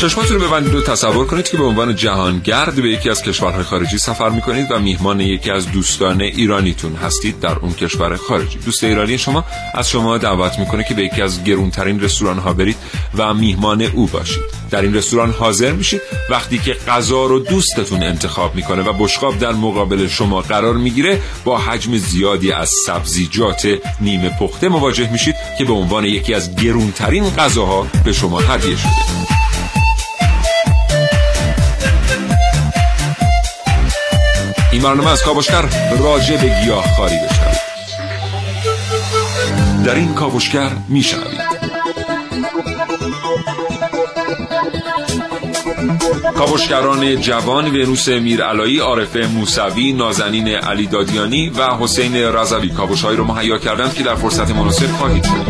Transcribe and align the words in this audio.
چشماتون 0.00 0.40
رو 0.40 0.48
ببندید 0.48 0.74
و 0.74 0.82
تصور 0.82 1.26
کنید 1.26 1.48
که 1.48 1.56
به 1.56 1.64
عنوان 1.64 1.96
جهانگرد 1.96 2.74
به 2.74 2.88
یکی 2.88 3.10
از 3.10 3.22
کشورهای 3.22 3.62
خارجی 3.62 3.98
سفر 3.98 4.28
می‌کنید 4.28 4.66
و 4.70 4.78
میهمان 4.78 5.20
یکی 5.20 5.50
از 5.50 5.72
دوستان 5.72 6.20
ایرانیتون 6.20 6.96
هستید 6.96 7.40
در 7.40 7.56
اون 7.58 7.72
کشور 7.72 8.16
خارجی. 8.16 8.58
دوست 8.58 8.84
ایرانی 8.84 9.18
شما 9.18 9.44
از 9.74 9.90
شما 9.90 10.18
دعوت 10.18 10.58
می‌کنه 10.58 10.84
که 10.84 10.94
به 10.94 11.02
یکی 11.02 11.22
از 11.22 11.44
گرونترین 11.44 12.00
رستوران 12.00 12.38
ها 12.38 12.52
برید 12.52 12.76
و 13.16 13.34
میهمان 13.34 13.82
او 13.82 14.06
باشید. 14.06 14.42
در 14.70 14.82
این 14.82 14.94
رستوران 14.94 15.30
حاضر 15.30 15.72
میشید 15.72 16.00
وقتی 16.30 16.58
که 16.58 16.76
غذا 16.88 17.26
رو 17.26 17.38
دوستتون 17.38 18.02
انتخاب 18.02 18.54
می‌کنه 18.54 18.82
و 18.82 18.92
بشقاب 18.92 19.38
در 19.38 19.52
مقابل 19.52 20.08
شما 20.08 20.40
قرار 20.40 20.74
می‌گیره 20.74 21.20
با 21.44 21.58
حجم 21.58 21.96
زیادی 21.96 22.52
از 22.52 22.70
سبزیجات 22.86 23.68
نیمه 24.00 24.28
پخته 24.40 24.68
مواجه 24.68 25.12
میشید 25.12 25.34
که 25.58 25.64
به 25.64 25.72
عنوان 25.72 26.04
یکی 26.04 26.34
از 26.34 26.56
گرونترین 26.56 27.30
غذاها 27.30 27.86
به 28.04 28.12
شما 28.12 28.38
هدیه 28.38 28.76
شده. 28.76 29.35
برنامه 34.86 35.10
از 35.10 35.22
کاوشگر 35.22 35.64
راجع 35.98 36.36
به 36.36 36.60
گیاه 36.64 36.84
خاری 36.96 37.16
بشنوید. 37.16 37.56
در 39.84 39.94
این 39.94 40.14
کاوشگر 40.14 40.70
میشنوید. 40.88 41.40
کاوشگران 46.38 47.20
جوان 47.20 47.66
ونوس 47.66 48.08
میرعلایی 48.08 48.78
عارف 48.78 49.16
موسوی 49.16 49.92
نازنین 49.92 50.48
علی 50.48 50.86
دادیانی 50.86 51.48
و 51.48 51.66
حسین 51.80 52.16
رضوی 52.16 52.68
کاوشهایی 52.68 53.16
رو 53.16 53.24
مهیا 53.24 53.58
کردند 53.58 53.94
که 53.94 54.02
در 54.02 54.14
فرصت 54.14 54.50
مناسب 54.50 54.90
خواهید 54.90 55.24
شد 55.24 55.46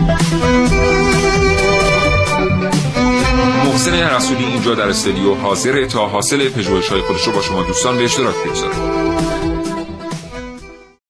محسن 3.64 3.94
رسولی 3.94 4.44
اینجا 4.44 4.74
در 4.74 4.88
استودیو 4.88 5.34
حاضر 5.34 5.84
تا 5.84 6.06
حاصل 6.06 6.48
پژوهش 6.48 6.88
های 6.88 7.00
خودش 7.00 7.22
رو 7.22 7.32
با 7.32 7.42
شما 7.42 7.62
دوستان 7.62 7.96
به 7.98 8.04
اشتراک 8.04 8.34
بگذاره 8.46 9.35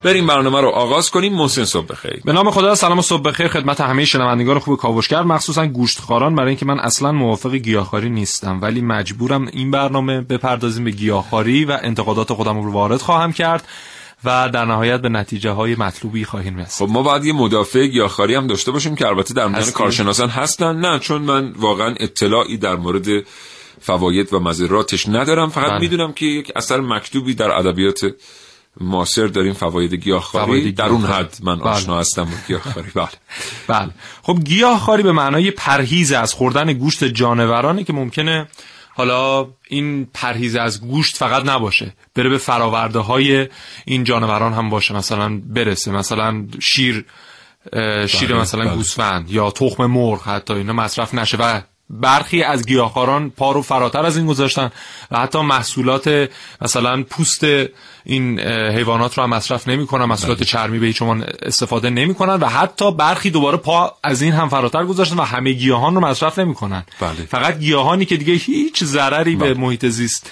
بریم 0.07 0.27
برنامه 0.27 0.61
رو 0.61 0.69
آغاز 0.69 1.11
کنیم 1.11 1.35
محسن 1.35 1.65
صبح 1.65 1.87
بخیر. 1.87 2.21
به 2.25 2.33
نام 2.33 2.51
خدا 2.51 2.75
سلام 2.75 2.99
و 2.99 3.03
صبح 3.03 3.23
بخیر. 3.23 3.49
خدمت 3.49 3.81
همه 3.81 4.05
شنوندگان 4.05 4.59
خوب 4.59 4.79
کاوشگر. 4.79 5.23
مخصوصا 5.23 5.67
گوشتخواران 5.67 6.35
برای 6.35 6.49
اینکه 6.49 6.67
من 6.67 6.81
اصلا 6.81 7.13
موافق 7.13 7.55
گیاهخواری 7.55 8.11
نیستم 8.11 8.59
ولی 8.63 8.81
مجبورم 8.81 9.49
این 9.53 9.71
برنامه 9.71 10.21
بپردازیم 10.21 10.85
به 10.85 10.91
گیاهخواری 10.91 11.65
و 11.65 11.79
انتقادات 11.83 12.33
خودم 12.33 12.63
رو 12.63 12.73
وارد 12.73 13.01
خواهم 13.01 13.33
کرد 13.33 13.69
و 14.25 14.49
در 14.49 14.65
نهایت 14.65 15.01
به 15.01 15.09
نتیجه 15.09 15.51
های 15.51 15.75
مطلوبی 15.75 16.25
خواهیم 16.25 16.57
رسید. 16.57 16.87
خب 16.87 16.93
ما 16.93 17.03
باید 17.03 17.25
یه 17.25 17.33
مدافع 17.33 17.87
گیاهخواری 17.87 18.35
هم 18.35 18.47
داشته 18.47 18.71
باشیم 18.71 18.95
که 18.95 19.07
البته 19.07 19.35
در 19.35 19.49
میان 19.49 19.71
کارشناسان 19.71 20.29
هستن. 20.29 20.77
نه 20.77 20.99
چون 20.99 21.23
من 21.23 21.53
واقعا 21.57 21.95
اطلاعی 22.01 22.57
در 22.57 22.77
مورد 22.77 23.07
فواید 23.81 24.33
و 24.33 24.41
مزراتش 24.41 25.09
ندارم. 25.09 25.51
فقط 25.51 25.71
بله. 25.71 25.81
می‌دونم 25.81 26.13
که 26.13 26.27
یک 26.27 26.53
اثر 26.57 26.81
مکتوبی 26.81 27.35
در 27.35 27.51
ادبیات 27.51 28.01
معاصر 28.81 29.27
داریم 29.27 29.53
فواید 29.53 29.95
گیاهخواری 29.95 30.73
در 30.73 30.87
اون 30.87 31.05
حد 31.05 31.39
من 31.43 31.59
بله. 31.59 31.69
آشنا 31.69 31.99
هستم 31.99 32.25
با 32.25 32.31
گیاهخواری. 32.49 32.89
بله. 32.95 33.09
بله. 33.69 33.91
خب 34.23 34.39
گیاهخواری 34.45 35.03
به 35.03 35.13
معنای 35.13 35.51
پرهیز 35.51 36.13
از 36.13 36.35
خوردن 36.35 36.73
گوشت 36.73 37.05
جانورانی 37.05 37.85
که 37.85 37.93
ممکنه 37.93 38.49
حالا 38.95 39.49
این 39.69 40.09
پرهیز 40.15 40.57
از 40.57 40.81
گوشت 40.81 41.17
فقط 41.17 41.45
نباشه. 41.45 41.95
بره 42.15 42.29
به 42.29 42.39
فراورده 42.39 42.99
های 42.99 43.49
این 43.85 44.05
جانوران 44.05 44.53
هم 44.53 44.71
باشه. 44.71 44.95
مثلا 44.95 45.41
برسه. 45.47 45.91
مثلا 45.91 46.47
شیر 46.61 47.05
شیر 48.07 48.29
بله، 48.29 48.41
مثلا 48.41 48.65
بله. 48.65 48.75
گوسفند 48.75 49.31
یا 49.31 49.51
تخم 49.51 49.87
مرغ 49.87 50.23
حتی 50.23 50.55
اینا 50.55 50.73
مصرف 50.73 51.15
نشه. 51.15 51.37
و 51.41 51.61
برخی 51.91 52.43
از 52.43 52.67
گیاهخواران 52.67 53.31
پا 53.31 53.53
رو 53.53 53.63
فراتر 53.63 54.07
از 54.07 54.17
این 54.17 54.27
گذاشتن 54.27 54.71
و 55.11 55.19
حتی 55.19 55.41
محصولات 55.41 56.31
مثلا 56.61 57.03
پوست 57.03 57.45
این 58.05 58.41
حیوانات 58.41 59.19
رو 59.19 59.25
هم 59.25 59.31
مصرف 59.31 59.69
نمی‌کنن 59.69 60.05
محصولات 60.05 60.37
بله. 60.37 60.47
چرمی 60.47 60.79
به 60.79 60.87
هیچ 60.87 61.03
استفاده 61.43 61.91
نمی‌کنن 61.91 62.35
و 62.35 62.47
حتی 62.47 62.93
برخی 62.93 63.31
دوباره 63.31 63.57
پا 63.57 63.95
از 64.03 64.23
این 64.23 64.33
هم 64.33 64.49
فراتر 64.49 64.85
گذاشتن 64.85 65.17
و 65.17 65.23
همه 65.23 65.53
گیاهان 65.53 65.95
رو 65.95 66.01
مصرف 66.01 66.39
نمی‌کنن 66.39 66.85
بله. 67.01 67.15
فقط 67.15 67.59
گیاهانی 67.59 68.05
که 68.05 68.17
دیگه 68.17 68.35
هیچ 68.35 68.85
ضرری 68.85 69.37
به 69.37 69.55
بله. 69.55 69.61
محیط 69.61 69.87
زیست 69.87 70.31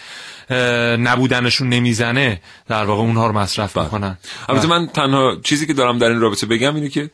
نبودنشون 0.99 1.69
نمی‌زنه 1.69 2.41
در 2.69 2.85
واقع 2.85 3.03
اونها 3.03 3.27
رو 3.27 3.33
مصرف 3.33 3.77
بله. 3.77 3.85
می‌کنن 3.85 4.19
البته 4.49 4.67
من 4.67 4.87
تنها 4.87 5.37
چیزی 5.43 5.67
که 5.67 5.73
دارم 5.73 5.99
در 5.99 6.09
این 6.09 6.21
رابطه 6.21 6.47
بگم 6.47 6.75
اینه 6.75 6.89
که 6.89 7.11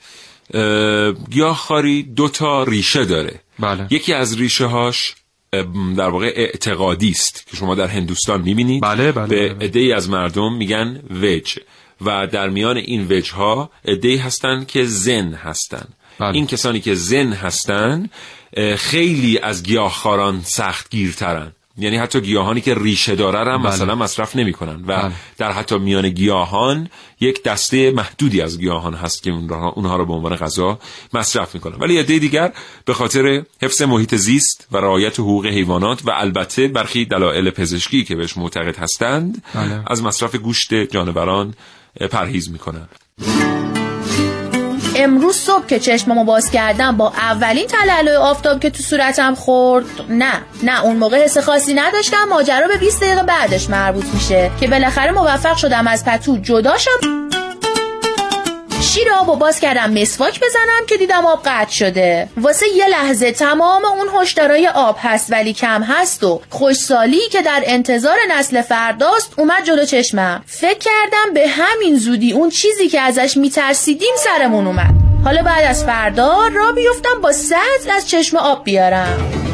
گیاهخواری 1.30 2.02
دو 2.02 2.28
تا 2.28 2.62
ریشه 2.62 3.04
داره 3.04 3.40
بله. 3.58 3.86
یکی 3.90 4.12
از 4.12 4.38
ریشه 4.38 4.66
هاش 4.66 5.14
در 5.96 6.08
واقع 6.08 6.32
اعتقادی 6.36 7.10
است 7.10 7.46
که 7.50 7.56
شما 7.56 7.74
در 7.74 7.86
هندوستان 7.86 8.42
می‌بینید 8.42 8.82
بله 8.82 9.12
بله 9.12 9.26
به 9.26 9.54
بله. 9.54 9.66
عده 9.66 9.96
از 9.96 10.10
مردم 10.10 10.52
میگن 10.52 11.02
وج 11.22 11.58
و 12.00 12.26
در 12.26 12.48
میان 12.48 12.76
این 12.76 13.06
وج 13.10 13.30
ها 13.30 13.70
عده 13.84 14.18
هستن 14.18 14.64
که 14.64 14.84
زن 14.84 15.32
هستن 15.32 15.88
بله. 16.18 16.34
این 16.34 16.46
کسانی 16.46 16.80
که 16.80 16.94
زن 16.94 17.32
هستن 17.32 18.10
خیلی 18.76 19.38
از 19.38 19.62
گیاهخواران 19.62 20.40
سخت 20.44 20.90
گیرترن 20.90 21.52
یعنی 21.80 21.96
حتی 21.96 22.20
گیاهانی 22.20 22.60
که 22.60 22.74
ریشه 22.74 23.14
داره 23.14 23.38
هم 23.38 23.62
بله. 23.62 23.72
مثلا 23.72 23.94
مصرف 23.94 24.36
نمی‌کنن 24.36 24.84
و 24.86 25.02
بله. 25.02 25.12
در 25.38 25.52
حتی 25.52 25.78
میان 25.78 26.08
گیاهان 26.08 26.88
یک 27.20 27.42
دسته 27.42 27.90
محدودی 27.90 28.40
از 28.40 28.58
گیاهان 28.58 28.94
هست 28.94 29.22
که 29.22 29.30
اونها 29.30 29.96
رو 29.96 30.06
به 30.06 30.12
عنوان 30.12 30.36
غذا 30.36 30.78
مصرف 31.14 31.54
می‌کنن 31.54 31.76
ولی 31.78 31.98
عده 31.98 32.18
دیگر 32.18 32.52
به 32.84 32.94
خاطر 32.94 33.42
حفظ 33.62 33.82
محیط 33.82 34.14
زیست 34.14 34.68
و 34.72 34.76
رعایت 34.76 35.20
حقوق 35.20 35.46
حیوانات 35.46 36.02
و 36.06 36.10
البته 36.10 36.68
برخی 36.68 37.04
دلایل 37.04 37.50
پزشکی 37.50 38.04
که 38.04 38.16
بهش 38.16 38.36
معتقد 38.36 38.76
هستند 38.76 39.42
بله. 39.54 39.82
از 39.86 40.02
مصرف 40.02 40.34
گوشت 40.34 40.74
جانوران 40.74 41.54
پرهیز 42.10 42.50
می‌کنن 42.50 42.88
امروز 45.02 45.36
صبح 45.36 45.66
که 45.66 45.78
چشممو 45.78 46.24
باز 46.24 46.50
کردم 46.50 46.96
با 46.96 47.12
اولین 47.16 47.66
تلالای 47.66 48.16
آفتاب 48.16 48.60
که 48.60 48.70
تو 48.70 48.82
صورتم 48.82 49.34
خورد 49.34 49.84
نه 50.08 50.32
نه 50.62 50.84
اون 50.84 50.96
موقع 50.96 51.24
حس 51.24 51.38
خاصی 51.38 51.74
نداشتم. 51.74 52.24
ماجرا 52.30 52.68
به 52.68 52.76
20 52.76 53.02
دقیقه 53.02 53.22
بعدش 53.22 53.70
مربوط 53.70 54.04
میشه 54.14 54.50
که 54.60 54.66
بالاخره 54.66 55.10
موفق 55.10 55.56
شدم 55.56 55.86
از 55.86 56.04
پتو 56.04 56.36
جدا 56.36 56.78
شم. 56.78 57.30
شیر 58.94 59.08
آب 59.20 59.38
باز 59.38 59.60
کردم 59.60 59.92
مسواک 59.92 60.40
بزنم 60.40 60.86
که 60.86 60.96
دیدم 60.96 61.26
آب 61.26 61.40
قطع 61.44 61.70
شده. 61.70 62.28
واسه 62.36 62.66
یه 62.76 62.88
لحظه 62.88 63.32
تمام 63.32 63.84
اون 63.84 64.22
هشدارای 64.22 64.68
آب 64.68 64.96
هست 65.00 65.32
ولی 65.32 65.52
کم 65.52 65.82
هست 65.82 66.24
و 66.24 66.40
خوشسالی 66.50 67.28
که 67.32 67.42
در 67.42 67.62
انتظار 67.66 68.16
نسل 68.30 68.62
فرداست 68.62 69.34
اومد 69.38 69.64
جلو 69.64 69.84
چشمم. 69.84 70.42
فکر 70.46 70.78
کردم 70.78 71.34
به 71.34 71.48
همین 71.48 71.96
زودی 71.96 72.32
اون 72.32 72.50
چیزی 72.50 72.88
که 72.88 73.00
ازش 73.00 73.36
میترسیدیم 73.36 74.14
سرمون 74.16 74.66
اومد. 74.66 74.94
حالا 75.24 75.42
بعد 75.42 75.64
از 75.64 75.84
فردا 75.84 76.46
را 76.54 76.72
بیفتم 76.72 77.20
با 77.22 77.32
سطل 77.32 77.90
از 77.96 78.08
چشم 78.10 78.36
آب 78.36 78.64
بیارم. 78.64 79.49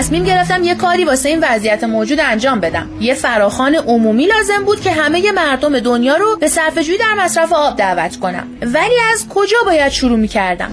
تصمیم 0.00 0.24
گرفتم 0.24 0.64
یه 0.64 0.74
کاری 0.74 1.04
واسه 1.04 1.28
این 1.28 1.44
وضعیت 1.44 1.84
موجود 1.84 2.20
انجام 2.20 2.60
بدم. 2.60 2.88
یه 3.00 3.14
فراخان 3.14 3.74
عمومی 3.74 4.26
لازم 4.26 4.64
بود 4.64 4.80
که 4.80 4.92
همه 4.92 5.32
مردم 5.32 5.80
دنیا 5.80 6.16
رو 6.16 6.36
به 6.36 6.48
صرفه‌جویی 6.48 6.98
در 6.98 7.24
مصرف 7.24 7.52
آب 7.52 7.76
دعوت 7.76 8.16
کنم. 8.16 8.46
ولی 8.62 8.94
از 9.12 9.28
کجا 9.28 9.56
باید 9.66 9.92
شروع 9.92 10.18
می‌کردم؟ 10.18 10.70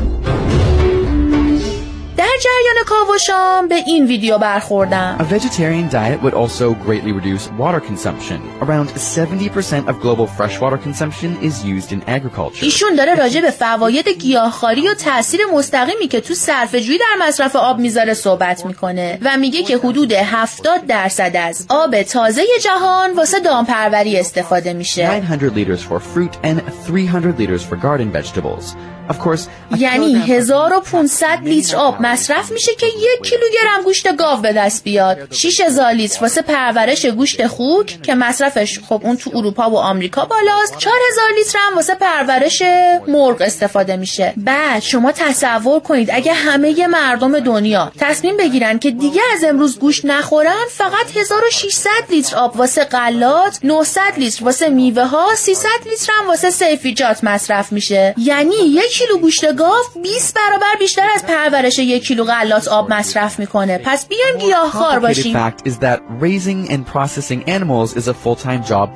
در 2.18 2.26
جریان 2.44 2.86
کاوشام 2.86 3.68
به 3.68 3.76
این 3.76 4.06
ویدیو 4.06 4.38
برخوردم. 4.38 5.18
A 5.20 5.34
vegetarian 5.34 5.94
diet 5.94 6.24
would 6.24 6.34
also 6.34 6.74
greatly 6.88 7.12
reduce 7.12 7.50
water 7.60 7.80
consumption. 7.80 8.40
Around 8.62 8.88
70% 8.90 9.88
of 9.90 9.96
global 10.02 10.28
freshwater 10.38 10.78
consumption 10.78 11.32
is 11.42 11.64
used 11.64 11.92
in 11.92 12.02
agriculture. 12.08 12.64
ایشون 12.64 12.96
داره 12.96 13.16
راجع 13.16 13.42
به 13.42 13.52
فواید 13.52 14.10
گیاهخواری 14.10 14.88
و 14.88 14.94
تاثیر 14.94 15.40
مستقیمی 15.54 16.08
که 16.08 16.22
تو 16.22 16.34
صرفه‌جویی 16.34 16.98
در 16.98 17.28
مصرف 17.28 17.56
آب 17.56 17.80
می‌ذاره 17.80 18.14
صحبت 18.14 18.66
می‌کنه 18.66 19.20
و 19.22 19.38
میگه 19.38 19.64
که 19.64 19.78
حدود 19.78 20.12
70 20.12 20.86
درصد 20.88 21.36
از 21.36 21.66
آب 21.70 22.02
تازه 22.02 22.42
جهان 22.64 23.14
واسه 23.14 23.40
دامپروری 23.40 24.20
استفاده 24.20 24.74
میشه. 24.74 25.08
900 25.08 25.56
liters 25.56 25.82
for 25.82 26.00
fruit 26.00 26.48
and 26.48 26.58
300 26.88 27.40
liters 27.40 27.64
for 27.64 27.76
garden 27.76 28.12
vegetables. 28.22 28.97
Of 29.10 29.14
course, 29.14 29.42
یعنی 29.78 30.16
1500 30.16 31.40
لیتر 31.44 31.78
آب 31.78 32.02
مصرف 32.02 32.52
میشه 32.52 32.72
که 32.76 32.86
یک 32.86 33.24
کیلوگرم 33.24 33.84
گوشت 33.84 34.16
گاو 34.16 34.42
به 34.42 34.54
دست 34.54 34.84
بیاد. 34.84 35.34
6000 35.34 35.92
لیتر 35.92 36.22
واسه 36.22 36.42
پرورش 36.42 37.06
گوشت 37.06 37.48
خوک 37.48 38.02
که 38.02 38.16
مصرفش 38.16 38.80
خب 38.90 39.02
اون 39.04 39.18
تو 39.18 39.32
اروپا 39.34 39.70
و 39.70 39.78
آمریکا 39.78 40.26
بالاست. 40.26 40.78
4000 40.78 41.26
لیتر 41.38 41.60
هم 41.60 41.76
واسه 41.76 41.96
پرورش 41.96 42.64
مرغ 43.08 43.42
استفاده 43.42 43.96
میشه. 43.98 44.34
بعد 44.38 44.82
شما 44.82 45.12
تصور 45.12 45.80
کنید 45.80 46.10
اگه 46.12 46.34
همه 46.34 46.88
مردم 46.88 47.40
دنیا 47.40 47.92
تصمیم 48.00 48.38
بگیرن 48.38 48.80
که 48.80 48.92
دیگه 48.92 49.22
از 49.34 49.44
امروز 49.44 49.80
گوشت 49.80 50.06
نخورن 50.06 50.66
فقط 50.72 51.18
1600 51.18 51.90
لیتر 52.10 52.38
آب 52.38 52.58
واسه 52.58 52.84
غلات 52.84 53.60
900 53.64 54.02
لیتر 54.18 54.46
واسه 54.46 54.70
میوه 54.70 55.04
ها 55.04 55.36
300 55.36 55.70
لیتر 55.86 56.14
هم 56.20 56.28
واسه 56.28 56.50
صیفی‌جات 56.50 57.24
مصرف 57.24 57.72
میشه. 57.72 58.16
یعنی 58.18 58.56
یک 58.56 58.97
کیلو 58.98 59.18
گوشت 59.18 59.56
گاو 59.56 59.84
20 60.04 60.36
برابر 60.36 60.76
بیشتر 60.80 61.08
از 61.16 61.26
پرورش 61.26 61.80
یک 61.80 62.04
کیلو 62.04 62.24
غلات 62.24 62.68
آب 62.68 62.94
مصرف 62.94 63.40
می‌کنه. 63.40 63.78
پس 63.78 64.08
بیایم 64.08 64.38
گیاهخوار 64.38 65.00
باشیم. 65.00 65.34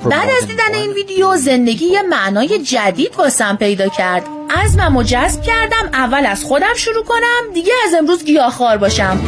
بعد 0.10 0.30
از 0.42 0.48
دیدن 0.48 0.74
این 0.74 0.92
ویدیو 0.92 1.36
زندگی 1.36 1.86
یه 1.86 2.02
معنای 2.02 2.60
جدید 2.60 3.16
واسم 3.18 3.58
پیدا 3.58 3.88
کرد. 3.88 4.24
عزمم 4.50 4.98
و 4.98 5.04
جذب 5.04 5.42
کردم 5.42 5.90
اول 5.94 6.26
از 6.26 6.44
خودم 6.44 6.74
شروع 6.76 7.04
کنم 7.04 7.54
دیگه 7.54 7.74
از 7.88 7.94
امروز 7.94 8.26
گیاهخوار 8.26 8.78
باشم. 8.78 9.20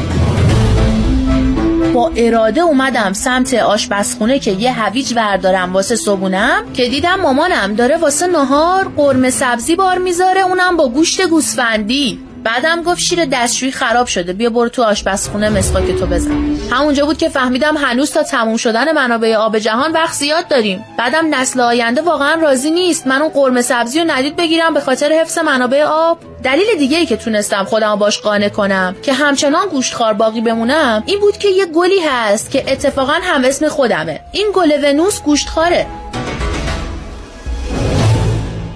با 1.93 2.11
اراده 2.15 2.61
اومدم 2.61 3.13
سمت 3.13 3.53
آشپزخونه 3.53 4.39
که 4.39 4.51
یه 4.51 4.83
هویج 4.83 5.13
وردارم 5.15 5.73
واسه 5.73 5.95
صبونم 5.95 6.73
که 6.73 6.89
دیدم 6.89 7.15
مامانم 7.15 7.73
داره 7.75 7.97
واسه 7.97 8.27
نهار 8.27 8.91
قرمه 8.97 9.29
سبزی 9.29 9.75
بار 9.75 9.97
می‌ذاره 9.97 10.41
اونم 10.41 10.77
با 10.77 10.89
گوشت 10.89 11.27
گوسفندی. 11.27 12.19
بعدم 12.43 12.83
گفت 12.83 12.99
شیر 12.99 13.25
دستشویی 13.25 13.71
خراب 13.71 14.07
شده. 14.07 14.33
بیا 14.33 14.49
برو 14.49 14.69
تو 14.69 14.83
آشپزخونه 14.83 15.49
مسواک 15.49 15.91
تو 15.99 16.05
بزن. 16.05 16.55
همونجا 16.71 17.05
بود 17.05 17.17
که 17.17 17.29
فهمیدم 17.29 17.77
هنوز 17.77 18.11
تا 18.11 18.23
تموم 18.23 18.57
شدن 18.57 18.91
منابع 18.91 19.35
آب 19.35 19.59
جهان 19.59 19.91
وقت 19.91 20.13
زیاد 20.13 20.47
داریم. 20.47 20.85
بعدم 20.97 21.35
نسل 21.35 21.61
آینده 21.61 22.01
واقعا 22.01 22.41
راضی 22.41 22.71
نیست. 22.71 23.07
من 23.07 23.21
اون 23.21 23.31
قرمه 23.31 23.61
سبزی 23.61 23.99
رو 23.99 24.05
ندید 24.07 24.35
بگیرم 24.35 24.73
به 24.73 24.79
خاطر 24.79 25.11
حفظ 25.11 25.37
منابع 25.37 25.83
آب. 25.83 26.17
دلیل 26.43 26.65
دیگه 26.77 26.97
ای 26.97 27.05
که 27.05 27.17
تونستم 27.17 27.63
خودم 27.63 27.95
باش 27.95 28.19
قانع 28.19 28.49
کنم 28.49 28.95
که 29.01 29.13
همچنان 29.13 29.67
گوشتخوار 29.67 30.13
باقی 30.13 30.41
بمونم 30.41 31.03
این 31.05 31.19
بود 31.19 31.37
که 31.37 31.49
یه 31.49 31.65
گلی 31.65 31.99
هست 31.99 32.51
که 32.51 32.71
اتفاقا 32.71 33.13
هم 33.23 33.45
اسم 33.45 33.67
خودمه. 33.67 34.19
این 34.31 34.47
گل 34.53 34.71
ونوس 34.83 35.21
گوشتخواره. 35.21 35.87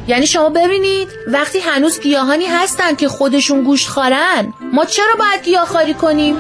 یعنی 0.08 0.28
شما 0.28 0.50
ببینید 0.50 1.08
وقتی 1.28 1.60
هنوز 1.60 2.00
گیاهانی 2.00 2.46
هستن 2.46 2.96
که 2.96 3.08
خودشون 3.08 3.64
گوشت 3.64 3.88
خارن 3.88 4.54
ما 4.74 4.86
چرا 4.86 5.16
باید 5.20 5.46
گیاهخواری 5.46 5.94
کنیم؟ 5.94 6.36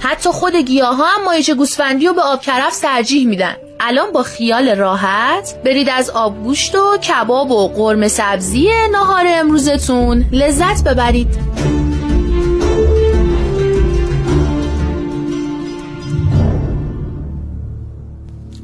حتی 0.00 0.30
خود 0.30 0.56
گیاه 0.56 0.96
ها 0.96 1.04
هم 1.04 1.24
مایچه 1.24 1.54
گوسفندی 1.54 2.06
رو 2.06 2.14
به 2.14 2.22
آب 2.22 2.42
کرفس 2.42 2.78
ترجیح 2.78 3.26
میدن. 3.26 3.56
الان 3.80 4.12
با 4.12 4.22
خیال 4.22 4.76
راحت 4.76 5.62
برید 5.64 5.88
از 5.88 6.10
آبگوشت 6.10 6.74
و 6.74 6.96
کباب 6.96 7.50
و 7.50 7.68
قرمه 7.68 8.08
سبزی 8.08 8.68
نهار 8.92 9.24
امروزتون 9.28 10.24
لذت 10.32 10.84
ببرید. 10.84 11.28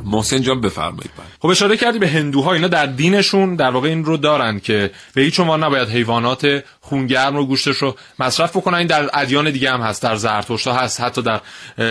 محسن 0.05 0.43
جان 0.43 0.61
بفرمایید. 0.61 1.30
خب 1.43 1.49
اشاره 1.49 1.77
کردی 1.77 1.99
به 1.99 2.09
هندوها 2.09 2.53
اینا 2.53 2.69
در 2.69 2.87
دینشون 2.87 3.57
در 3.57 3.71
واقع 3.71 3.89
این 3.89 4.05
رو 4.05 4.17
دارن 4.17 4.61
که 4.61 4.91
به 5.15 5.23
هیچ 5.23 5.41
عنوان 5.41 5.65
نباید 5.65 5.89
حیوانات 5.89 6.65
خونگرم 6.81 7.37
رو 7.37 7.47
گوشتش 7.47 7.77
رو 7.77 7.97
مصرف 8.19 8.57
بکنن. 8.57 8.79
این 8.79 8.87
در 8.87 9.11
ادیان 9.15 9.51
دیگه 9.51 9.71
هم 9.71 9.81
هست 9.81 10.03
در 10.03 10.17
زرتشت 10.17 10.69
هست 10.69 11.01
حتی 11.01 11.23
در 11.23 11.41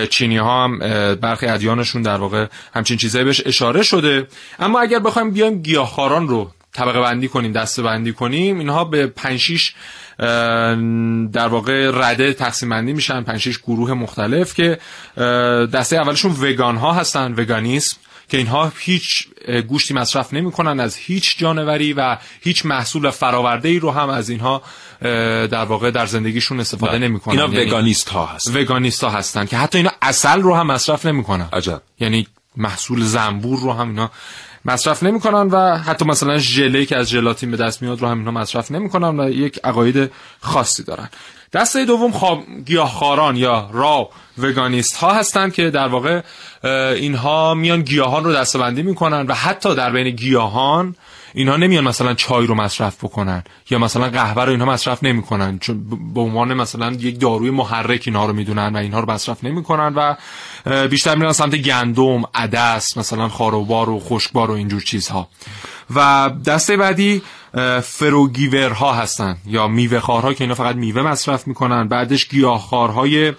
چینی 0.10 0.38
ها 0.38 0.64
هم 0.64 0.80
برخی 1.16 1.48
ادیانشون 1.48 2.02
در 2.02 2.18
واقع 2.18 2.46
همچین 2.74 2.98
چیزایی 2.98 3.26
بهش 3.26 3.42
اشاره 3.46 3.84
شده. 3.84 4.28
اما 4.60 4.80
اگر 4.80 5.00
بخوایم 5.00 5.32
بیایم 5.32 5.62
گیاهخواران 5.62 6.28
رو 6.28 6.52
طبقه 6.74 7.02
بندی 7.02 7.28
کنیم 7.28 7.52
دسته 7.52 7.82
بندی 7.82 8.14
کنیم 8.14 8.60
اینها 8.60 8.84
به 8.84 9.08
5 9.08 9.40
6 9.40 9.74
در 11.34 11.48
واقع 11.48 11.92
رده 11.94 12.34
تقسیم 12.34 12.70
بندی 12.70 12.94
میشن. 12.94 13.24
5 13.24 13.40
6 13.40 13.58
گروه 13.58 13.94
مختلف 13.94 14.54
که 14.54 14.80
دسته 15.74 15.96
اولشون 15.96 16.32
وگان 16.32 16.78
ها 16.78 16.94
هستن 16.94 17.34
وگانیسم. 17.34 17.98
که 18.30 18.38
اینها 18.38 18.72
هیچ 18.80 19.28
گوشتی 19.68 19.94
مصرف 19.94 20.34
نمی‌کنن 20.34 20.80
از 20.80 20.96
هیچ 20.96 21.38
جانوری 21.38 21.94
و 21.94 22.18
هیچ 22.42 22.66
محصول 22.66 23.10
فراورده 23.10 23.70
ای 23.70 23.80
رو 23.80 23.92
هم 23.92 24.10
از 24.10 24.30
اینها 24.30 24.62
در 25.52 25.66
واقع 25.66 25.92
در 25.92 26.06
زندگیشون 26.06 26.60
استفاده 26.60 26.98
بله. 26.98 27.08
نمی‌کنن. 27.08 27.40
اینا 27.40 27.54
یعنی 27.54 27.70
وگانیست 27.70 28.10
ها 28.10 28.26
هستن. 28.26 28.62
وگانیست 28.62 29.04
ها 29.04 29.10
هستن 29.10 29.46
که 29.46 29.58
حتی 29.58 29.78
اینا 29.78 29.92
اصل 30.02 30.42
رو 30.42 30.56
هم 30.56 30.68
مصرف 30.68 31.06
نمی‌کنن. 31.06 31.50
عجب. 31.54 31.82
یعنی 32.00 32.28
محصول 32.58 33.04
زنبور 33.04 33.60
رو 33.60 33.74
هم 33.74 33.90
اینا 33.90 34.12
مصرف 34.66 35.04
نمی‌کنن 35.04 35.48
و 35.48 35.78
حتی 35.78 36.06
مثلا 36.06 36.38
ژله 36.38 36.86
که 36.86 36.98
از 36.98 37.10
ژلاتین 37.10 37.52
به 37.52 37.58
دست 37.58 37.82
میاد 37.82 38.02
رو 38.02 38.08
هم 38.08 38.20
اینا 38.20 38.32
مصرف 38.32 38.72
نمی‌کنن 38.72 39.20
و 39.20 39.30
یک 39.30 39.60
عقاید 39.64 40.12
خاصی 40.42 40.84
دارن. 40.84 41.10
دسته 41.54 41.86
دوم 41.86 42.12
خواب 42.12 42.44
گیاهخواران 42.66 43.36
یا 43.36 43.70
را 43.74 44.10
وگانیست 44.38 44.96
ها 44.96 45.14
هستند 45.14 45.54
که 45.54 45.70
در 45.70 45.88
واقع 45.88 46.22
اینها 46.94 47.54
میان 47.54 47.82
گیاهان 47.82 48.24
رو 48.24 48.34
دستبندی 48.34 48.84
می‌کنن 48.84 49.28
و 49.28 49.34
حتی 49.34 49.76
در 49.76 49.92
بین 49.92 50.10
گیاهان 50.10 50.96
اینها 51.34 51.58
نمیان 51.58 51.84
مثلا 51.84 52.14
چای 52.14 52.48
رو 52.48 52.56
مصرف 52.56 53.04
بکنن 53.04 53.44
یا 53.70 53.80
مثلا 53.80 54.10
قهوه 54.10 54.44
رو 54.44 54.52
اینها 54.52 54.66
مصرف 54.66 55.04
نمی‌کنن 55.04 55.60
چون 55.60 55.86
به 56.14 56.22
عنوان 56.22 56.54
مثلا 56.54 56.92
یک 56.92 57.20
داروی 57.20 57.50
محرک 57.50 58.04
اینها 58.06 58.26
رو 58.26 58.34
می‌دونن 58.34 58.76
و 58.76 58.78
اینها 58.78 59.00
رو 59.00 59.12
مصرف 59.12 59.44
نمی‌کنن 59.44 59.94
و 59.96 60.16
بیشتر 60.88 61.16
میرن 61.16 61.32
سمت 61.32 61.56
گندم 61.56 62.24
عدس 62.34 62.98
مثلا 62.98 63.30
خاروبار 63.30 63.90
و 63.90 64.00
خشکبار 64.00 64.52
و 64.52 64.54
اینجور 64.54 64.82
چیزها. 64.82 65.28
و 65.96 66.30
دسته 66.46 66.78
بعدی 66.78 67.22
فروگیورها 67.84 68.94
هستن 68.94 69.38
یا 69.46 69.68
میوه 69.68 70.00
خارها 70.00 70.34
که 70.34 70.44
اینا 70.44 70.56
فقط 70.56 70.76
میوه 70.76 71.02
مصرف 71.02 71.48
می‌کنن 71.48 71.88
بعدش 71.88 72.28
گیاهخوارهای 72.28 73.34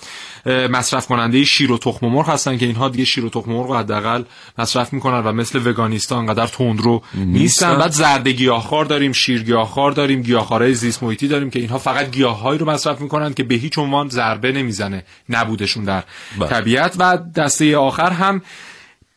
مصرف 0.46 1.06
کننده 1.06 1.44
شیر 1.44 1.72
و 1.72 1.78
تخم 1.78 2.06
مرغ 2.06 2.28
هستن 2.28 2.58
که 2.58 2.66
اینها 2.66 2.88
دیگه 2.88 3.04
شیر 3.04 3.24
و 3.24 3.28
تخم 3.28 3.52
مرغ 3.52 3.76
حداقل 3.76 4.22
مصرف 4.58 4.92
می‌کنن 4.92 5.18
و 5.20 5.32
مثل 5.32 5.68
وگانیستا 5.68 6.18
انقدر 6.18 6.46
تندرو 6.46 7.02
نیستن 7.14 7.78
بعد 7.78 7.90
زرد 7.90 8.28
گیاهخوار 8.28 8.84
داریم 8.84 9.12
شیر 9.12 9.42
گیاهخوار 9.42 9.92
داریم 9.92 10.22
گیاهخوارای 10.22 10.74
زیست 10.74 11.02
محیطی 11.02 11.28
داریم 11.28 11.50
که 11.50 11.58
اینها 11.58 11.78
فقط 11.78 12.10
گیاههایی 12.10 12.58
رو 12.58 12.70
مصرف 12.70 13.00
می‌کنن 13.00 13.34
که 13.34 13.42
به 13.42 13.54
هیچ 13.54 13.78
عنوان 13.78 14.08
ضربه 14.08 14.52
نمی‌زنه 14.52 15.04
نبودشون 15.28 15.84
در 15.84 16.02
بله. 16.38 16.48
طبیعت 16.48 16.94
و 16.98 17.18
دسته 17.36 17.76
آخر 17.76 18.10
هم 18.10 18.42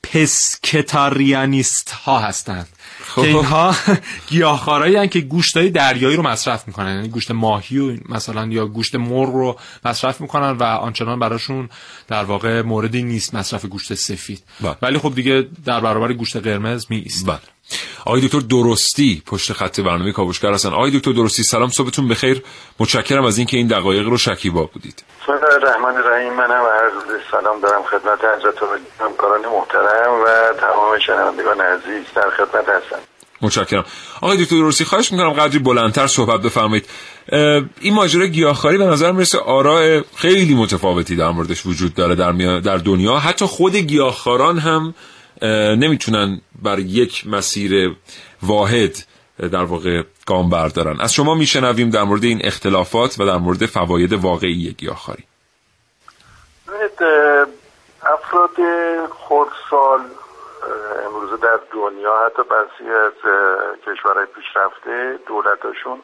پسکتاریانیست 0.04 1.90
ها 1.90 2.20
هستند. 2.20 2.68
که 3.16 3.22
اینها 3.22 3.76
گیاهخوارایی 4.30 5.08
که 5.08 5.22
گوشتای 5.22 5.70
دریایی 5.70 6.16
رو 6.16 6.24
مصرف 6.24 6.68
می‌کنن 6.68 6.96
یعنی 6.96 7.08
گوشت 7.08 7.32
ماهی 7.32 7.78
و 7.78 7.98
مثلا 8.10 8.46
یا 8.46 8.66
گوشت 8.66 8.96
مرغ 8.96 9.30
رو 9.30 9.60
مصرف 9.86 10.22
می‌کنن 10.22 10.52
و 10.52 10.64
آنچنان 10.64 11.20
براشون 11.20 11.70
در 12.08 12.24
واقع 12.24 12.62
موردی 12.62 13.04
نیست 13.04 13.36
مصرف 13.36 13.66
گوشت 13.66 13.94
سفید 13.94 14.44
بله. 14.62 14.76
ولی 14.82 14.98
خب 14.98 15.16
دیگه 15.16 15.48
در 15.66 15.80
برابر 15.80 16.14
گوشت 16.14 16.38
قرمز 16.38 16.86
می 16.90 16.98
ایست 16.98 17.26
بله. 17.26 17.53
آقای 18.06 18.22
دکتر 18.22 18.40
درستی 18.40 19.24
پشت 19.26 19.54
خط 19.54 19.80
برنامه 19.80 20.12
کاوشگر 20.12 20.54
هستن. 20.54 20.70
آقای 20.70 20.92
دکتر 20.92 21.12
درستی 21.12 21.44
سلام 21.44 21.70
صبحتون 21.70 22.08
بخیر. 22.08 22.44
متشکرم 22.80 23.26
از 23.26 23.38
اینکه 23.38 23.58
این 23.58 23.68
دقایق 23.68 24.08
رو 24.08 24.18
شکیبا 24.18 24.66
بودید. 24.66 25.04
بسم 25.24 25.32
الله 25.32 25.54
الرحمن 25.54 25.98
الرحیم 25.98 26.34
منم 26.34 26.64
عرض 26.64 27.22
سلام 27.32 27.62
دارم 27.62 27.84
خدمت 27.84 28.20
حضرت 28.20 28.56
همکاران 29.00 29.42
محترم 29.42 30.14
و 30.26 30.54
تمام 30.60 31.00
شنوندگان 31.08 31.62
عزیز 31.62 32.06
در 32.16 32.30
خدمت 32.38 32.70
هستم. 32.70 33.00
متشکرم. 33.42 33.86
آقای 34.22 34.38
دکتر 34.38 34.56
درستی 34.56 34.86
خواهش 34.86 35.12
می‌کنم 35.12 35.34
قدری 35.34 35.60
بلندتر 35.60 36.08
صحبت 36.08 36.42
بفرمایید. 36.42 36.86
این 37.82 37.94
ماجرای 37.94 38.32
گیاهخواری 38.32 38.78
به 38.78 38.86
نظر 38.86 39.12
می‌رسه 39.12 39.40
آراء 39.40 40.02
خیلی 40.16 40.56
متفاوتی 40.56 41.16
در 41.16 41.30
موردش 41.30 41.66
وجود 41.66 41.94
داره 41.94 42.16
در, 42.16 42.60
در 42.60 42.78
دنیا. 42.78 43.18
حتی 43.18 43.46
خود 43.46 43.76
گیاهخواران 43.76 44.60
هم 44.60 44.96
نمی‌تونن 45.78 46.42
بر 46.64 46.80
یک 46.80 47.28
مسیر 47.28 47.96
واحد 48.44 48.96
در 49.40 49.64
واقع 49.64 50.04
گام 50.28 50.50
بردارن. 50.50 51.02
از 51.02 51.14
شما 51.14 51.36
میشنویم 51.36 51.90
در 51.90 52.04
مورد 52.04 52.24
این 52.24 52.42
اختلافات 52.44 53.20
و 53.20 53.26
در 53.26 53.38
مورد 53.38 53.66
فواید 53.66 54.14
واقعی 54.14 54.76
گیاهخواری 54.78 55.24
افراد 58.04 58.56
خردسال 59.10 60.00
امروز 61.06 61.40
در 61.40 61.60
دنیا 61.74 62.26
حتی 62.26 62.44
برسی 62.50 62.92
از 62.92 63.14
کشورهای 63.88 64.26
پیشرفته 64.26 65.20
دولتاشون 65.28 66.00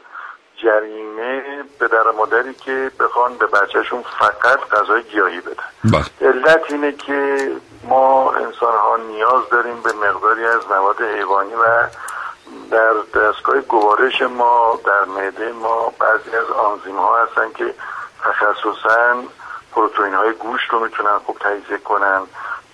جریمه 0.63 1.63
به 1.79 1.87
در 1.87 2.11
مادری 2.17 2.53
که 2.53 2.91
بخوان 2.99 3.37
به 3.37 3.45
بچهشون 3.45 4.03
فقط 4.19 4.69
غذای 4.69 5.03
گیاهی 5.03 5.41
بدن 5.41 5.63
بله. 5.83 6.29
علت 6.29 6.71
اینه 6.71 6.91
که 6.91 7.51
ما 7.83 8.31
انسان 8.31 8.77
ها 8.77 8.97
نیاز 8.97 9.49
داریم 9.51 9.81
به 9.81 9.93
مقداری 9.93 10.45
از 10.45 10.67
مواد 10.69 11.01
حیوانی 11.01 11.53
و 11.53 11.87
در 12.71 12.93
دستگاه 13.19 13.61
گوارش 13.61 14.21
ما 14.21 14.79
در 14.85 15.05
معده 15.05 15.51
ما 15.51 15.93
بعضی 15.99 16.37
از 16.37 16.51
آنزیم 16.51 16.95
ها 16.95 17.23
هستن 17.23 17.51
که 17.55 17.73
تخصصا 18.23 19.23
پروتئین 19.71 20.13
های 20.13 20.31
گوشت 20.33 20.69
رو 20.69 20.79
می‌تونن 20.79 21.17
خوب 21.17 21.37
تجزیه 21.39 21.77
کنن 21.77 22.21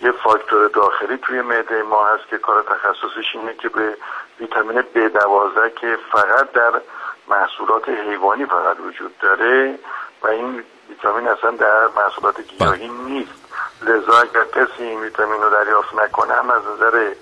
یه 0.02 0.12
فاکتور 0.12 0.68
داخلی 0.68 1.18
توی 1.18 1.42
معده 1.42 1.84
ما 1.84 2.08
هست 2.08 2.28
که 2.30 2.38
کار 2.38 2.64
تخصصش 2.64 3.36
اینه 3.36 3.54
که 3.54 3.70
به 3.70 3.98
ویتامین 4.40 4.82
B12 4.82 5.80
که 5.82 5.98
فقط 6.12 6.52
در 6.52 6.82
محصولات 7.28 7.90
حیوانی 7.90 8.46
فقط 8.46 8.80
وجود 8.80 9.18
داره 9.18 9.80
و 10.24 10.28
این 10.28 10.64
ویتامین 10.90 11.28
اصلا 11.28 11.52
در 11.52 11.88
محصولات 11.96 12.42
گیاهی 12.42 12.88
نیست. 12.88 13.46
لذا 13.82 14.18
اگر 14.18 14.44
کسی 14.44 14.84
این 14.84 15.00
ویتامین 15.00 15.42
رو 15.42 15.50
دریافت 15.50 15.96
نکنه 15.96 16.34
هم 16.34 16.50
از 16.50 16.62
نظر 16.76 17.14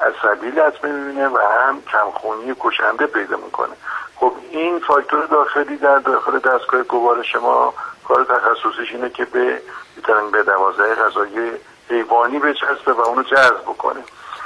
عصبی 0.00 0.50
لطمه 0.50 0.92
می‌بینه 0.92 1.28
و 1.28 1.38
هم 1.38 1.82
کمخونی 1.82 2.54
کشنده 2.60 3.06
پیدا 3.06 3.36
می‌کنه. 3.36 3.72
خب 4.16 4.32
این 4.50 4.78
فاکتور 4.78 5.26
داخلی 5.26 5.76
در 5.76 5.98
داخل 5.98 6.38
دستگاه 6.38 6.82
گوارش 6.82 7.36
ما 7.36 7.74
کار 8.08 8.24
تخصصیش 8.24 8.92
اینه 8.92 9.10
که 9.10 9.24
به 9.24 9.62
ویتامین 9.96 10.30
به 10.30 10.42
دوازده 10.42 10.94
غذایی 10.94 11.52
حیوانی 11.88 12.38
بچسبه 12.38 12.92
و 12.92 13.00
اونو 13.00 13.22
جذب 13.22 13.62
بکنه. 13.62 14.04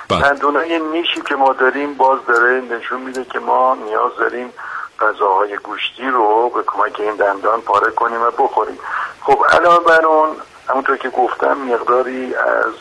دندونای 0.09 0.79
بله. 0.79 0.89
نیشی 0.89 1.21
که 1.21 1.37
ما 1.37 1.53
داریم 1.53 1.95
باز 1.95 2.19
داره 2.27 2.61
نشون 2.61 3.01
میده 3.01 3.25
که 3.25 3.39
ما 3.39 3.75
نیاز 3.75 4.17
داریم 4.17 4.53
غذاهای 5.01 5.57
گوشتی 5.57 6.07
رو 6.09 6.49
به 6.49 6.63
کمک 6.63 7.01
این 7.01 7.17
دندان 7.17 7.61
پاره 7.61 7.91
کنیم 7.91 8.23
و 8.23 8.31
بخوریم. 8.31 8.79
خب 9.23 9.39
علاوه 9.53 9.85
بر 9.85 10.07
اون 10.07 10.37
همونطور 10.69 10.97
که 10.97 11.09
گفتم 11.09 11.59
مقداری 11.59 12.35
از 12.35 12.73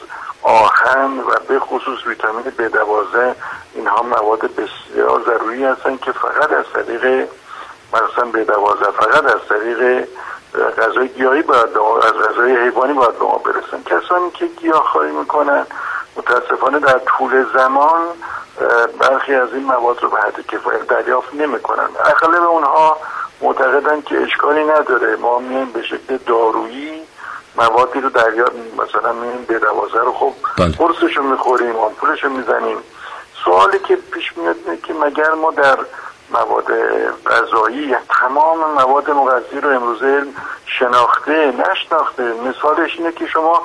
آهن 0.44 1.20
و 1.20 1.32
به 1.48 1.60
خصوص 1.60 2.08
ویتامین 2.08 2.44
B12 2.44 3.18
اینها 3.76 4.02
مواد 4.02 4.40
بسیار 4.40 5.24
ضروری 5.26 5.66
هستن 5.66 5.98
که 5.98 6.12
فقط 6.12 6.52
از 6.52 6.66
طریق 6.74 7.28
مثلا 7.94 8.32
B12 8.32 8.84
فقط 8.84 9.26
از 9.26 9.42
طریق 9.50 10.08
غذای 10.78 11.08
گیاهی 11.08 11.42
باید 11.42 11.78
از 12.04 12.14
غذای 12.14 12.56
حیوانی 12.56 12.94
باید 12.94 13.20
به 13.20 13.26
ما 13.26 13.38
برسن. 13.38 13.84
کسانی 13.84 14.32
که 14.32 14.46
گیاه 14.46 14.84
خواهی 14.84 15.12
می‌کنن 15.12 15.66
متاسفانه 16.18 16.80
در 16.80 17.00
طول 17.00 17.46
زمان 17.54 18.02
برخی 19.00 19.36
از 19.36 19.54
این 19.54 19.64
مواد 19.64 20.04
رو 20.04 20.10
به 20.10 20.18
حد 20.22 20.48
کفایت 20.48 20.88
دریافت 20.88 21.34
نمی‌کنن. 21.34 21.90
اغلب 22.06 22.44
اونها 22.44 22.98
معتقدن 23.42 24.02
که 24.02 24.22
اشکالی 24.22 24.64
نداره. 24.64 25.16
ما 25.16 25.40
میایم 25.40 25.72
به 25.72 25.84
شکل 25.84 26.18
دارویی 26.28 27.02
موادی 27.58 28.02
رو 28.02 28.10
دریافت 28.10 28.56
مثلا 28.78 29.14
میایم 29.14 29.46
به 29.48 29.60
دوازه 29.60 30.00
رو. 30.00 30.14
خب 30.14 30.34
بله. 30.58 30.72
قرصش 30.78 31.18
رو 31.18 31.24
می‌خوریم 31.24 31.76
آمپولش 31.76 32.24
رو 32.24 32.30
می‌زنیم. 32.30 32.78
سوالی 33.46 33.80
که 33.80 33.96
پیش 33.96 34.38
میاد 34.38 34.56
که 34.84 34.94
مگر 34.94 35.32
ما 35.32 35.52
در 35.52 35.78
مواد 36.32 36.72
غذایی 37.26 37.96
تمام 38.20 38.72
مواد 38.72 39.12
مغذی 39.12 39.60
رو 39.60 39.70
امروزه 39.70 40.24
شناخته 40.66 41.54
نشناخته. 41.72 42.24
مثالش 42.24 42.98
اینه 42.98 43.12
که 43.12 43.28
شما 43.28 43.62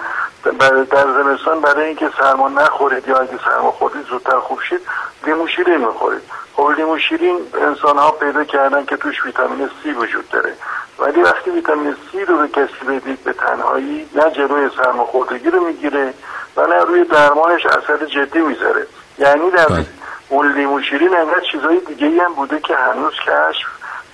در 0.91 1.07
زمستان 1.13 1.61
برای 1.61 1.87
اینکه 1.87 2.11
سرما 2.19 2.49
نخورید 2.49 3.09
یا 3.09 3.19
اگه 3.19 3.39
سرما 3.45 3.71
خوردید 3.71 4.07
زودتر 4.07 4.39
خوب 4.39 4.61
شید 4.69 4.81
لیمو 5.27 5.47
شیرین 5.47 5.87
می‌خورید. 5.87 6.23
خب 6.57 6.71
لیمو 6.71 6.99
شیرین 6.99 7.39
انسان 7.61 7.99
ها 7.99 8.11
پیدا 8.11 8.45
کردن 8.45 8.85
که 8.85 8.97
توش 8.97 9.25
ویتامین 9.25 9.71
سی 9.83 9.93
وجود 9.93 10.29
داره. 10.29 10.55
ولی 10.99 11.23
وقتی 11.23 11.51
ویتامین 11.51 11.97
سی 12.13 12.25
رو 12.25 12.39
به 12.39 12.49
کسی 12.49 12.85
بدید 12.89 13.25
به 13.25 13.33
تنهایی 13.33 14.09
نه 14.15 14.31
جلوی 14.31 14.71
سرماخوردگی 14.77 15.51
رو 15.51 15.61
می‌گیره 15.65 16.15
و 16.57 16.67
نه 16.67 16.85
روی 16.85 17.05
درمانش 17.05 17.67
اثر 17.67 18.07
جدی 18.07 18.39
می‌ذاره. 18.39 18.87
یعنی 19.19 19.51
در 19.51 19.67
بله. 19.67 19.87
اون 20.31 20.53
لیمو 20.53 20.83
شیرین 20.83 21.17
انقدر 21.17 21.41
چیزهای 21.53 21.81
دیگه 21.81 22.07
ای 22.07 22.21
هم 22.21 22.35
بوده 22.35 22.61
که 22.61 22.77
هنوز 22.77 23.15
کشف 23.15 23.69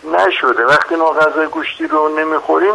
نشده. 0.04 0.66
وقتی 0.66 0.96
ما 0.96 1.11
غذای 1.11 1.46
گوشتی 1.46 1.87
رو 1.87 2.08
نمی‌خوریم 2.08 2.75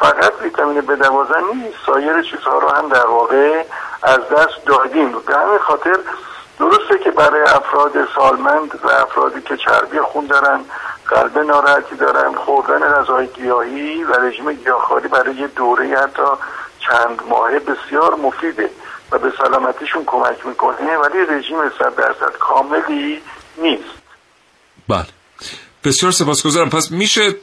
فقط 0.00 0.32
ویتامین 0.42 0.80
به 0.80 0.96
دوازن 0.96 1.42
نیست. 1.54 1.76
سایر 1.86 2.22
چیزها 2.22 2.58
رو 2.58 2.68
هم 2.68 2.88
در 2.88 3.06
واقع 3.06 3.62
از 4.02 4.28
دست 4.28 4.66
دادیم. 4.66 5.12
به 5.26 5.36
همین 5.36 5.58
خاطر 5.58 5.96
درسته 6.58 6.98
که 7.04 7.10
برای 7.10 7.42
افراد 7.42 7.92
سالمند 8.14 8.80
و 8.84 8.88
افرادی 8.88 9.42
که 9.42 9.56
چربی 9.56 10.00
خون 10.00 10.26
دارن 10.26 10.60
قلب 11.06 11.38
ناراحتی 11.38 11.96
دارن 11.96 12.34
خوردن 12.34 12.78
غذاهای 12.78 13.26
گیاهی 13.26 14.04
و 14.04 14.12
رژیم 14.12 14.52
گیاهخواری 14.52 15.08
برای 15.08 15.34
یه 15.34 15.46
دوره 15.46 15.98
حتی 15.98 16.22
چند 16.78 17.22
ماهه 17.28 17.58
بسیار 17.58 18.14
مفیده. 18.14 18.70
و 19.12 19.18
به 19.18 19.32
سلامتیشون 19.38 20.04
کمک 20.06 20.46
می‌کنه 20.46 20.96
ولی 20.98 21.18
رژیم 21.28 21.56
صد 21.78 21.96
درصد 21.96 22.32
کاملی 22.38 23.22
نیست. 23.58 23.84
بله. 24.88 25.06
بسیار 25.84 26.12
سپاسگزارم. 26.12 26.70
پس 26.70 26.90
میشه 26.90 27.34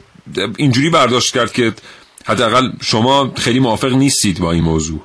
اینجوری 0.56 0.90
برداشت 0.90 1.34
کرد 1.34 1.52
که 1.52 1.72
حداقل 2.26 2.68
شما 2.82 3.32
خیلی 3.36 3.60
موافق 3.60 3.92
نیستید 3.92 4.40
با 4.40 4.52
این 4.52 4.64
موضوع؟ 4.64 5.00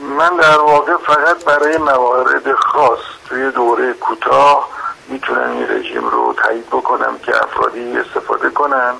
من 0.00 0.36
در 0.36 0.58
واقع 0.58 0.96
فقط 0.96 1.44
برای 1.44 1.76
موارد 1.76 2.54
خاص 2.54 2.98
توی 3.28 3.50
دوره 3.50 3.92
کوتاه 3.92 4.68
می‌تونم 5.08 5.50
این 5.50 5.68
رژیم 5.68 6.04
رو 6.08 6.34
تایید 6.42 6.66
بکنم 6.66 7.18
که 7.26 7.44
افرادی 7.44 7.96
استفاده 7.98 8.50
کنن 8.50 8.94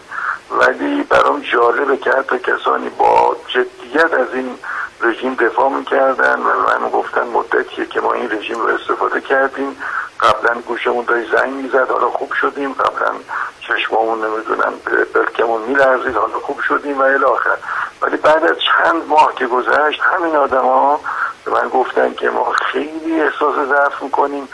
ولی 0.51 1.03
برام 1.03 1.43
جالبه 1.53 1.97
که 1.97 2.11
حتی 2.11 2.39
کسانی 2.39 2.89
با 2.89 3.37
جدیت 3.55 4.15
از 4.15 4.35
این 4.35 4.55
رژیم 5.03 5.35
دفاع 5.35 5.69
می‌کردن 5.69 6.41
و 6.41 6.81
من 6.81 6.89
گفتن 6.91 7.27
مدتیه 7.27 7.87
که 7.87 8.01
ما 8.01 8.13
این 8.13 8.31
رژیم 8.31 8.61
رو 8.61 8.69
استفاده 8.69 9.21
کردیم. 9.21 9.77
قبلا 10.21 10.61
گوشمون 10.61 11.05
داری 11.05 11.27
زنگ 11.33 11.53
می‌زد 11.53 11.91
حالا 11.91 12.11
خوب 12.11 12.33
شدیم. 12.33 12.73
قبلا 12.73 13.13
چشمامون 13.61 14.25
نمی‌دونم 14.25 14.73
بلکمون 15.15 15.63
میلرزید 15.63 16.17
حالا 16.17 16.39
خوب 16.43 16.61
شدیم 16.61 16.99
و 16.99 17.03
الاخر 17.03 17.57
ولی 18.03 18.17
بعد 18.17 18.45
از 18.45 18.57
چند 18.57 19.09
ماه 19.09 19.35
که 19.35 19.47
گذشت 19.47 20.01
همین 20.01 20.37
آدم 20.37 20.65
ها 20.65 21.01
به 21.45 21.51
من 21.51 21.69
گفتن 21.69 22.15
که 22.15 22.31
ما 22.31 22.53
خیلی 22.53 23.21
احساس 23.21 23.55
ضعف 23.69 24.03
می‌کنیم 24.03 24.49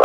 و 0.00 0.04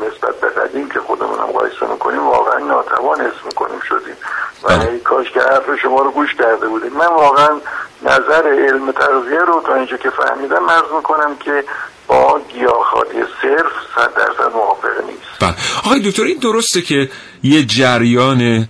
نسبت 0.00 0.40
به 0.40 0.48
قدیم 0.48 0.88
که 0.88 1.00
خودمون 1.00 1.38
هم 1.38 1.46
قایسته 1.46 1.86
می‌کنیم 1.86 2.26
واقعا 2.26 2.58
ناتوان 2.58 3.20
اسم 3.20 3.40
می‌کنیم 3.44 3.80
شدیم. 3.80 4.16
و 4.62 4.68
بله. 4.68 4.90
ای 4.90 4.98
کاش 4.98 5.30
که 5.30 5.40
حرف 5.40 5.76
شما 5.82 6.02
رو 6.02 6.10
گوش 6.10 6.34
کرده 6.34 6.68
بودیم. 6.68 6.92
من 6.92 7.06
واقعا 7.06 7.60
نظر 8.06 8.42
علم 8.68 8.92
تغذیه 8.92 9.40
رو 9.46 9.62
تا 9.66 9.74
اینجا 9.74 9.96
که 9.96 10.10
فهمیدم 10.10 10.64
مرز 10.64 10.92
می‌کنم 10.96 11.36
که 11.44 11.64
با 12.06 12.40
گیاهخواری 12.52 13.18
صرف 13.42 13.72
صد 13.96 14.14
درصد 14.14 14.52
موافقه 14.54 15.06
نیست. 15.06 15.40
بله. 15.40 15.54
آقای 15.84 16.00
دکتر 16.00 16.22
این 16.22 16.38
درسته 16.38 16.82
که 16.82 17.10
یه 17.42 17.64
جریان 17.64 18.68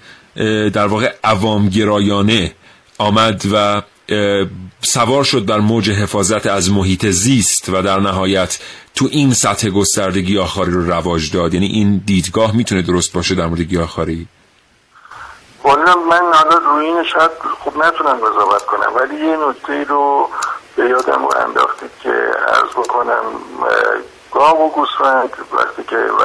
در 0.74 0.86
واقع 0.86 1.14
عوامگرایانه 1.24 2.52
آمد 2.98 3.42
و 3.52 3.82
سوار 4.82 5.24
شد 5.24 5.46
بر 5.46 5.58
موج 5.58 5.90
حفاظت 5.90 6.46
از 6.46 6.72
محیط 6.72 7.06
زیست 7.06 7.68
و 7.68 7.82
در 7.82 8.00
نهایت 8.00 8.58
تو 8.94 9.08
این 9.10 9.32
سطح 9.32 9.68
گسترده 9.68 10.20
گیاهخواری 10.20 10.70
رو 10.70 10.90
رواج 10.90 11.32
داد. 11.32 11.54
یعنی 11.54 11.66
این 11.66 12.02
دیدگاه 12.06 12.56
می‌تونه 12.56 12.82
درست 12.82 13.12
باشه 13.12 13.34
در 13.34 13.46
مورد 13.46 13.60
گیاهخواری؟ 13.60 14.26
والا 15.66 15.94
من 15.94 16.32
حالا 16.32 16.58
روی 16.58 16.86
این 16.86 17.04
شاید 17.04 17.30
خوب 17.64 17.84
نتونم 17.84 18.16
قضاوت 18.16 18.62
کنم 18.62 18.92
ولی 18.94 19.26
یه 19.26 19.36
نکته 19.36 19.84
رو 19.84 20.28
به 20.76 20.84
یادم 20.88 21.26
رو 21.26 21.30
انداختید 21.36 21.90
که 22.02 22.10
عرض 22.48 22.70
بکنم 22.70 23.22
گاو 24.32 24.66
و 24.66 24.70
گوسفند 24.70 25.30
وقتی 25.52 25.84
که 25.84 25.96
و 25.96 26.24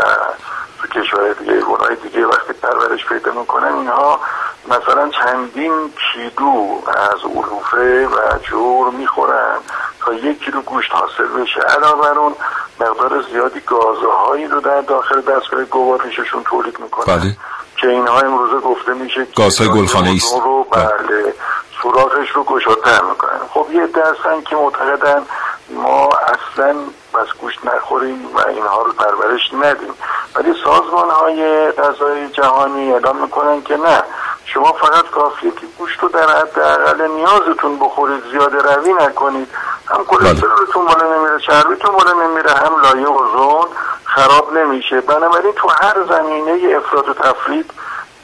تو 0.82 0.88
کشور 0.88 1.34
دیگه 1.34 1.62
گناه 1.62 1.96
دیگه 1.96 2.26
وقتی 2.26 2.54
پرورش 2.54 3.06
پیدا 3.06 3.32
می‌کنن 3.32 3.74
اینها 3.74 4.20
مثلا 4.68 5.10
چندین 5.10 5.94
کیلو 6.14 6.78
از 6.88 7.20
علوفه 7.26 8.08
و 8.08 8.38
جور 8.44 8.90
می‌خورن 8.90 9.58
تا 10.00 10.14
یک 10.14 10.44
کیلو 10.44 10.62
گوشت 10.62 10.92
حاصل 10.92 11.28
بشه 11.28 11.62
علاوه 11.62 12.02
بر 12.02 12.20
اون 12.20 12.36
مقدار 12.80 13.22
زیادی 13.22 13.60
گازهایی 13.60 14.48
رو 14.48 14.62
در 14.62 14.82
داخل 14.82 15.22
دستگاه 15.22 15.64
گوارششون 15.64 16.44
تولید 16.44 16.80
می‌کنن 16.80 17.18
بله. 17.18 17.38
که 17.82 17.88
اینها 17.88 18.20
امروزه 18.20 18.60
گفته 18.60 18.94
میشه 18.94 19.28
گازهای 19.38 19.70
گلخانه 19.70 20.10
ایست. 20.10 20.34
رو 20.44 20.64
بله, 20.64 20.86
بله. 20.86 21.34
سوراخش 21.82 22.30
رو 22.34 22.44
گشادتر 22.44 23.02
می‌کنن. 23.02 23.40
خب 23.54 23.66
یه 23.74 23.82
هستن 23.84 24.42
که 24.42 24.56
معتقدن 24.56 25.22
ما 25.70 26.10
اصلا 26.28 26.76
بس 27.14 27.28
گوشت 27.42 27.66
نخوریم 27.66 28.28
و 28.36 28.48
اینها 28.48 28.82
رو 28.82 28.92
پرورش 28.94 29.54
ندیم. 29.54 29.94
ولی 30.36 30.54
سازمان 30.64 31.10
های 31.10 31.72
غذای 31.72 32.30
جهانی 32.30 32.92
اعلام 32.92 33.18
می‌کنن 33.18 33.62
که 33.62 33.78
نه 33.78 34.04
شما 34.46 34.72
فقط 34.72 35.10
کافیه 35.10 35.52
که 35.52 35.68
گوشت 35.78 36.00
رو 36.00 36.10
در 36.10 36.28
حد 36.30 37.02
نیازتون 37.02 37.80
بخورید 37.80 38.24
زیاده 38.32 38.58
روی 38.58 38.94
نکنید. 38.94 39.48
هم 39.88 40.06
کلسترولتون 40.06 40.86
بالا 40.86 41.18
نمیره 41.18 41.40
چربیتون 41.48 41.92
بالا 41.92 42.28
نمیره 42.28 42.52
هم 42.52 42.82
لایه 42.82 43.08
اوزون 43.08 43.68
خراب 44.16 44.58
نمیشه. 44.58 45.02
بنابراین 45.02 45.54
تو 45.58 45.68
هر 45.82 45.96
زمینه 46.10 46.78
افراد 46.78 47.10
و 47.10 47.14
تفرید 47.14 47.66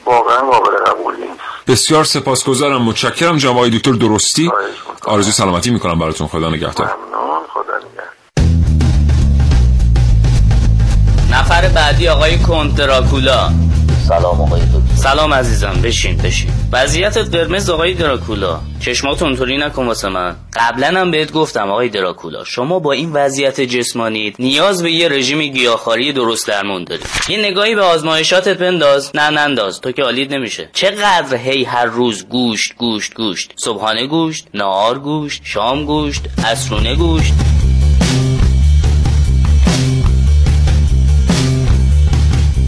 واقعا 0.04 0.40
قابل 0.40 0.76
قبول 0.86 1.16
نیست. 1.16 1.40
بسیار 1.68 2.04
سپاسگزارم. 2.04 2.82
متشکرم 2.82 3.36
جناب 3.36 3.68
دکتر 3.68 3.92
درستی. 3.92 4.50
آرزوی 5.04 5.32
سلامتی 5.32 5.70
می‌کنم 5.70 5.98
براتون. 5.98 6.26
خدا 6.26 6.50
نگهدار. 6.50 6.86
ممنون. 6.86 7.40
خدا 7.52 7.76
نگهدار. 7.76 8.08
نفر 11.32 11.68
بعدی 11.68 12.08
آقای 12.08 12.38
کنتراکولا 12.38 13.48
سلام 14.08 14.40
آقای 14.40 14.60
دکتر. 14.60 14.94
سلام 14.96 15.34
عزیزم 15.34 15.74
بشین 15.82 16.16
بشین. 16.16 16.50
وضعیت 16.72 17.18
قرمز 17.18 17.70
آقای 17.70 17.94
دراکولا. 17.94 18.60
چشمات 18.80 19.22
اونطوری 19.22 19.56
نکن 19.56 19.86
واسه 19.86 20.08
من. 20.08 20.36
قبلا 20.52 21.00
هم 21.00 21.10
بهت 21.10 21.32
گفتم 21.32 21.70
آقای 21.70 21.88
دراکولا 21.88 22.44
شما 22.44 22.78
با 22.78 22.92
این 22.92 23.12
وضعیت 23.12 23.60
جسمانیت 23.60 24.40
نیاز 24.40 24.82
به 24.82 24.92
یه 24.92 25.08
رژیم 25.08 25.42
گیاهخواری 25.42 26.12
درست 26.12 26.48
درمون 26.48 26.84
داری. 26.84 27.02
یه 27.28 27.38
نگاهی 27.38 27.74
به 27.74 27.82
آزمایشاتت 27.82 28.58
بنداز. 28.58 29.10
نه 29.14 29.30
ننداز. 29.30 29.80
تو 29.80 29.92
که 29.92 30.02
حالید 30.02 30.34
نمیشه. 30.34 30.68
چقدر 30.72 31.36
هی 31.36 31.64
هر 31.64 31.84
روز 31.84 32.28
گوشت 32.28 32.74
گوشت 32.76 33.14
گوشت. 33.14 33.52
صبحانه 33.56 34.06
گوشت 34.06 34.46
نهار 34.54 34.98
گوشت 34.98 35.42
شام 35.44 35.84
گوشت 35.84 36.22
عصرونه 36.44 36.94
گوشت. 36.94 37.32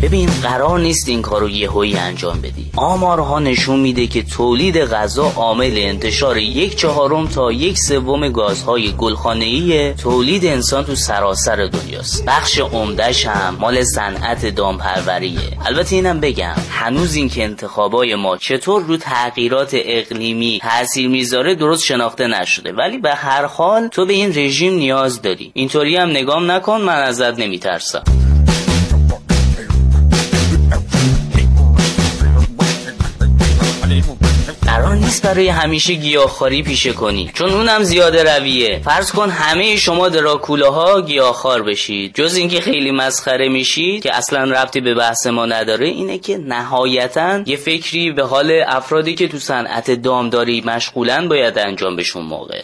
ببین 0.03 0.31
قرار 0.43 0.79
نیست 0.79 1.09
این 1.09 1.23
کارو 1.23 1.49
یهویی 1.49 1.97
انجام 1.97 2.41
بدی. 2.41 2.71
آمارها 2.77 3.39
نشون 3.39 3.81
میده 3.81 4.07
که 4.07 4.23
تولید 4.23 4.79
غذا 4.79 5.33
عامل 5.37 5.73
انتشار 5.75 6.39
یک 6.39 6.77
چهارم 6.77 7.29
تا 7.29 7.53
یک 7.53 7.79
سوم 7.79 8.29
گازهای 8.29 8.93
گلخانه‌ای 8.93 9.95
تولید 9.95 10.47
انسان 10.47 10.85
تو 10.85 10.95
سراسر 10.95 11.67
دنیاست. 11.67 12.25
بخش 12.27 12.59
عمدهش 12.59 13.27
هم 13.27 13.57
مال 13.61 13.85
صنعت 13.85 14.47
دامپروریه. 14.47 15.59
البته 15.67 15.97
اینم 15.97 16.21
بگم 16.21 16.55
هنوز 16.71 17.15
این 17.15 17.29
که 17.29 17.45
انتخابای 17.45 18.15
ما 18.15 18.37
چطور 18.37 18.83
رو 18.83 18.97
تغییرات 18.97 19.71
اقلیمی 19.75 20.61
تاثیر 20.63 21.09
می‌ذاره 21.09 21.55
درست 21.55 21.85
شناخته 21.85 22.27
نشده. 22.27 22.73
ولی 22.73 22.99
به 22.99 23.15
هر 23.15 23.45
حال 23.45 23.89
تو 23.89 24.07
به 24.07 24.13
این 24.13 24.29
رژیم 24.35 24.75
نیاز 24.75 25.23
داری. 25.23 25.51
اینطوری 25.55 25.97
هم 25.97 26.11
نگام 26.11 26.51
نکن 26.51 26.81
من 26.81 27.03
ازت 27.03 27.39
نمیترسم. 27.39 28.20
نیست 35.11 35.27
برای 35.27 35.49
همیشه 35.49 35.95
گیاهخواری 35.95 36.63
پیشه 36.63 36.93
کنی. 36.93 37.31
چون 37.35 37.51
اونم 37.51 37.83
زیاده 37.83 38.37
رویه. 38.37 38.81
فرض 38.85 39.13
کن 39.13 39.31
همه 39.31 39.77
شما 39.77 40.09
دراکولاها 40.09 41.01
گیاهخوار 41.01 41.63
بشید. 41.63 42.15
جز 42.15 42.35
اینکه 42.35 42.61
خیلی 42.61 42.91
مسخره 42.91 43.49
میشید 43.49 44.03
که 44.03 44.17
اصلا 44.17 44.45
ربطی 44.45 44.81
به 44.81 44.95
بحث 44.95 45.27
ما 45.27 45.47
نداره 45.47 45.87
اینه 45.87 46.19
که 46.19 46.39
نهایتا 46.39 47.43
یه 47.47 47.57
فکری 47.57 48.13
به 48.13 48.23
حال 48.23 48.63
افرادی 48.67 49.15
که 49.15 49.29
تو 49.29 49.39
صنعت 49.39 49.91
دامداری 49.91 50.63
مشغولن 50.67 51.29
باید 51.29 51.59
انجام 51.59 51.97
بشون 51.97 52.23
موقع. 52.23 52.63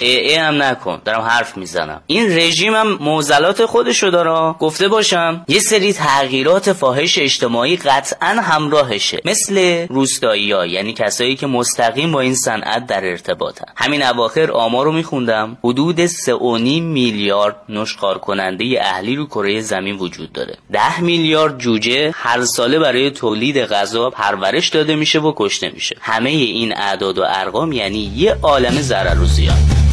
ای, 0.00 0.34
هم 0.34 0.62
نکن. 0.62 1.00
دارم 1.04 1.20
حرف 1.20 1.56
می‌زنم. 1.56 2.02
این 2.06 2.36
رژیم 2.38 2.74
هم 2.74 2.98
موزلات 3.00 3.66
خودشو 3.66 4.10
داره. 4.10 4.54
گفته 4.58 4.88
باشم 4.88 5.44
یه 5.48 5.58
سری 5.58 5.92
تغییرات 5.92 6.72
فاحش 6.72 7.18
اجتماعی 7.18 7.76
قطعا 7.76 8.28
همراهشه. 8.28 9.20
مثل 9.24 9.86
روستایی 9.88 10.52
ها 10.52 10.66
یعنی 10.66 10.92
کسایی 10.92 11.36
که 11.36 11.46
مستقیم 11.46 12.12
با 12.12 12.20
این 12.20 12.34
صنعت 12.34 12.86
در 12.86 13.04
ارتباطن. 13.04 13.64
همین 13.76 14.02
اواخر 14.02 14.50
آمار 14.50 14.84
رو 14.84 14.92
میخوندم. 14.92 15.58
حدود 15.64 16.06
3.5 16.06 16.82
میلیارد 16.82 17.56
نشخار 17.68 18.18
کننده 18.18 18.64
اهلی 18.80 19.16
رو 19.16 19.26
کره 19.26 19.60
زمین 19.60 19.96
وجود 19.96 20.32
داره. 20.32 20.56
10 20.72 21.00
میلیارد 21.00 21.58
جوجه 21.58 22.12
هر 22.14 22.44
ساله 22.44 22.78
برای 22.78 23.10
تولید 23.10 23.58
غذا 23.58 24.10
پرورش 24.10 24.68
داده 24.68 24.96
میشه 24.96 25.18
و 25.18 25.32
کشته 25.36 25.70
میشه. 25.74 25.96
همه 26.00 26.30
این 26.30 26.76
اعداد 26.76 27.18
و 27.18 27.24
ارقام 27.28 27.72
یعنی 27.72 28.12
یه 28.16 28.36
عالم 28.42 28.74
ضرر 28.80 29.20
و 29.20 29.24
زیان. 29.24 29.87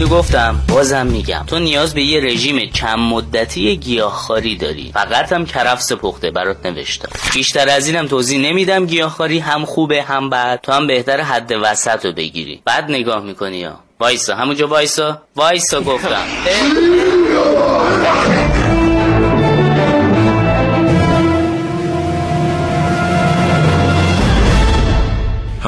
اینو 0.00 0.12
گفتم 0.12 0.60
بازم 0.68 1.06
میگم. 1.06 1.44
تو 1.46 1.58
نیاز 1.58 1.94
به 1.94 2.02
یه 2.02 2.20
رژیم 2.20 2.70
چند 2.70 2.98
مدتی 2.98 3.76
گیاهخواری 3.76 4.56
داری. 4.56 4.90
فقط 4.94 5.32
هم 5.32 5.46
کرفس 5.46 5.92
پخته 5.92 6.30
برات 6.30 6.66
نوشتم. 6.66 7.08
بیشتر 7.34 7.68
از 7.68 7.88
اینم 7.88 8.06
توضیح 8.06 8.40
نمیدم 8.40 8.86
گیاهخواری 8.86 9.38
هم 9.38 9.64
خوبه 9.64 10.02
هم 10.02 10.30
بد. 10.30 10.60
تو 10.62 10.72
هم 10.72 10.86
بهتر 10.86 11.20
حد 11.20 11.52
وسط 11.62 12.06
رو 12.06 12.12
بگیری. 12.12 12.62
بعد 12.64 12.84
نگاه 12.90 13.24
می‌کنی 13.24 13.56
یا 13.56 13.80
وایسا 14.00 14.36
همونجا 14.36 14.66
وایسا. 14.66 15.22
وایسا 15.36 15.80
گفتم. 15.80 16.24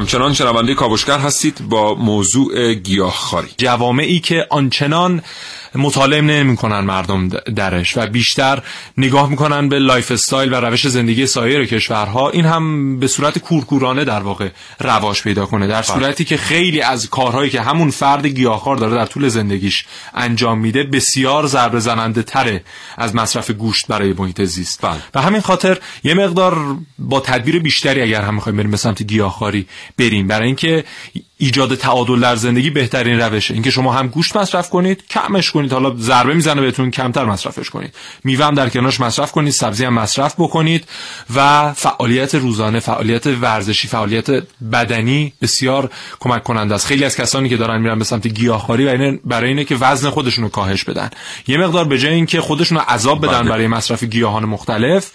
همچنان 0.03 0.35
شنونده 0.35 0.75
کاوشگر 0.75 1.19
هستید 1.19 1.69
با 1.69 1.95
موضوع 1.95 2.75
گیاهخواری. 2.75 3.49
جوامعی 3.57 4.21
که 4.21 4.47
آنچنان 4.51 5.23
مطالعه 5.75 6.21
نمی‌کنن 6.21 6.81
مردم 6.81 7.29
درش 7.29 7.97
و 7.97 8.07
بیشتر 8.07 8.63
نگاه 8.97 9.31
می‌کنن 9.31 9.69
به 9.69 9.79
lifestyle 9.79 10.53
و 10.53 10.57
روش 10.57 10.89
زندگی 10.89 11.27
سایر 11.27 11.67
کشورها. 11.67 12.31
این 12.31 12.45
هم 12.45 12.99
به 12.99 13.07
صورت 13.07 13.39
کورکورانه 13.39 14.05
در 14.05 14.21
واقع 14.21 14.49
رواج 14.81 15.23
پیدا 15.23 15.47
کنه. 15.47 15.67
در 15.67 15.83
صورتی 15.83 16.25
که 16.25 16.37
خیلی 16.37 16.81
از 16.81 17.11
کارهایی 17.11 17.51
که 17.51 17.61
همون 17.61 17.91
فرد 17.91 18.27
گیاهخوار 18.27 18.77
داره 18.77 18.95
در 18.95 19.07
طول 19.07 19.29
زندگیش 19.29 19.85
انجام 20.15 20.59
میده 20.59 20.83
بسیار 20.83 21.47
ضربه 21.47 21.81
زننده 21.81 22.23
تره 22.23 22.65
از 22.99 23.15
مصرف 23.15 23.51
گوشت 23.51 23.87
برای 23.87 24.13
محیط 24.13 24.43
زیست. 24.43 24.83
بله. 24.83 24.97
و 25.15 25.23
همین 25.23 25.41
خاطر 25.41 25.79
یه 26.05 26.15
مقدار 26.15 26.77
با 26.99 27.21
تدبیر 27.21 27.59
بیشتری 27.59 28.03
اگر 28.03 28.23
هم 28.23 28.35
می‌خوایم 28.35 28.57
بریم 28.57 28.71
به 28.71 28.77
سمت 28.77 29.03
گیاهخواری 29.03 29.67
بریم. 29.99 30.27
برای 30.27 30.47
اینکه 30.47 30.85
ایجاد 31.43 31.75
تعادل 31.75 32.21
در 32.21 32.37
زندگی 32.37 32.71
بهترین 32.71 33.21
روشه. 33.21 33.55
اینکه 33.55 33.71
شما 33.71 33.93
هم 33.93 34.09
گوشت 34.09 34.37
مصرف 34.37 34.71
کنید 34.71 35.07
کمش 35.11 35.51
کنید. 35.51 35.73
حالا 35.73 35.95
ضربه 35.97 36.35
می‌زنه 36.35 36.61
بهتون 36.61 36.91
کمتر 36.91 37.25
مصرفش 37.25 37.71
کنید. 37.71 37.95
میوه 38.25 38.45
هم 38.45 38.55
در 38.55 38.69
کنارش 38.69 39.01
مصرف 39.01 39.33
کنید 39.33 39.53
سبزی 39.53 39.85
هم 39.85 39.95
مصرف 39.95 40.35
بکنید 40.39 40.89
و 41.35 41.73
فعالیت 41.73 42.35
روزانه 42.35 42.81
فعالیت 42.81 43.27
ورزشی 43.27 43.89
فعالیت 43.89 44.27
بدنی 44.73 45.33
بسیار 45.43 45.91
کمک 46.21 46.43
کننده 46.43 46.75
است. 46.75 46.87
خیلی 46.87 47.05
از 47.05 47.17
کسانی 47.17 47.49
که 47.49 47.57
دارن 47.57 47.81
میرن 47.81 47.99
به 47.99 48.05
سمت 48.05 48.27
گیاهخواری 48.27 48.85
و 48.85 49.19
برای 49.25 49.49
اینه 49.49 49.65
که 49.65 49.77
وزن 49.77 50.11
خودشون 50.11 50.45
رو 50.45 50.51
کاهش 50.51 50.85
بدن. 50.85 51.11
یه 51.47 51.59
مقدار 51.59 51.85
به 51.85 51.99
جای 51.99 52.15
اینکه 52.15 52.41
خودشون 52.41 52.79
رو 52.79 52.85
عذاب 52.89 53.27
بدن 53.27 53.49
برای 53.49 53.67
مصرف 53.67 54.05
گیاهان 54.05 54.45
مختلف 54.45 55.11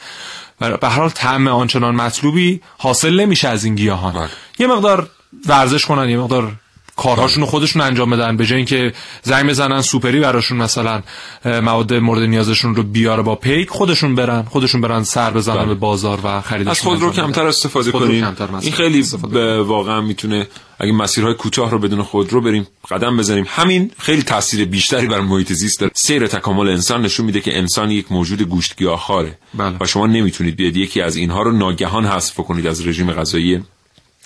به 0.60 0.88
هر 0.88 1.00
حال 1.00 1.10
طعم 1.10 1.48
آنچنان 1.48 1.96
مطلوبی 1.96 2.62
حاصل 2.78 3.20
نمیشه 3.20 3.48
از 3.48 3.64
این 3.64 3.76
گیاهان. 3.76 4.30
یه 4.60 4.68
مقدار 4.68 5.10
ورزش 5.46 5.86
کنن 5.86 6.10
یه 6.10 6.18
مقدار 6.18 6.54
کارهاشون 6.98 7.44
رو 7.44 7.50
خودشون 7.50 7.82
انجام 7.82 8.10
بدن 8.10 8.38
به 8.38 8.46
جای 8.46 8.58
اینکه 8.58 8.94
زنگ 9.24 9.50
بزنن 9.50 9.82
سوپری 9.82 10.20
براشون 10.20 10.58
مثلا 10.58 11.02
مواد 11.46 11.94
مورد 11.94 12.22
نیازشون 12.22 12.76
رو 12.76 12.84
بیاره 12.84 13.24
با 13.24 13.36
پیک 13.36 13.70
خودشون 13.70 14.16
برن 14.16 14.44
خودشون 14.44 14.82
برن 14.82 15.04
سر 15.04 15.32
بزنن 15.32 15.66
به 15.66 15.74
بازار 15.74 16.20
و 16.24 16.42
خریدشون 16.42 16.72
از 16.72 16.82
خود 16.82 17.02
رو 17.02 17.12
کمتر 17.12 17.46
استفاده 17.46 17.92
کنین. 17.92 18.26
این 18.62 18.72
خیلی 18.72 19.06
واقعا 19.66 20.02
می‌تونه 20.02 20.48
اگه 20.80 20.92
مسیرهای 20.92 21.34
کوتاه 21.34 21.72
رو 21.72 21.80
بدون 21.80 22.04
خود 22.04 22.34
رو 22.34 22.42
بریم 22.42 22.68
قدم 22.92 23.18
بزنیم. 23.18 23.46
همین 23.48 23.92
خیلی 24.00 24.24
تاثیر 24.24 24.66
بیشتری 24.66 25.08
بر 25.08 25.22
محیط 25.22 25.54
زیست 25.54 25.80
داره. 25.80 25.92
سیر 25.96 26.28
تکامل 26.28 26.70
انسان 26.70 27.02
نشون 27.02 27.26
میده 27.26 27.42
که 27.42 27.58
انسان 27.58 27.92
یک 27.92 28.12
موجود 28.12 28.42
گوشت 28.42 28.78
گیاهخواره 28.78 29.38
بله. 29.54 29.76
و 29.82 29.86
شما 29.86 30.08
نمی‌تونید 30.08 30.56
بیاد 30.56 30.76
یکی 30.76 31.02
از 31.02 31.16
اینها 31.16 31.42
رو 31.42 31.52
ناگهان 31.52 32.06
حذف 32.06 32.36
کنید 32.36 32.68
از 32.68 32.88
رژیم 32.88 33.12
غذایی 33.12 33.64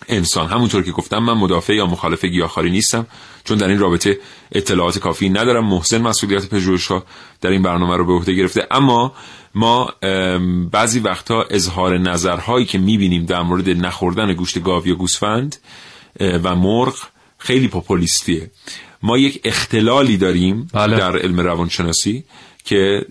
انسان. 0.07 0.47
همونطور 0.47 0.83
که 0.83 0.91
گفتم 0.91 1.17
من 1.17 1.33
مدافع 1.33 1.73
یا 1.73 1.85
مخالف 1.85 2.25
گیاهخواری 2.25 2.69
نیستم 2.69 3.07
چون 3.43 3.57
در 3.57 3.67
این 3.67 3.79
رابطه 3.79 4.17
اطلاعات 4.51 4.99
کافی 4.99 5.29
ندارم 5.29 5.65
محسن 5.65 6.01
مسئولیت 6.01 6.49
پژوهش‌ها 6.49 7.03
در 7.41 7.49
این 7.49 7.61
برنامه 7.61 7.97
رو 7.97 8.05
به 8.05 8.13
عهده 8.13 8.33
گرفته. 8.33 8.67
اما 8.71 9.13
ما 9.55 9.93
بعضی 10.71 10.99
وقتها 10.99 11.43
اظهار 11.49 11.97
نظرهایی 11.97 12.65
که 12.65 12.77
می‌بینیم 12.77 13.25
در 13.25 13.41
مورد 13.41 13.69
نخوردن 13.69 14.33
گوشت 14.33 14.63
گاو 14.63 14.87
یا 14.87 14.95
گوسفند 14.95 15.55
و 16.19 16.55
مرغ 16.55 16.95
خیلی 17.37 17.67
پاپولیستیه 17.67 18.51
ما 19.03 19.17
یک 19.17 19.41
اختلالی 19.43 20.17
داریم 20.17 20.67
بله. 20.73 20.97
در 20.97 21.17
علم 21.17 21.39
روانشناسی. 21.39 22.23
که 22.65 23.05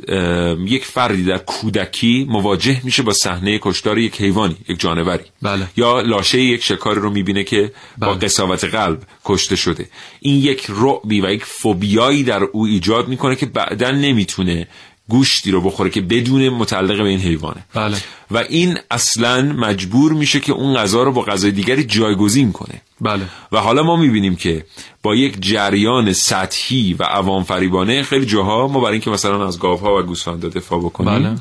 یک 0.66 0.84
فردی 0.84 1.24
در 1.24 1.38
کودکی 1.38 2.26
مواجه 2.28 2.80
میشه 2.84 3.02
با 3.02 3.12
صحنه 3.12 3.58
کشتار 3.62 3.98
یک 3.98 4.20
حیوانی 4.20 4.56
یک 4.68 4.80
جانوری 4.80 5.24
بله. 5.42 5.66
یا 5.76 6.00
لاشه 6.00 6.40
یک 6.40 6.64
شکاری 6.64 7.00
رو 7.00 7.10
می‌بینه 7.10 7.44
که 7.44 7.72
با 7.98 8.14
بله. 8.14 8.18
قصاوت 8.18 8.64
قلب 8.64 9.02
کشته 9.24 9.56
شده 9.56 9.88
این 10.20 10.36
یک 10.36 10.66
رعبی 10.68 11.20
و 11.20 11.32
یک 11.32 11.44
فوبیایی 11.44 12.24
در 12.24 12.42
او 12.42 12.66
ایجاد 12.66 13.08
می‌کنه 13.08 13.36
که 13.36 13.46
بعدا 13.46 13.90
نمی‌تونه 13.90 14.68
گوشتی 15.10 15.50
رو 15.50 15.60
بخوره 15.60 15.90
که 15.90 16.00
بدون 16.00 16.48
متعلق 16.48 17.02
به 17.02 17.08
این 17.08 17.20
حیوانه 17.20 17.64
بله. 17.74 17.96
و 18.30 18.38
این 18.38 18.78
اصلا 18.90 19.42
مجبور 19.42 20.12
میشه 20.12 20.40
که 20.40 20.52
اون 20.52 20.76
غذا 20.76 21.02
رو 21.02 21.12
با 21.12 21.22
غذای 21.22 21.50
دیگری 21.50 21.84
جایگزین 21.84 22.52
کنه 22.52 22.82
بله. 23.00 23.24
و 23.52 23.58
حالا 23.58 23.82
ما 23.82 23.96
می‌بینیم 23.96 24.36
که 24.36 24.64
با 25.02 25.14
یک 25.14 25.36
جریان 25.40 26.12
سطحی 26.12 26.94
و 26.98 27.02
عوام 27.02 27.44
فریبانه 27.44 28.02
خیلی 28.02 28.26
جاها 28.26 28.68
ما 28.68 28.80
برای 28.80 28.92
اینکه 28.92 29.10
مثلا 29.10 29.46
از 29.46 29.58
گاوها 29.58 29.98
و 29.98 30.02
گوسفندا 30.02 30.48
دفاع 30.48 30.80
بکنیم 30.80 31.22
بله. 31.22 31.36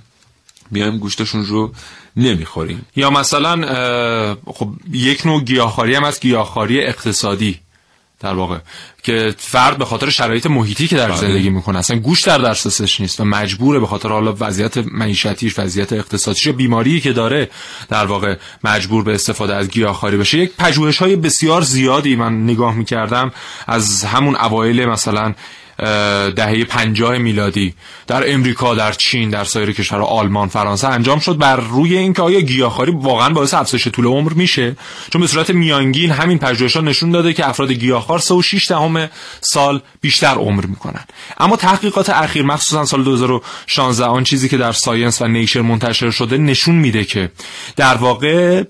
میایم 0.71 0.97
گوشتشون 0.97 1.45
رو 1.45 1.71
نمی‌خوریم 2.17 2.85
یا 2.95 3.09
مثلا 3.09 3.55
خب 4.45 4.69
یک 4.91 5.25
نوع 5.25 5.43
گیاهخواری 5.43 5.95
هم 5.95 6.03
از 6.03 6.19
گیاهخواری 6.19 6.81
اقتصادی 6.81 7.59
در 8.19 8.33
واقع 8.33 8.57
که 9.03 9.35
فرد 9.37 9.77
به 9.77 9.85
خاطر 9.85 10.09
شرایط 10.09 10.45
محیطی 10.47 10.87
که 10.87 10.97
در 10.97 11.07
بله. 11.07 11.17
زندگی 11.17 11.49
می‌کنه 11.49 11.79
اصلا 11.79 11.99
گوش 11.99 12.23
در 12.23 12.37
دسترسش 12.37 13.01
نیست 13.01 13.19
و 13.19 13.25
مجبوره 13.25 13.79
به 13.79 13.87
خاطر 13.87 14.09
حالا 14.09 14.35
وضعیت 14.39 14.77
معیشتیش 14.77 15.59
وضعیت 15.59 15.93
اقتصادیش 15.93 16.45
یا 16.45 16.53
بیماری 16.53 17.01
که 17.01 17.13
داره 17.13 17.49
در 17.89 18.05
واقع 18.05 18.35
مجبور 18.63 19.03
به 19.03 19.13
استفاده 19.13 19.55
از 19.55 19.69
گیاهخواری 19.69 20.17
بشه 20.17 20.37
یک 20.37 20.51
پژوهش 20.57 20.97
های 20.97 21.15
بسیار 21.15 21.61
زیادی 21.61 22.15
من 22.15 22.43
نگاه 22.43 22.75
می‌کردم 22.75 23.31
از 23.67 24.03
همون 24.03 24.35
اوایل 24.35 24.85
مثلا 24.85 25.33
دهه 26.35 26.63
50 26.63 27.17
میلادی 27.17 27.73
در 28.07 28.33
امریکا 28.33 28.75
در 28.75 28.91
چین 28.91 29.29
در 29.29 29.43
سایر 29.43 29.71
کشورها 29.71 30.05
آلمان 30.05 30.47
فرانسه 30.47 30.87
انجام 30.87 31.19
شد 31.19 31.37
بر 31.37 31.55
روی 31.55 31.97
اینکه 31.97 32.21
آیا 32.21 32.39
گیاهخواری 32.39 32.91
واقعا 32.91 33.29
باعث 33.29 33.53
افزایش 33.53 33.87
طول 33.87 34.05
عمر 34.05 34.33
میشه؟ 34.33 34.75
چون 35.13 35.21
به 35.21 35.27
صورت 35.27 35.49
میانگین 35.49 36.11
همین 36.11 36.39
پژوهش‌ها 36.39 36.81
نشون 36.81 37.11
داده 37.11 37.33
که 37.33 37.49
افراد 37.49 37.71
گیاهخوار 37.71 38.19
3 38.19 38.33
و 38.33 38.41
6 38.41 38.67
دهم 38.69 39.09
سال 39.41 39.81
بیشتر 40.01 40.35
عمر 40.35 40.65
می‌کنن. 40.65 41.03
اما 41.37 41.55
تحقیقات 41.55 42.09
اخیر 42.09 42.43
مخصوصا 42.43 42.85
سال 42.85 43.03
2016 43.03 44.05
آن 44.05 44.23
چیزی 44.23 44.49
که 44.49 44.57
در 44.57 44.71
ساینس 44.71 45.21
و 45.21 45.27
نیچر 45.27 45.61
منتشر 45.61 46.11
شده 46.11 46.37
نشون 46.37 46.75
میده 46.75 47.03
که 47.03 47.31
در 47.75 47.95
واقع 47.95 48.63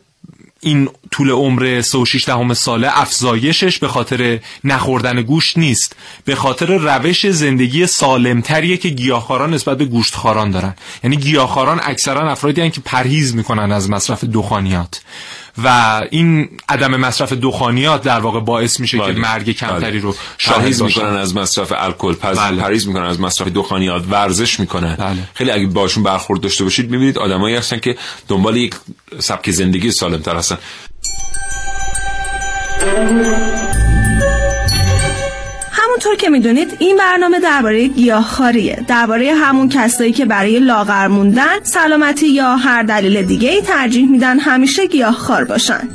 این 0.60 0.90
طول 1.12 1.30
عمر 1.30 1.82
36 1.82 2.26
دهم 2.26 2.54
ساله 2.54 3.00
افزایشش 3.02 3.80
به 3.80 3.88
خاطر 3.88 4.40
نخوردن 4.64 5.22
گوشت 5.22 5.58
نیست. 5.58 5.96
به 6.26 6.36
خاطر 6.36 6.78
روش 6.78 7.30
زندگی 7.30 7.88
سالمتریه 7.88 8.78
که 8.78 8.90
گیاهخواران 8.90 9.54
نسبت 9.54 9.78
به 9.78 9.86
گوشتخواران 9.86 10.52
دارن. 10.52 10.76
یعنی 11.04 11.18
گیاهخواران 11.18 11.80
اکثرا 11.84 12.32
افرادی 12.32 12.62
هستند 12.62 12.74
که 12.74 12.82
پرهیز 12.82 13.36
می‌کنن 13.36 13.72
از 13.72 13.90
مصرف 13.90 14.24
دخانیات. 14.24 15.02
و 15.64 16.02
این 16.12 16.50
عدم 16.70 16.96
مصرف 16.96 17.34
دخانیات 17.34 18.04
در 18.04 18.20
واقع 18.20 18.40
باعث 18.40 18.80
میشه 18.80 18.98
بله. 18.98 19.14
که 19.14 19.20
مرگ 19.20 19.52
کمتری 19.52 19.92
بله. 19.92 20.02
رو 20.02 20.16
پرهیز 20.40 20.82
می‌کنن 20.82 21.16
از 21.16 21.36
مصرف 21.36 21.74
الکل 21.76 22.14
پس 22.14 22.40
بله. 22.40 22.62
پرهیز 22.62 22.88
می‌کنن 22.88 23.06
از 23.06 23.20
مصرف 23.20 23.48
دخانیات 23.48 24.04
ورزش 24.10 24.60
می‌کنن 24.60 24.96
بله. 24.96 25.18
خیلی 25.34 25.52
اگه 25.52 25.68
باشون 25.68 26.04
برخورد 26.04 26.42
داشته 26.42 26.64
باشید 26.64 26.92
می‌بینید 26.92 27.18
آدمایی 27.18 27.56
هستن 27.56 27.80
که 27.80 27.98
دنبال 28.28 28.58
یک 28.58 28.76
سبک 29.20 29.52
زندگی 29.52 29.92
سالمتر 29.92 30.36
هستن 30.36 30.58
همونطور 36.00 36.16
که 36.16 36.30
می‌دونید 36.30 36.78
این 36.80 36.98
برنامه 36.98 37.40
درباره 37.40 37.88
گیاهخواریه. 37.88 38.84
درباره 38.88 39.34
همون 39.34 39.70
کسایی 39.70 40.12
که 40.12 40.26
برای 40.26 40.60
لاغر 40.60 41.08
موندن 41.08 41.64
سلامتی 41.64 42.28
یا 42.28 42.56
هر 42.56 42.84
دلیل 42.84 43.22
دیگه 43.22 43.50
ای 43.50 43.62
ترجیح 43.62 44.10
میدن 44.10 44.40
همیشه 44.40 44.86
گیاهخوار 44.86 45.44
باشن. 45.44 45.90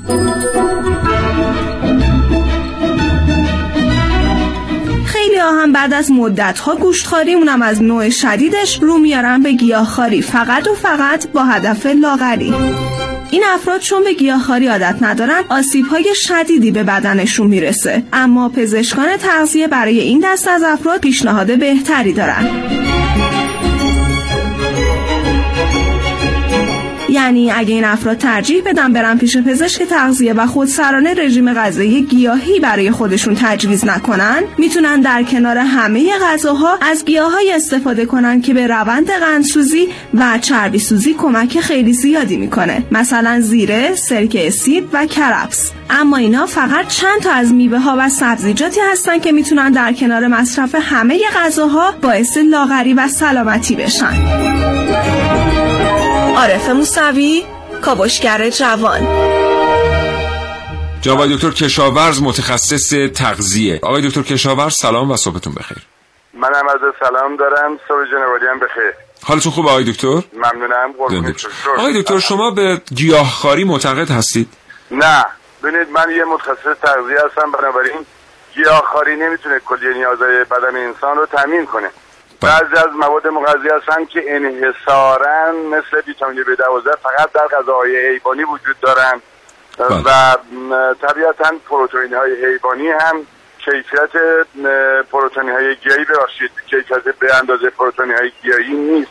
خیلی 5.06 5.38
ها 5.38 5.62
هم 5.62 5.72
بعد 5.72 5.94
از 5.94 6.10
مدت 6.10 6.58
ها 6.58 6.76
گوشتخاری 6.76 7.34
اونم 7.34 7.62
از 7.62 7.82
نوع 7.82 8.08
شدیدش 8.08 8.78
رو 8.82 8.98
میارن 8.98 9.42
به 9.42 9.52
گیاهخواری. 9.52 10.22
فقط 10.22 10.68
و 10.68 10.74
فقط 10.74 11.28
با 11.28 11.44
هدف 11.44 11.86
لاغری. 11.86 12.54
این 13.30 13.42
افراد 13.54 13.80
چون 13.80 14.04
به 14.04 14.12
گیاهخواری 14.12 14.66
عادت 14.66 14.96
ندارن 15.00 15.42
آسیب 15.48 15.86
های 15.86 16.14
شدیدی 16.14 16.70
به 16.70 16.82
بدنشون 16.82 17.46
می‌رسه. 17.46 18.02
اما 18.12 18.48
پزشکان 18.48 19.16
تغذیه 19.16 19.68
برای 19.68 20.00
این 20.00 20.20
دست 20.24 20.48
از 20.48 20.62
افراد 20.62 21.00
پیشنهاد 21.00 21.58
بهتری 21.58 22.12
دارن. 22.12 22.48
یعنی 27.14 27.50
اگه 27.50 27.74
این 27.74 27.84
افراد 27.84 28.18
ترجیح 28.18 28.62
بدن 28.66 28.92
برن 28.92 29.18
پیش 29.18 29.36
پزشک 29.36 29.82
تغذیه 29.82 30.32
و 30.32 30.46
خودسرانه 30.46 31.14
رژیم 31.14 31.54
غذایی 31.54 32.02
گیاهی 32.02 32.60
برای 32.60 32.90
خودشون 32.90 33.36
تجویز 33.40 33.84
نکنن 33.84 34.42
می‌تونن 34.58 35.00
در 35.00 35.22
کنار 35.22 35.58
همه 35.58 36.10
غذاها 36.18 36.78
از 36.82 37.04
گیاهایی 37.04 37.52
استفاده 37.52 38.06
کنن 38.06 38.40
که 38.40 38.54
به 38.54 38.66
روند 38.66 39.10
قندسوزی 39.10 39.88
و 40.14 40.38
چربی 40.38 40.78
سوزی 40.78 41.14
کمک 41.14 41.60
خیلی 41.60 41.92
زیادی 41.92 42.36
می‌کنه. 42.36 42.82
مثلا 42.90 43.40
زیره، 43.40 43.94
سرکه 43.94 44.46
اسید 44.46 44.88
و 44.92 45.06
کرفس 45.06 45.70
اما 45.90 46.16
اینا 46.16 46.46
فقط 46.46 46.88
چند 46.88 47.20
تا 47.20 47.32
از 47.32 47.52
میوه 47.52 47.78
ها 47.78 47.96
و 47.98 48.08
سبزیجاتی 48.08 48.80
هستن 48.92 49.18
که 49.18 49.32
می‌تونن 49.32 49.70
در 49.70 49.92
کنار 49.92 50.26
مصرف 50.26 50.74
همه 50.80 51.18
غذاها 51.36 51.94
باعث 52.02 52.36
لاغری 52.36 52.94
و 52.94 53.08
سلامتی 53.08 53.76
بشن. 53.76 54.14
عارف 56.36 56.70
موسوی 56.70 57.03
کاوشگر 57.82 58.50
جوان. 58.50 59.00
جناب 61.00 61.26
دکتر 61.26 61.50
کشاورز 61.50 62.22
متخصص 62.22 62.94
تغذیه. 63.14 63.80
آقای 63.82 64.08
دکتر 64.08 64.22
کشاورز 64.22 64.74
سلام 64.74 65.10
و 65.10 65.16
صبحتون 65.16 65.54
بخیر. 65.54 65.78
من 66.34 66.48
هم 66.54 66.68
از 66.68 66.80
سلام 67.00 67.36
دارم. 67.36 67.78
صبح 67.88 68.04
جنوالی 68.12 68.46
هم 68.46 68.58
بخیر. 68.58 68.92
حالتون 69.22 69.52
خوبه 69.52 69.70
آقای 69.70 69.84
دکتر؟ 69.84 70.22
ممنونم. 70.32 70.94
آقای 71.78 72.02
دکتر 72.02 72.18
شما 72.18 72.50
به 72.50 72.80
گیاهخواری 72.94 73.64
معتقد 73.64 74.10
هستید؟ 74.10 74.48
نه. 74.90 75.24
ببینید 75.62 75.88
من 75.88 76.10
یه 76.16 76.24
متخصص 76.24 76.80
تغذیه 76.82 77.18
هستم. 77.26 77.50
بنابراین 77.50 78.06
گیاهخواری 78.54 79.16
نمی‌تونه 79.16 79.60
کلیه 79.66 79.92
نیازهای 79.94 80.44
بدن 80.44 80.76
انسان 80.76 81.16
رو 81.16 81.26
تامین 81.26 81.66
کنه. 81.66 81.90
بعضی 82.44 82.76
از 82.76 82.88
مواد 82.96 83.26
مغذی 83.28 83.68
هستن 83.68 84.04
که 84.04 84.22
انحصارا 84.26 85.52
مثل 85.52 86.02
ویتامین 86.06 86.42
ب 86.42 86.54
12 86.54 86.90
فقط 86.96 87.32
در 87.32 87.46
غذاهای 87.46 88.08
حیوانی 88.08 88.44
وجود 88.44 88.80
دارن. 88.80 89.22
بله. 89.78 90.02
و 90.04 90.36
طبیعتا 90.94 91.52
پروتئین 91.68 92.14
های 92.14 92.46
حیوانی 92.46 92.88
هم 92.88 93.26
کیفیت 93.58 94.10
پروتئین 95.12 95.50
های 95.50 95.76
گیاهی 95.76 96.04
ببخشید 96.04 96.50
کیفیت 96.66 97.02
به 97.02 97.34
اندازه 97.34 97.70
پروتئین 97.70 98.10
های 98.10 98.32
گیاهی 98.42 98.74
نیست. 98.74 99.10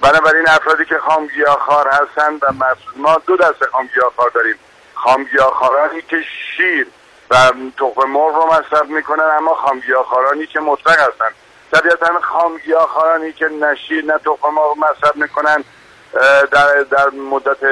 بنابراین 0.00 0.48
افرادی 0.48 0.84
که 0.84 0.98
خام 0.98 1.28
خار 1.58 1.88
هستن 1.88 2.34
و 2.34 2.74
ما 2.96 3.20
دو 3.26 3.36
دسته 3.36 3.66
خام 3.72 3.88
خار 4.16 4.30
داریم. 4.34 4.54
خام 4.94 5.26
خارانی 5.52 6.02
که 6.02 6.16
شیر 6.56 6.86
و 7.30 7.36
تخم 7.78 8.10
مرغ 8.10 8.34
رو 8.34 8.46
مصرف 8.46 8.86
می‌کنن 8.88 9.24
اما 9.38 9.54
خام 9.54 9.82
خارانی 10.04 10.46
که 10.46 10.60
مطلق 10.60 10.98
هستن. 10.98 11.34
طبیعتا 11.72 12.20
خام 12.20 12.60
خارانی 12.88 13.32
که 13.32 13.48
نشیر 13.48 14.04
نه 14.04 14.18
تخم 14.18 14.48
مرغ 14.54 14.76
مصرف 14.78 15.16
می‌کنن 15.16 15.64
در 16.50 16.82
در 16.90 17.10
مدت 17.10 17.64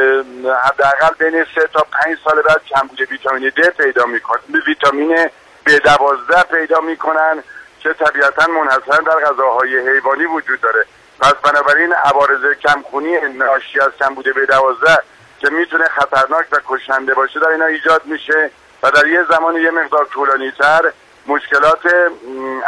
حداقل 0.64 1.14
بین 1.18 1.44
سه 1.54 1.66
تا 1.72 1.86
پنج 1.92 2.18
سال 2.24 2.42
بعد 2.42 2.60
کمبود 2.64 3.00
ویتامین 3.00 3.48
د 3.48 3.60
پیدا 3.60 4.04
می‌کنن 4.04 4.40
ویتامین 4.66 5.28
ب 5.66 5.70
دوازده 5.70 6.42
پیدا 6.42 6.80
می‌کنن 6.80 7.44
که 7.80 7.92
طبیعتا 7.92 8.46
منحصرا 8.46 8.96
در 8.96 9.30
غذاهای 9.30 9.88
حیوانی 9.88 10.24
وجود 10.24 10.60
داره. 10.60 10.86
پس 11.20 11.34
بنابراین 11.34 11.92
عوارض 11.92 12.56
کمخونی 12.62 13.20
ناشی 13.20 13.80
از 13.80 13.90
کمبود 13.98 14.28
ب 14.28 14.44
دوازده 14.44 14.98
که 15.40 15.50
می‌تونه 15.50 15.84
خطرناک 15.84 16.46
و 16.52 16.56
کشنده 16.68 17.14
باشه 17.14 17.40
در 17.40 17.48
اینا 17.48 17.66
ایجاد 17.66 18.02
میشه 18.04 18.50
و 18.82 18.90
در 18.90 19.06
یه 19.06 19.24
زمان 19.30 19.56
یه 19.56 19.70
مقدار 19.70 20.04
طولانی 20.04 20.52
تر 20.58 20.92
مشکلات 21.26 21.86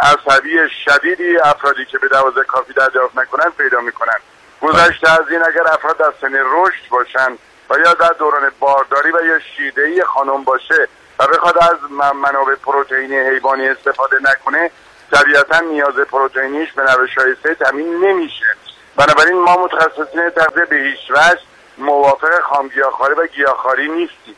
عصبی 0.02 0.50
شدیدی 0.84 1.36
افرادی 1.44 1.84
که 1.84 1.98
به 1.98 2.08
دوازه 2.08 2.44
کافی 2.44 2.72
دریافت 2.72 3.18
نکنن 3.18 3.50
پیدا 3.58 3.80
می‌کنن. 3.80 4.18
گذشته 4.60 5.10
از 5.10 5.30
این 5.30 5.40
اگر 5.46 5.72
افراد 5.72 5.96
در 5.96 6.12
سن 6.20 6.34
رشد 6.34 6.88
باشن 6.90 7.32
و 7.70 7.74
یا 7.84 7.94
در 7.94 8.14
دوران 8.18 8.52
بارداری 8.60 9.10
و 9.10 9.24
یا 9.26 9.38
شیدهی 9.56 10.02
خانم 10.02 10.44
باشه 10.44 10.88
و 11.18 11.26
بخواد 11.26 11.58
از 11.58 11.92
منابع 12.22 12.54
پروتئینی 12.54 13.18
حیوانی 13.18 13.68
استفاده 13.68 14.16
نکنه 14.22 14.70
طبیعتا 15.12 15.60
نیاز 15.60 15.94
پروتئینیش 15.94 16.72
به 16.72 16.82
نوع 16.82 17.06
شایسته 17.06 17.54
تامین 17.54 18.04
نمیشه. 18.04 18.56
بنابراین 18.96 19.42
ما 19.42 19.56
متخصصین 19.64 20.30
تغذیه 20.36 20.64
به 20.64 20.76
هیچ 20.76 21.10
وجه 21.10 21.40
موافق 21.78 22.40
خامگیاهخواری 22.42 23.14
و 23.14 23.26
گیاهخواری 23.26 23.88
نیستیم. 23.88 24.36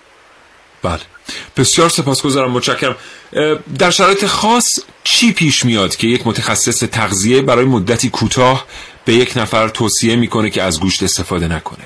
بله. 0.83 1.01
بسیار 1.57 1.89
سپاسگزارم. 1.89 2.51
متشکرم. 2.51 2.97
در 3.79 3.91
شرایط 3.91 4.27
خاص 4.27 4.79
چی 5.05 5.33
پیش 5.33 5.65
میاد 5.65 5.97
که 5.97 6.07
یک 6.07 6.27
متخصص 6.27 6.81
تغذیه 6.81 7.43
برای 7.43 7.65
مدتی 7.65 8.11
کوتاه 8.11 8.67
به 9.05 9.13
یک 9.13 9.33
نفر 9.37 9.69
توصیه 9.69 10.17
می‌کنه 10.17 10.51
که 10.51 10.63
از 10.63 10.81
گوشت 10.81 11.03
استفاده 11.03 11.49
نکنه؟ 11.49 11.85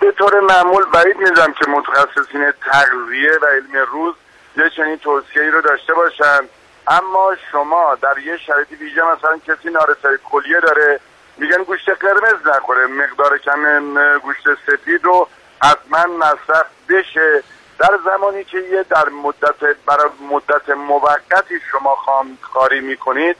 به 0.00 0.12
طور 0.18 0.40
معمول 0.40 0.84
بعید 0.84 1.16
میدم 1.16 1.52
که 1.52 1.70
متخصصین 1.70 2.52
تغذیه 2.64 3.30
و 3.42 3.46
علم 3.46 3.86
روز 3.92 4.14
یه 4.56 4.64
چنین 4.76 4.96
توصیه 4.96 5.50
رو 5.50 5.60
داشته 5.60 5.94
باشن. 5.94 6.40
اما 6.88 7.32
شما 7.52 7.98
در 8.02 8.18
یه 8.26 8.36
شرایط 8.46 8.68
ویژه 8.80 9.02
مثلا 9.16 9.38
کسی 9.38 9.70
نارسایی 9.70 10.18
کلیه 10.24 10.60
داره 10.60 11.00
میگن 11.38 11.62
گوشت 11.62 11.88
قرمز 12.00 12.56
نخوره 12.56 12.86
مقدار 12.86 13.38
کم 13.38 13.94
گوشت 14.18 14.44
سفید 14.66 15.04
رو 15.04 15.28
حتما 15.62 16.16
مصرف 16.16 16.66
بشه. 16.88 17.42
در 17.78 17.98
زمانی 18.04 18.44
که 18.44 18.58
یه 18.58 18.82
در 18.90 19.08
مدت 19.08 19.76
برای 19.86 20.10
مدت 20.30 20.70
موقتی 20.70 21.60
شما 21.72 21.94
خامکاری 21.94 22.80
می‌کنید 22.80 23.36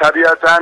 طبیعتا 0.00 0.60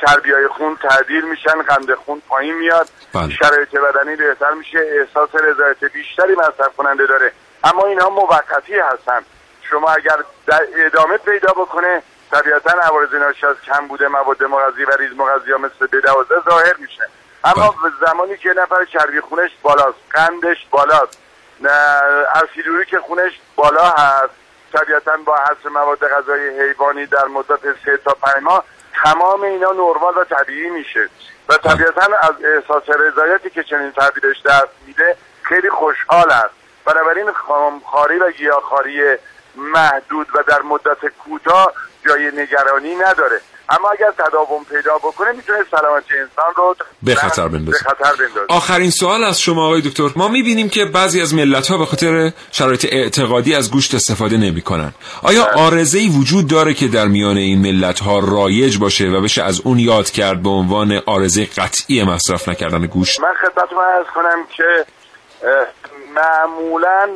چربی 0.00 0.32
های 0.32 0.48
خون 0.48 0.76
تعدیل 0.76 1.24
میشن 1.24 1.62
قند 1.62 1.94
خون 1.94 2.22
پایین 2.28 2.54
میاد 2.54 2.88
بله. 3.14 3.30
شرایط 3.30 3.76
بدنی 3.76 4.16
بهتر 4.16 4.50
میشه 4.50 4.78
احساس 4.78 5.30
رضایت 5.34 5.84
بیشتری 5.92 6.34
مصرف 6.34 6.76
کننده 6.76 7.06
داره 7.06 7.32
اما 7.64 7.86
اینها 7.86 8.10
موقتی 8.10 8.74
هستن 8.74 9.24
شما 9.62 9.90
اگر 9.90 10.16
در 10.46 10.60
ادامه 10.86 11.16
پیدا 11.16 11.52
بکنه 11.52 12.02
طبیعتا 12.30 12.70
عوارض 12.70 13.14
ناشی 13.14 13.46
از 13.46 13.56
بوده 13.88 14.08
مواد 14.08 14.44
مغذی 14.44 14.84
و 14.84 14.96
ریز 14.96 15.12
مغذی 15.16 15.52
ها 15.52 15.58
مثل 15.58 15.86
به 15.86 16.00
ظاهر 16.50 16.76
میشه 16.78 17.08
اما 17.44 17.74
بله. 17.82 17.92
زمانی 18.06 18.36
که 18.36 18.48
نفر 18.56 18.84
چربی 18.84 19.20
خونش 19.20 19.50
بالاست 19.62 19.98
قندش 20.10 20.66
بالاست 20.70 21.18
اسیدوری 22.34 22.86
که 22.86 22.98
خونش 22.98 23.40
بالا 23.56 23.90
هست. 23.90 24.34
طبیعتا 24.72 25.16
با 25.24 25.36
حذف 25.36 25.66
مواد 25.66 26.08
غذایی 26.08 26.60
حیوانی 26.60 27.06
در 27.06 27.24
مدت 27.24 27.60
سه 27.84 27.96
تا 27.96 28.14
پنج 28.22 28.42
ماه 28.42 28.64
تمام 29.04 29.42
اینا 29.42 29.72
نرمال 29.72 30.16
و 30.16 30.24
طبیعی 30.24 30.70
میشه. 30.70 31.08
و. 31.48 31.56
طبیعتا 31.56 32.02
از 32.22 32.34
احساس 32.44 32.82
رضایتی 32.88 33.50
که 33.50 33.62
چنین 33.62 33.92
تغییرش 33.92 34.42
دست 34.46 34.68
میده 34.86 35.16
خیلی 35.42 35.70
خوشحال 35.70 36.30
است 36.32 36.54
بنابراین 36.84 37.32
خامخاری 37.32 38.18
و 38.18 38.30
گیاهخواری 38.30 39.16
محدود 39.56 40.28
و 40.34 40.42
در 40.42 40.62
مدت 40.62 41.06
کوتاه 41.24 41.72
جای 42.06 42.30
نگرانی 42.42 42.94
نداره. 42.94 43.40
اما 43.70 43.90
اگر 43.90 44.10
تداوم 44.10 44.64
پیدا 44.64 44.98
بکنه 44.98 45.32
می‌تونه 45.32 45.58
سلامتی 45.70 46.14
انسان 46.20 46.54
رو 46.56 46.76
به 47.02 47.14
خطر 47.14 47.48
بندازه. 47.48 47.78
آخرین 48.48 48.90
سوال 48.90 49.24
از 49.24 49.40
شما 49.40 49.66
آقای 49.66 49.80
دکتر. 49.80 50.08
ما 50.16 50.28
می‌بینیم 50.28 50.68
که 50.68 50.84
بعضی 50.84 51.20
از 51.20 51.34
ملت 51.34 51.68
ها 51.68 51.78
به 51.78 51.86
خاطر 51.86 52.32
شرایط 52.50 52.86
اعتقادی 52.92 53.54
از 53.54 53.70
گوشت 53.70 53.94
استفاده 53.94 54.36
نمی‌کنن. 54.36 54.94
آیا 55.22 55.44
بله. 55.44 55.62
آرزه 55.62 55.98
ای 55.98 56.08
وجود 56.08 56.48
داره 56.48 56.74
که 56.74 56.88
در 56.88 57.06
میان 57.06 57.36
این 57.36 57.58
ملت 57.62 58.00
ها 58.00 58.18
رایج 58.18 58.78
باشه 58.78 59.04
و 59.04 59.20
بشه 59.20 59.42
از 59.42 59.60
اون 59.64 59.78
یاد 59.78 60.10
کرد 60.10 60.42
به 60.42 60.48
عنوان 60.48 61.02
آرزه 61.06 61.46
قطعی 61.46 62.04
مصرف 62.04 62.48
نکردن 62.48 62.86
گوشت؟ 62.86 63.20
من 63.20 63.34
خدمتتون 63.42 63.78
عرض 63.78 64.06
کنم 64.14 64.46
که 64.56 64.86
معمولا 66.14 67.08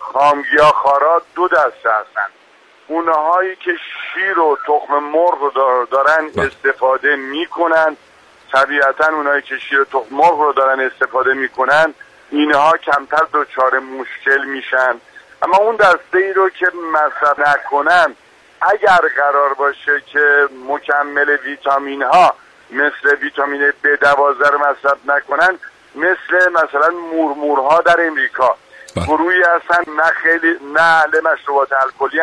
خامگیا 0.00 0.70
خارا 0.82 1.22
دو 1.34 1.48
دسته 1.48 1.90
هستن 2.92 3.08
اونهایی 3.10 3.56
که 3.56 3.70
شیر 4.14 4.38
و 4.38 4.58
تخم 4.66 4.98
مرغ 4.98 5.42
رو 5.42 5.86
دارن 5.90 6.28
بله. 6.28 6.46
استفاده 6.46 7.16
می‌کنن 7.16 7.96
طبیعتا 8.52 9.06
اونهایی 9.06 9.42
که 9.42 9.58
شیر 9.58 9.80
و 9.80 9.84
تخم 9.84 10.14
مرغ 10.14 10.40
رو 10.40 10.52
دارن 10.52 10.80
استفاده 10.80 11.34
می‌کنن 11.34 11.94
اینها 12.30 12.72
کمتر 12.76 13.26
دچار 13.32 13.78
مشکل 13.78 14.44
میشن 14.44 14.94
اما 15.42 15.56
اون 15.56 15.76
دسته 15.76 16.18
ای 16.18 16.32
رو 16.32 16.50
که 16.50 16.66
مصرف 16.92 17.38
نکنن 17.38 18.14
اگر 18.60 19.00
قرار 19.16 19.54
باشه 19.54 20.02
که 20.06 20.48
مکمل 20.68 21.36
ویتامین 21.44 22.02
ها 22.02 22.34
مثل 22.70 23.16
ویتامین 23.20 23.70
B12 23.70 24.50
رو 24.52 24.58
مصرف 24.58 24.98
نکنن 25.06 25.58
مثل 25.94 26.48
مثلا 26.52 26.90
مورمورها 27.12 27.80
در 27.80 28.06
امریکا 28.06 28.56
بله. 28.96 29.06
گروهی 29.06 29.42
هستن 29.42 29.92
نه 29.92 30.02
خیلی 30.02 30.56
نه 30.74 30.82
اهل 30.82 31.20
مشروبات 31.20 31.68
الکلی 31.72 32.20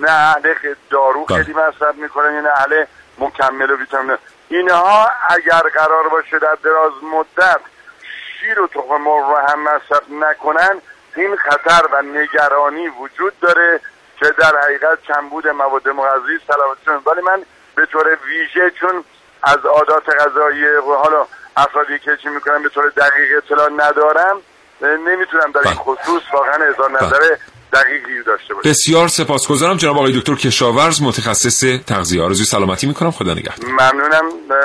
نه 0.00 0.10
اهل 0.10 0.74
دارو 0.90 1.24
بله. 1.24 1.42
خیلی 1.42 1.58
مصرف 1.58 1.94
می‌کنن 1.94 2.40
نه 2.40 2.48
اهل 2.48 2.84
مکمل 3.18 3.70
و 3.70 3.76
ویتامین 3.76 4.16
اینها 4.48 5.10
اگر 5.28 5.62
قرار 5.74 6.08
باشه 6.08 6.38
در 6.38 6.56
دراز 6.64 6.92
مدت 7.02 7.60
شیر 8.40 8.60
و 8.60 8.66
تخم 8.66 8.96
مرغ 8.96 9.30
رو 9.30 9.36
هم 9.36 9.62
مصرف 9.62 10.02
نکنن 10.10 10.80
این 11.16 11.36
خطر 11.36 11.86
و 11.92 12.02
نگرانی 12.02 12.88
وجود 12.88 13.40
داره 13.40 13.80
که 14.18 14.26
در 14.38 14.60
حقیقت 14.60 15.02
کمبود 15.02 15.48
مواد 15.48 15.88
مغذی 15.88 16.40
سلامتشون 16.46 17.12
ولی 17.12 17.20
من 17.26 17.42
به 17.74 17.86
طور 17.86 18.18
ویژه 18.26 18.70
چون 18.70 19.04
از 19.42 19.66
عادات 19.66 20.08
غذایی 20.08 20.64
حالا 21.04 21.26
افرادی 21.56 21.98
که 21.98 22.16
چی 22.16 22.28
می‌کنن 22.28 22.62
به 22.62 22.68
طور 22.68 22.88
دقیق 22.88 23.36
اطلاع 23.36 23.68
ندارم 23.70 24.42
نمی‌تونم 24.80 25.52
در 25.52 25.60
این 25.60 25.74
بله. 25.74 25.74
خصوص 25.74 26.22
واقعا 26.32 26.64
اظهار 26.64 26.90
نظر 26.90 27.36
دقیقی 27.72 28.22
داشته 28.26 28.54
باشه 28.54 28.68
بسیار 28.68 29.08
سپاسگزارم 29.08 29.76
جناب 29.76 29.96
آقای 29.96 30.20
دکتر 30.20 30.34
کشاورز 30.34 31.02
متخصص 31.02 31.64
تغذیه 31.86 32.22
آرزوی 32.22 32.44
سلامتی 32.44 32.86
می‌کنم. 32.86 33.10
خدا 33.10 33.34
نگهدار. 33.34 33.70
ممنونم. 33.70 34.24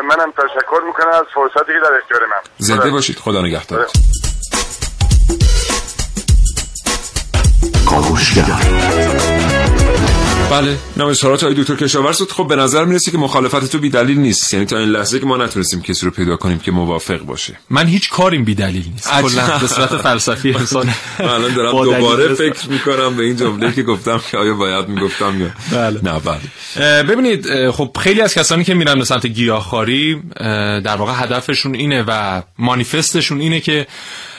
منم 0.10 0.32
تشکر 0.32 0.82
می‌کنم 0.88 1.10
از 1.10 1.26
فرصتی 1.34 1.74
که 1.74 1.80
در 1.84 2.00
اختیار 2.04 2.22
من. 2.26 2.42
زنده 2.58 2.92
باشید. 2.92 3.18
خدا 3.18 3.42
نگهدار. 3.42 3.88
بله. 10.52 10.78
نام 10.98 11.10
اظهارات 11.10 11.44
آقای 11.44 11.56
دکتر 11.56 11.76
کشاورز 11.76 12.22
خب 12.22 12.48
به 12.48 12.56
نظر 12.56 12.86
می‌رسه 12.86 13.12
که 13.12 13.18
مخالفت 13.18 13.72
تو 13.72 13.80
بی 13.80 13.90
دلیل 13.90 14.18
نیست. 14.20 14.54
یعنی 14.54 14.66
تا 14.66 14.78
این 14.78 14.90
لحظه 14.90 15.20
که 15.20 15.26
ما 15.26 15.38
نتونستیم 15.38 15.82
کسی 15.82 16.06
رو 16.06 16.12
پیدا 16.12 16.36
کنیم 16.36 16.60
که 16.60 16.72
موافق 16.72 17.20
باشه. 17.20 17.60
من 17.70 17.88
هیچ 17.88 18.10
کاریم 18.10 18.46
بی 18.46 18.56
دلیل 18.56 18.86
نیست 18.92 19.10
کلا 19.10 19.58
به 19.60 19.68
صورت 19.68 19.98
فلسفی 19.98 20.54
انسان. 20.60 20.90
الان 21.20 21.54
دارم 21.54 21.72
دوباره 21.72 22.34
فکر 22.34 22.70
می‌کنم 22.70 23.16
به 23.16 23.24
این 23.24 23.36
جمله 23.36 23.74
که 23.74 23.84
گفتم 23.84 24.22
که 24.32 24.38
آیا 24.38 24.54
باید 24.54 24.88
می‌گفتم 24.88 25.42
یا 25.42 25.50
بله. 25.72 26.00
نه 26.04 26.20
بله. 26.20 27.04
ببینید 27.04 27.70
خب 27.72 27.92
خیلی 28.00 28.22
از 28.22 28.34
کسانی 28.34 28.64
که 28.64 28.74
میرن 28.74 29.00
به 29.00 29.06
سمت 29.06 29.26
گیاهخواری 29.26 30.22
در 30.86 30.96
واقع 30.96 31.14
هدفشون 31.16 31.76
اینه 31.76 32.04
و 32.08 32.42
مانیفستشون 32.58 33.42
اینه 33.42 33.60
که 33.60 33.88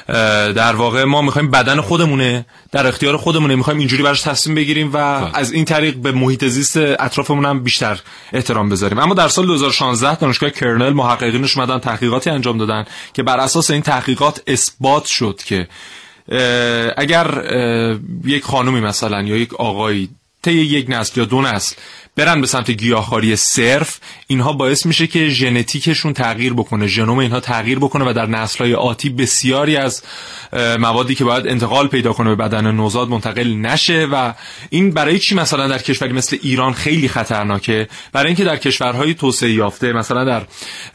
در 0.08 0.76
واقع 0.76 1.04
ما 1.04 1.22
می‌خوایم 1.22 1.50
بدن 1.50 1.80
خودمونه 1.80 2.46
در 2.72 2.86
اختیار 2.86 3.16
خودمونه 3.16 3.54
می‌خوایم 3.54 3.78
اینجوری 3.78 4.02
براش 4.02 4.22
تصمیم 4.22 4.56
بگیریم 4.56 4.90
و 4.92 5.20
خب. 5.20 5.30
از 5.34 5.52
این 5.52 5.64
طریق 5.64 5.96
به 5.96 6.12
محیط 6.12 6.44
زیست 6.44 6.76
اطرافمون 6.76 7.44
هم 7.44 7.62
بیشتر 7.62 8.00
احترام 8.32 8.68
بذاریم 8.68 8.98
اما 8.98 9.14
در 9.14 9.28
سال 9.28 9.46
2016 9.46 10.16
دانشگاه 10.16 10.50
کرنل 10.50 10.92
محققینش 10.92 11.56
اومدن 11.56 11.78
تحقیقاتی 11.78 12.30
انجام 12.30 12.58
دادن 12.58 12.84
که 13.14 13.22
بر 13.22 13.40
اساس 13.40 13.70
این 13.70 13.82
تحقیقات 13.82 14.42
اثبات 14.46 15.04
شد 15.04 15.40
که 15.44 15.68
اگر 16.96 17.44
یک 18.24 18.44
خانومی 18.44 18.80
مثلا 18.80 19.22
یا 19.22 19.36
یک 19.36 19.54
آقایی 19.54 20.10
طی 20.46 20.52
یک 20.52 20.86
نسل 20.88 21.20
یا 21.20 21.26
دو 21.26 21.42
نسل 21.42 21.76
برن 22.16 22.40
به 22.40 22.46
سمت 22.46 22.70
گیاهخواری 22.70 23.36
صرف 23.36 23.98
اینها 24.26 24.52
باعث 24.52 24.86
میشه 24.86 25.06
که 25.06 25.28
ژنتیکشون 25.28 26.12
تغییر 26.12 26.54
بکنه 26.54 26.86
ژنوم 26.86 27.18
اینها 27.18 27.40
تغییر 27.40 27.78
بکنه 27.78 28.10
و 28.10 28.12
در 28.12 28.26
نسل‌های 28.26 28.74
آتی 28.74 29.08
بسیاری 29.08 29.76
از 29.76 30.02
موادی 30.78 31.14
که 31.14 31.24
باید 31.24 31.46
انتقال 31.46 31.88
پیدا 31.88 32.12
کنه 32.12 32.28
به 32.28 32.36
بدن 32.36 32.70
نوزاد 32.70 33.08
منتقل 33.08 33.54
نشه 33.54 34.08
و 34.12 34.32
این 34.70 34.90
برای 34.90 35.18
چی 35.18 35.34
مثلا 35.34 35.68
در 35.68 35.78
کشوری 35.78 36.12
مثل 36.12 36.38
ایران 36.42 36.72
خیلی 36.72 37.08
خطرناکه؟ 37.08 37.88
برای 38.12 38.26
اینکه 38.26 38.44
در 38.44 38.56
کشورهای 38.56 39.14
توسعه 39.14 39.50
یافته 39.50 39.92
مثلا 39.92 40.24
در 40.24 40.42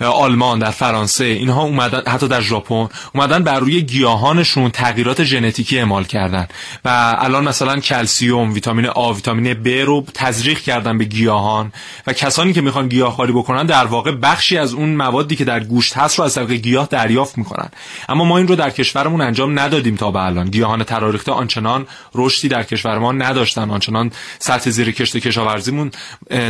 آلمان 0.05 0.59
در 0.59 0.71
فرانسه 0.71 1.23
اینها 1.23 1.63
اومدن 1.63 2.11
حتی 2.11 2.27
در 2.27 2.41
ژاپن 2.41 2.87
اومدن 3.15 3.43
بر 3.43 3.59
روی 3.59 3.81
گیاهانشون 3.81 4.71
تغییرات 4.71 5.23
ژنتیکی 5.23 5.77
اعمال 5.79 6.03
کردن 6.03 6.47
و 6.85 7.15
الان 7.19 7.43
مثلا 7.43 7.79
کلسیوم 7.79 8.53
ویتامین 8.53 8.85
آ 8.85 9.13
ویتامین 9.13 9.40
ب 9.43 9.67
رو 9.67 10.05
تزریق 10.13 10.59
کردن 10.59 10.97
به 10.97 11.05
گیاهان 11.05 11.71
و 12.07 12.13
کسانی 12.13 12.53
که 12.53 12.61
می‌خوان 12.61 12.87
گیاهخواری 12.87 13.31
بکنن 13.31 13.65
در 13.65 13.85
واقع 13.85 14.11
بخشی 14.11 14.57
از 14.57 14.73
اون 14.73 14.89
موادی 14.95 15.35
که 15.35 15.45
در 15.45 15.59
گوشت 15.59 15.97
هست 15.97 16.19
رو 16.19 16.25
از 16.25 16.35
طریق 16.35 16.51
گیاه 16.51 16.87
دریافت 16.91 17.37
می‌کنن. 17.37 17.69
اما 18.09 18.23
ما 18.23 18.37
این 18.37 18.47
رو 18.47 18.55
در 18.55 18.69
کشورمون 18.69 19.21
انجام 19.21 19.59
ندادیم 19.59 19.95
تا 19.95 20.11
به 20.11 20.19
الان. 20.19 20.49
گیاهان 20.49 20.83
تراریخته 20.83 21.31
آنچنان 21.31 21.87
رشدی 22.15 22.47
در 22.47 22.63
کشور 22.63 22.97
ما 22.97 23.11
نداشتن. 23.11 23.69
آنچنان 23.69 24.11
سطح 24.39 24.69
زیر 24.69 24.91
کشت 24.91 25.17
کشاورزیمون 25.17 25.91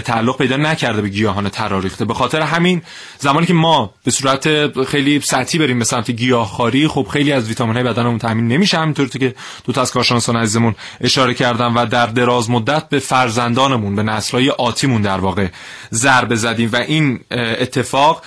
تعلق 0.05 0.37
پیدا 0.37 0.57
نکرده 0.57 1.01
به 1.01 1.09
گیاهان 1.09 1.49
تراریخته. 1.49 2.05
به 2.05 2.13
خاطر 2.13 2.41
همین 2.41 2.81
زمانی 3.19 3.45
که 3.45 3.53
ما 3.53 3.93
به 4.03 4.11
صورت 4.11 4.81
خیلی 4.83 5.19
سطحی 5.19 5.59
بریم 5.59 5.79
به 5.79 5.85
سمت 5.85 6.11
گیاهخواری 6.11 6.87
خب 6.87 7.07
خیلی 7.13 7.31
از 7.31 7.47
ویتامین 7.47 7.75
های 7.75 7.83
بدنمون 7.83 8.17
تامین 8.19 8.47
نمیشه. 8.47 8.77
همینطور 8.77 9.07
که 9.07 9.35
دو 9.63 9.73
تا 9.73 9.81
از 9.81 9.91
کارشناسان 9.91 10.35
عزیزمون 10.35 10.75
اشاره 11.01 11.33
کردن 11.33 11.73
و 11.73 11.85
در 11.85 12.05
دراز 12.05 12.49
مدت 12.49 12.70
به 12.79 12.99
فرزندانمون 12.99 13.95
به 13.95 14.03
نسل‌های 14.03 14.49
آتیمون 14.49 15.01
در 15.01 15.17
واقع 15.17 15.47
ضربه 15.93 16.35
زدیم 16.35 16.69
و 16.73 16.75
این 16.75 17.19
اتفاق 17.31 18.23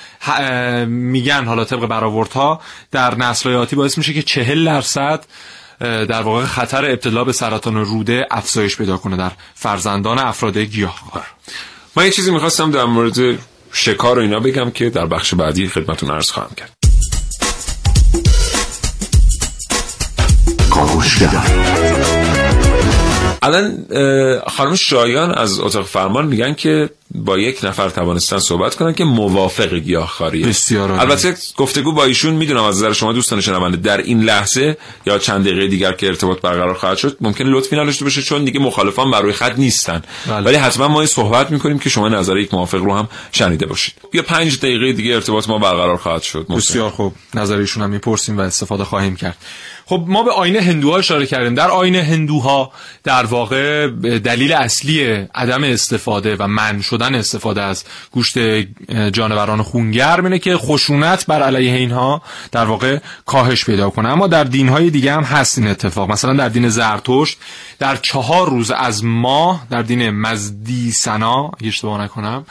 میگن 0.87 1.45
حالا 1.45 1.65
طبق 1.65 1.87
برآوردها 1.87 2.61
در 2.91 3.15
نسل 3.15 3.55
آتی 3.55 3.77
باعث 3.77 3.99
میشه 3.99 4.13
که 4.13 4.23
چهل 4.23 4.65
درصد 4.65 5.25
در 5.81 6.23
واقع 6.23 6.45
خطر 6.45 6.85
ابتلا 6.85 7.25
به 7.25 7.33
سرطان 7.33 7.77
روده 7.77 8.27
افزایش 8.31 8.77
پیدا 8.77 8.97
کنه 8.97 9.17
در 9.17 9.33
فرزندان 9.55 10.19
افراد 10.19 10.59
گیاهخوار 10.59 11.27
من 11.97 12.05
یه 12.05 12.11
چیزی 12.11 12.31
می‌خواستم 12.31 12.71
در 12.71 12.85
مورد 12.85 13.39
شکار 13.73 14.19
و 14.19 14.23
اینا 14.23 14.41
بگم 14.41 14.71
که 14.71 14.91
در 14.91 15.07
بخش 15.07 15.35
بعدی 15.35 15.69
خدمتون 15.69 16.11
عرض 16.11 16.31
خواهم 16.31 16.51
کرد. 16.57 16.71
الان 23.45 23.85
خانم 24.57 24.75
شایان 24.75 25.35
از 25.35 25.61
اتاق 25.61 25.87
فرمان 25.87 26.27
میگن 26.27 26.55
که 26.55 26.91
با 27.15 27.39
یک 27.39 27.65
نفر 27.65 27.89
توانستن 27.89 28.39
صحبت 28.39 28.75
کنن 28.75 28.95
که 28.95 29.05
موافق 29.05 29.75
گیاهخواریه 29.75 30.47
بسیار 30.47 30.93
البته 30.93 31.37
گفتگو 31.57 31.93
با 31.93 32.05
ایشون 32.05 32.35
می‌دونم 32.35 32.65
از 32.65 32.77
نظر 32.77 32.93
شما 32.93 33.13
دوستان 33.13 33.41
شنونده 33.41 33.77
در 33.77 33.97
این 33.97 34.23
لحظه 34.23 34.77
یا 35.07 35.19
چند 35.19 35.45
دقیقه 35.45 35.67
دیگر 35.67 35.93
که 35.93 36.07
ارتباط 36.07 36.41
برقرار 36.41 36.75
خواهد 36.75 36.97
شد 36.97 37.17
ممکن 37.21 37.45
لطفی 37.45 37.77
نداشته 37.77 38.05
باشه 38.05 38.23
چون 38.23 38.45
دیگه 38.45 38.61
مخالفان 38.61 39.11
بر 39.11 39.21
روی 39.21 39.33
خط 39.33 39.59
نیستن. 39.59 40.03
بله. 40.27 40.47
ولی 40.47 40.57
حتما 40.57 40.89
ما 40.89 41.07
صحبت 41.07 41.51
می‌کنیم 41.51 41.79
که 41.79 41.91
شما 41.91 42.09
نظر 42.09 42.37
یک 42.37 42.55
موافق 42.55 42.79
رو 42.79 42.95
هم 42.95 43.09
شنیده 43.33 43.67
باشید. 43.67 43.95
یا 44.13 44.23
پنج 44.23 44.59
دقیقه 44.59 44.93
دیگه 44.93 45.15
ارتباط 45.15 45.49
ما 45.49 45.59
برقرار 45.59 45.97
خواهد 45.97 46.23
شد. 46.23 46.47
بسیار 46.47 46.91
خوب. 46.91 47.15
نظر 47.35 47.57
ایشون 47.57 47.83
هم 47.83 47.91
می‌پرسیم 47.91 48.39
و 48.39 48.41
استفاده 48.41 48.85
خواهیم 48.85 49.17
کرد. 49.17 49.37
خب 49.87 50.05
ما 50.07 50.23
به 50.23 50.31
آینه 50.33 50.61
هندوها 50.61 50.99
اشاره 50.99 51.27
کردیم. 51.27 51.55
در 51.55 51.71
آینه 51.71 52.03
هندوها 52.03 52.73
در 53.05 53.25
واقع 53.25 53.89
دلیل 54.19 54.53
اصلی 54.53 55.05
عدم 55.35 55.65
استفاده 55.65 56.37
و 56.37 56.47
من 56.47 56.81
شدن 56.81 57.15
استفاده 57.15 57.63
از 57.63 57.85
گوشت 58.11 58.39
جانوران 59.13 59.63
خونگرم 59.63 60.25
اینه 60.25 60.39
که 60.39 60.57
خشونت 60.57 61.27
بر 61.27 61.43
علیه 61.43 61.73
اینها 61.73 62.23
در 62.53 62.65
واقع 62.65 62.99
کاهش 63.27 63.65
پیدا 63.65 63.91
کنه. 63.91 64.09
اما 64.09 64.27
در 64.27 64.45
دینهای 64.45 64.91
دیگه 64.91 65.13
هم 65.13 65.23
هست 65.23 65.59
این 65.59 65.67
اتفاق. 65.69 66.11
مثلا 66.11 66.33
در 66.33 66.49
دین 66.49 66.69
زرتشت 66.69 67.39
در 67.79 67.97
چهار 67.97 68.51
روز 68.51 68.71
از 68.71 69.05
ماه 69.05 69.67
در 69.71 69.83
دین 69.83 70.11
مزدی 70.11 70.93
سنا 70.93 71.51
اشتباه 71.65 72.03
نکنم 72.03 72.47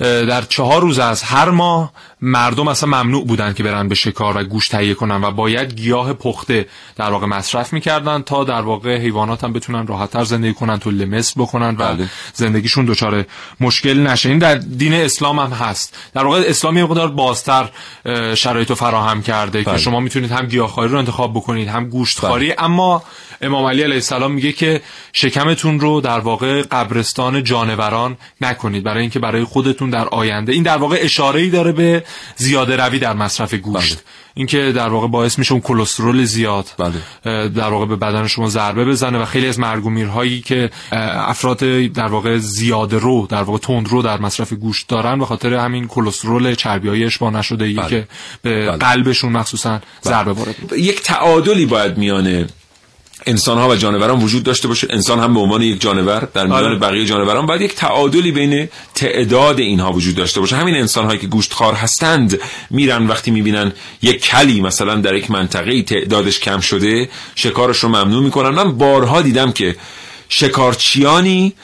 در 0.00 0.42
چهار 0.42 0.80
روز 0.80 0.98
از 0.98 1.22
هر 1.22 1.50
ماه 1.50 1.92
مردم 2.20 2.68
اصلا 2.68 2.88
ممنوع 2.88 3.26
بودن 3.26 3.52
که 3.52 3.62
برن 3.62 3.88
به 3.88 3.94
شکار 3.94 4.36
و 4.36 4.44
گوشت 4.44 4.70
تهیه 4.70 4.94
کنن 4.94 5.24
و 5.24 5.30
باید 5.30 5.74
گیاه 5.74 6.12
پخته 6.12 6.66
در 6.96 7.10
واقع 7.10 7.26
مصرف 7.26 7.72
می‌کردن 7.72 8.22
تا 8.22 8.44
در 8.44 8.60
واقع 8.60 8.98
حیوانات 8.98 9.44
هم 9.44 9.52
بتونن 9.52 9.86
راحتتر 9.86 10.24
زندگی 10.24 10.54
کنن 10.54 10.78
تو 10.78 10.90
لمس 10.90 11.38
بکنن 11.38 11.76
و 11.78 11.94
بله. 11.94 12.08
زندگیشون 12.34 12.84
دچار 12.84 13.24
مشکل 13.60 14.06
نشه 14.06 14.28
این 14.28 14.38
در 14.38 14.54
دین 14.54 14.94
اسلام 14.94 15.38
هم 15.38 15.50
هست 15.50 15.96
در 16.14 16.24
واقع 16.24 16.42
اسلامی 16.46 16.82
مقدار 16.82 17.08
بازتر 17.08 17.68
شرایط 18.34 18.72
فراهم 18.72 19.22
کرده 19.22 19.62
بله. 19.62 19.74
که 19.74 19.80
شما 19.80 20.00
می‌تونید 20.00 20.32
هم 20.32 20.46
گیاهخواری 20.46 20.92
رو 20.92 20.98
انتخاب 20.98 21.32
بکنید 21.34 21.68
هم 21.68 21.88
گوشتخواری 21.88 22.46
بله. 22.46 22.64
اما 22.64 23.02
امام 23.40 23.64
علی 23.64 23.82
علیه 23.82 23.94
السلام 23.94 24.32
میگه 24.32 24.52
که 24.52 24.80
شکمتون 25.12 25.80
رو 25.80 26.00
در 26.00 26.20
واقع 26.20 26.62
قبرستان 26.62 27.44
جانوران 27.44 28.16
نکنید 28.40 28.84
برای 28.84 29.00
اینکه 29.00 29.18
برای 29.18 29.44
خودتون 29.44 29.90
در 29.90 30.08
آینده 30.08 30.52
این 30.52 30.62
در 30.62 30.76
واقع 30.76 30.98
اشاره 31.00 31.40
ای 31.40 31.50
داره 31.50 31.72
به 31.72 32.04
زیاده 32.36 32.76
روی 32.76 32.98
در 32.98 33.12
مصرف 33.12 33.54
گوشت 33.54 33.94
بله. 33.94 34.02
اینکه 34.34 34.72
در 34.72 34.88
واقع 34.88 35.06
باعث 35.06 35.38
میشه 35.38 35.52
اون 35.52 35.60
کلسترول 35.60 36.24
زیاد 36.24 36.66
بله. 36.78 37.48
در 37.48 37.68
واقع 37.68 37.86
به 37.86 37.96
بدن 37.96 38.26
شما 38.26 38.48
ضربه 38.48 38.84
بزنه 38.84 39.18
و 39.18 39.24
خیلی 39.24 39.46
از 39.48 39.58
مرگ 39.58 39.84
میرهایی 39.84 40.40
که 40.40 40.70
افراد 40.92 41.58
در 41.92 42.06
واقع 42.06 42.36
زیاده 42.38 42.98
رو 42.98 43.26
در 43.30 43.42
واقع 43.42 43.58
تند 43.58 43.88
رو 43.88 44.02
در 44.02 44.20
مصرف 44.20 44.52
گوشت 44.52 44.88
دارن 44.88 45.18
به 45.18 45.26
خاطر 45.26 45.54
همین 45.54 45.86
کلسترول 45.86 46.54
چربی 46.54 46.88
های 46.88 47.04
اشباه 47.04 47.32
نشده 47.32 47.64
ای 47.64 47.74
بله. 47.74 47.88
که 47.88 48.08
به 48.42 48.66
بله. 48.66 48.76
قلبشون 48.76 49.32
مخصوصا 49.32 49.70
بله. 49.70 49.80
ضربه 50.04 50.32
وارد 50.32 50.56
یک 50.76 51.02
تعادلی 51.02 51.66
باید 51.66 51.98
میانه 51.98 52.46
انسان 53.26 53.58
ها 53.58 53.68
و 53.68 53.76
جانوران 53.76 54.22
وجود 54.22 54.42
داشته 54.42 54.68
باشه. 54.68 54.86
انسان 54.90 55.20
هم 55.20 55.34
به 55.34 55.40
عنوان 55.40 55.62
یک 55.62 55.80
جانور 55.80 56.28
در 56.34 56.46
میان 56.46 56.64
آره. 56.64 56.78
بقیه 56.78 57.04
جانوران 57.04 57.46
باید 57.46 57.60
یک 57.60 57.74
تعادلی 57.74 58.32
بین 58.32 58.68
تعداد 58.94 59.58
اینها 59.58 59.92
وجود 59.92 60.14
داشته 60.14 60.40
باشه. 60.40 60.56
همین 60.56 60.74
انسان 60.74 61.04
هایی 61.04 61.18
که 61.18 61.26
گوشتخوار 61.26 61.74
هستند 61.74 62.40
میرن 62.70 63.06
وقتی 63.06 63.30
می‌بینن 63.30 63.72
یک 64.02 64.22
کلی 64.22 64.60
مثلا 64.60 64.94
در 64.94 65.14
یک 65.14 65.30
منطقه 65.30 65.82
تعدادش 65.82 66.40
کم 66.40 66.60
شده 66.60 67.08
شکارش 67.34 67.78
رو 67.78 67.88
ممنوع 67.88 68.22
می‌کنن. 68.22 68.48
من 68.48 68.78
بارها 68.78 69.22
دیدم 69.22 69.52
که 69.52 69.76
شکارچیانی 70.28 71.54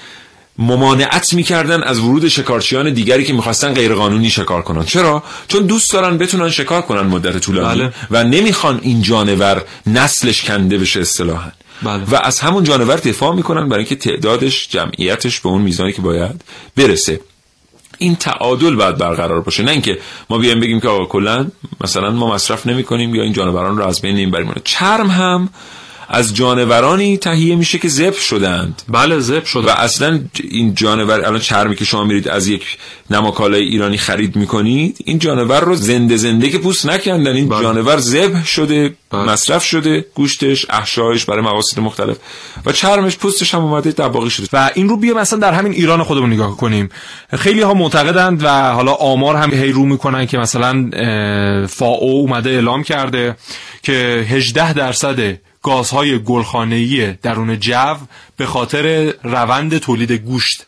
ممانعت 0.58 1.32
می‌کردن 1.32 1.82
از 1.82 1.98
ورود 1.98 2.28
شکارچیان 2.28 2.92
دیگری 2.92 3.24
که 3.24 3.32
می‌خواستن 3.32 3.74
غیرقانونی 3.74 4.30
شکار 4.30 4.62
کنن. 4.62 4.84
چرا؟ 4.84 5.22
چون 5.48 5.66
دوست 5.66 5.92
دارن 5.92 6.18
بتونن 6.18 6.50
شکار 6.50 6.82
کنن 6.82 7.00
مدت 7.00 7.38
طولانی 7.38 7.80
بله. 7.80 7.92
و 8.10 8.24
نمی‌خوان 8.24 8.80
این 8.82 9.02
جانور 9.02 9.64
نسلش 9.86 10.42
کنده 10.42 10.78
بشه 10.78 11.00
اصطلاحا. 11.00 11.50
بله. 11.82 12.04
و 12.10 12.16
از 12.16 12.40
همون 12.40 12.64
جانور 12.64 12.96
دفاع 12.96 13.34
می‌کنن 13.34 13.68
برای 13.68 13.84
اینکه 13.84 13.96
تعدادش 13.96 14.68
جمعیتش 14.68 15.40
به 15.40 15.48
اون 15.48 15.62
میزانی 15.62 15.92
که 15.92 16.02
باید 16.02 16.44
برسه. 16.76 17.20
این 17.98 18.16
تعادل 18.16 18.74
باید 18.74 18.98
برقرار 18.98 19.40
باشه. 19.40 19.62
نه 19.62 19.70
اینکه 19.70 19.98
ما 20.30 20.38
بیایم 20.38 20.60
بگیم 20.60 20.80
که 20.80 20.88
آقا 20.88 21.04
کلا 21.04 21.46
مثلا 21.80 22.10
ما 22.10 22.34
مصرف 22.34 22.66
نمی 22.66 22.84
کنیم 22.84 23.14
یا 23.14 23.22
این 23.22 23.32
جانوران 23.32 23.78
رو 23.78 23.86
از 23.86 24.00
بین 24.00 24.16
نمی‌بریم 24.16 24.52
چرم 24.64 25.10
هم 25.10 25.48
از 26.08 26.34
جانورانی 26.34 27.16
تهیه 27.16 27.56
میشه 27.56 27.78
که 27.78 27.88
زب 27.88 28.14
شدند. 28.14 28.82
بله 28.88 29.18
زب 29.18 29.44
شده 29.44 29.66
و 29.66 29.70
اصلا 29.70 30.20
این 30.44 30.74
جانور 30.74 31.20
الان 31.20 31.40
چرمی 31.40 31.76
که 31.76 31.84
شما 31.84 32.04
میرید 32.04 32.28
از 32.28 32.48
یک 32.48 32.78
نماکالای 33.10 33.62
ایرانی 33.62 33.98
خرید 33.98 34.36
می‌کنید 34.36 34.98
این 35.04 35.18
جانور 35.18 35.60
رو 35.60 35.74
زنده 35.74 36.16
زنده 36.16 36.50
که 36.50 36.58
پوست 36.58 36.86
نکندن 36.86 37.36
این 37.36 37.48
بله. 37.48 37.62
جانور 37.62 37.98
زب 37.98 38.44
شده 38.44 38.94
بله. 39.10 39.22
مصرف 39.22 39.64
شده 39.64 40.04
گوشتش 40.14 40.66
احشایش 40.70 41.24
برای 41.24 41.42
مقاصد 41.42 41.80
مختلف. 41.80 42.16
و 42.66 42.72
چرمش 42.72 43.16
پوستش 43.16 43.54
هم 43.54 43.60
اومده 43.60 43.90
دباغی 43.90 44.30
شده. 44.30 44.48
و 44.52 44.70
این 44.74 44.88
رو 44.88 44.96
بیا 44.96 45.14
مثلا 45.14 45.38
در 45.38 45.52
همین 45.52 45.72
ایران 45.72 46.02
خودمون 46.02 46.32
نگاه 46.32 46.56
کنیم. 46.56 46.88
خیلی 47.36 47.60
ها 47.60 47.74
معتقدند 47.74 48.44
و 48.44 48.72
حالا 48.72 48.92
آمار 48.92 49.36
هم 49.36 49.54
هی 49.54 49.72
رو 49.72 49.86
می‌کنن 49.86 50.26
که 50.26 50.38
مثلا 50.38 50.90
فاو 51.66 52.02
اومده 52.02 52.50
اعلام 52.50 52.82
کرده 52.82 53.36
که 53.82 54.26
18 54.30 54.72
درصد 54.72 55.38
گازهای 55.64 56.18
گلخانه‌ای 56.18 57.12
درون 57.12 57.60
جو 57.60 57.94
به 58.36 58.46
خاطر 58.46 59.14
روند 59.22 59.78
تولید 59.78 60.12
گوشت 60.12 60.66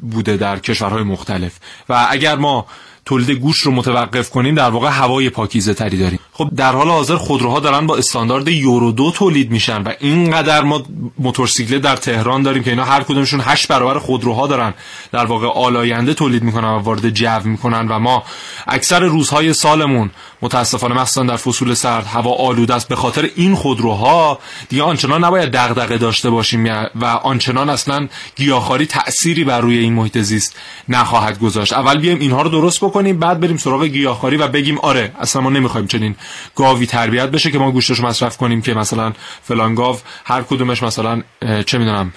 بوده 0.00 0.36
در 0.36 0.58
کشورهای 0.58 1.02
مختلف. 1.02 1.52
و 1.88 2.06
اگر 2.10 2.36
ما 2.36 2.66
تولید 3.04 3.30
گوشت 3.30 3.62
رو 3.62 3.72
متوقف 3.72 4.30
کنیم 4.30 4.54
در 4.54 4.70
واقع 4.70 4.88
هوای 4.88 5.30
پاکیزه 5.30 5.74
تری 5.74 5.98
داریم. 5.98 6.18
خب 6.32 6.50
در 6.56 6.72
حال 6.72 6.88
حاضر 6.88 7.16
خودروها 7.16 7.60
دارن 7.60 7.86
با 7.86 7.96
استاندارد 7.96 8.48
یورو 8.48 8.92
دو 8.92 9.10
تولید 9.10 9.50
میشن 9.50 9.82
و 9.82 9.92
اینقدر 10.00 10.62
ما 10.62 10.82
موتورسیکلت 11.18 11.82
در 11.82 11.96
تهران 11.96 12.42
داریم 12.42 12.62
که 12.62 12.70
اینا 12.70 12.84
هر 12.84 13.02
کدومشون 13.02 13.40
هشت 13.44 13.68
برابر 13.68 13.98
خودروها 13.98 14.46
دارن 14.46 14.74
در 15.12 15.26
واقع 15.26 15.46
آلاینده 15.46 16.14
تولید 16.14 16.42
می‌کنن 16.42 16.68
و 16.68 16.78
وارد 16.78 17.10
جو 17.10 17.40
می‌کنن 17.44 17.88
و 17.88 17.98
ما 17.98 18.22
اکثر 18.66 19.00
روزهای 19.00 19.52
سالمون 19.52 20.10
متاسفانه 20.44 21.00
مثلا 21.00 21.24
در 21.24 21.36
فصول 21.36 21.74
سرد 21.74 22.06
هوا 22.06 22.34
آلوده 22.34 22.74
است. 22.74 22.88
به 22.88 22.96
خاطر 22.96 23.30
این 23.36 23.54
خودروها 23.54 24.38
دیگه 24.68 24.82
آنچنان 24.82 25.24
نباید 25.24 25.50
دغدغه 25.50 25.98
داشته 25.98 26.30
باشیم. 26.30 26.64
و 26.94 27.04
آنچنان 27.04 27.70
اصلا 27.70 28.08
گیاهخواری 28.36 28.86
تأثیری 28.86 29.44
بر 29.44 29.60
روی 29.60 29.78
این 29.78 29.92
محیط 29.92 30.18
زیست 30.18 30.56
نخواهد 30.88 31.38
گذاشت. 31.38 31.72
اول 31.72 31.98
بیایم 31.98 32.20
اینها 32.20 32.42
رو 32.42 32.48
درست 32.48 32.84
بکنیم 32.84 33.18
بعد 33.18 33.40
بریم 33.40 33.56
سراغ 33.56 33.84
گیاهخواری 33.84 34.36
و 34.36 34.48
بگیم 34.48 34.78
آره 34.78 35.12
اصلا 35.20 35.42
ما 35.42 35.50
نمی‌خوایم 35.50 35.86
چنین 35.86 36.16
گاوی 36.56 36.86
تربیت 36.86 37.30
بشه 37.30 37.50
که 37.50 37.58
ما 37.58 37.70
گوشتش 37.70 38.00
مصرف 38.00 38.36
کنیم 38.36 38.62
که 38.62 38.74
مثلا 38.74 39.12
فلان 39.42 39.74
گاو 39.74 39.96
هر 40.24 40.42
کدومش 40.42 40.82
مثلا 40.82 41.22
چه 41.66 41.78
می‌دونم 41.78 42.12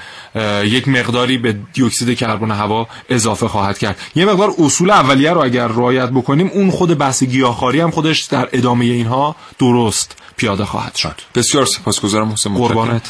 یک 0.63 0.87
مقداری 0.87 1.37
به 1.37 1.57
دیوکسید 1.73 2.17
کربن 2.17 2.51
هوا 2.51 2.87
اضافه 3.09 3.47
خواهد 3.47 3.77
کرد. 3.77 3.99
یه 4.15 4.25
مقدار 4.25 4.53
اصول 4.59 4.89
اولیه 4.89 5.31
رو 5.31 5.43
اگر 5.43 5.67
رعایت 5.67 6.09
بکنیم 6.09 6.51
اون 6.53 6.71
خود 6.71 6.97
بحث 6.97 7.23
گیاهخواری 7.23 7.79
هم 7.79 7.91
خودش 7.91 8.16
در 8.25 8.49
ادامه 8.53 8.85
اینها 8.85 9.35
درست 9.59 10.17
پیاده 10.37 10.65
خواهد 10.65 10.95
شد. 10.95 11.15
بسیار 11.35 11.65
سپاسگزارم 11.65 12.31
حسین 12.31 12.55
قربانت. 12.55 13.01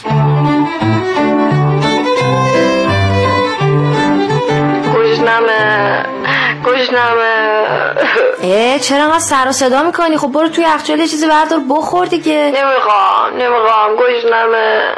اه 8.43 8.80
چرا 8.80 9.04
انقدر 9.04 9.20
سر 9.20 9.48
و 9.48 9.52
صدا 9.52 9.84
می‌کنی؟ 9.84 10.17
خب 10.17 10.28
برو 10.28 10.50
توی 10.50 10.63
یخچال 10.63 11.08
چیزی 11.08 11.28
بردار 11.28 11.60
بخور 11.70 12.06
دیگه. 12.06 12.54
نمی‌خوام 12.56 13.34
نمی‌خوام. 13.38 13.96
گشنمه 13.96 14.96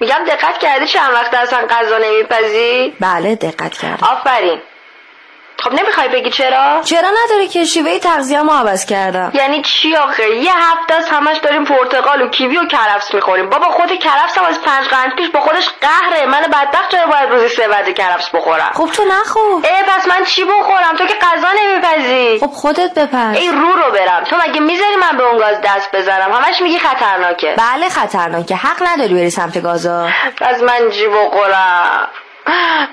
میگم 0.00 0.24
دقت 0.28 0.58
کردی 0.58 0.86
چند 0.86 1.12
وقت 1.14 1.34
اصلا 1.34 1.58
غذا 1.70 1.98
نمیپزی؟ 1.98 2.92
بله 3.00 3.34
دقت 3.34 3.72
کردم. 3.72 4.06
آفرین. 4.06 4.58
خب 5.64 5.72
نمی‌خوای 5.72 6.08
بگی 6.08 6.30
چرا؟ 6.30 6.80
چرا 6.84 7.08
نداره 7.24 7.48
که؟ 7.48 7.64
شیوه 7.64 7.98
تغذیه 7.98 8.42
ما 8.42 8.58
عوض 8.58 8.86
کردم. 8.86 9.30
یعنی 9.34 9.62
چی 9.62 9.96
آخه؟ 9.96 10.30
یه 10.30 10.52
هفته 10.56 10.94
از 10.94 11.08
همش 11.08 11.36
داریم 11.36 11.64
پرتقال 11.64 12.22
و 12.22 12.28
کیوی 12.28 12.56
و 12.56 12.66
کرفس 12.66 13.14
می‌خوریم. 13.14 13.50
بابا 13.50 13.66
خود 13.66 13.98
کرفس 13.98 14.38
هم 14.38 14.44
از 14.44 14.60
پنج 14.60 14.86
قرن 14.86 15.10
پیش 15.16 15.28
با 15.30 15.40
خودش 15.40 15.68
قهره. 15.80 16.26
من 16.26 16.40
بدبخت 16.40 16.90
چرا 16.90 17.06
باید 17.06 17.30
روزی 17.30 17.48
سه 17.48 17.68
وعده 17.68 17.92
کرفس 17.92 18.28
بخورم؟ 18.34 18.70
خب 18.74 18.90
تو 18.92 19.04
نخور. 19.04 19.66
ای 19.66 19.82
پس 19.88 20.06
من 20.06 20.24
چی 20.24 20.44
بخورم؟ 20.44 20.96
تو 20.98 21.06
که 21.06 21.14
غذا 21.14 21.48
نمیپزی. 21.58 22.38
خب 22.40 22.50
خودت 22.52 22.94
بپز. 22.94 23.36
ای 23.36 23.48
رو 23.48 23.72
رو 23.72 23.90
برم. 23.92 24.24
تو 24.24 24.36
مگه 24.36 24.60
می‌ذاری 24.60 24.96
من 24.96 25.16
به 25.16 25.22
اون 25.22 25.38
گاز 25.38 25.56
دست 25.64 25.96
بزنم؟ 25.96 26.32
همش 26.32 26.62
میگی 26.62 26.78
خطرناکه. 26.78 27.54
بله 27.58 27.88
خطرناکه. 27.88 28.56
حق 28.56 28.82
نداری 28.86 29.14
بری 29.14 29.30
سمت 29.30 29.62
گازا. 29.62 30.08
پس 30.40 30.62
من 30.62 30.90
چی 30.90 31.06
بخورم؟ 31.06 32.08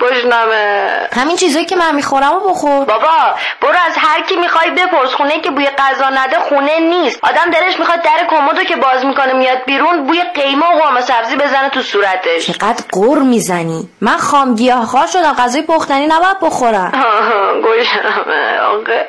گشنمه 0.00 1.08
همین 1.16 1.36
چیزایی 1.36 1.64
که 1.64 1.76
من 1.76 1.94
می‌خورم 1.94 2.32
و 2.32 2.40
بخور. 2.40 2.84
بابا 2.84 3.34
برو 3.62 3.76
از 3.86 3.94
هر 3.96 4.20
کی 4.22 4.36
می‌خوای 4.36 4.70
بپرس. 4.70 5.14
خونه 5.14 5.40
که 5.40 5.50
بوی 5.50 5.66
غذا 5.66 6.08
نده 6.08 6.38
خونه 6.38 6.80
نیست. 6.80 7.24
آدم 7.24 7.50
دلش 7.50 7.78
می‌خواد 7.78 8.02
در 8.02 8.26
کمدو 8.30 8.64
که 8.64 8.76
باز 8.76 9.04
می‌کنه 9.04 9.32
میاد 9.32 9.58
بیرون 9.66 10.06
بوی 10.06 10.22
قیمه 10.34 10.66
و 10.66 10.78
قرمه 10.82 11.00
سبزی 11.00 11.36
بزنه 11.36 11.68
تو 11.68 11.82
صورتش. 11.82 12.46
چقدر 12.46 12.84
قر 12.92 13.18
می‌زنی. 13.18 13.88
من 14.00 14.16
خام 14.16 14.54
گیاهخوار 14.54 15.06
شدم 15.06 15.32
غذای 15.32 15.62
پختنی 15.62 16.06
نباید 16.06 16.40
بخورم. 16.42 16.92
گشنمه 17.64 18.58
آقا. 18.58 19.02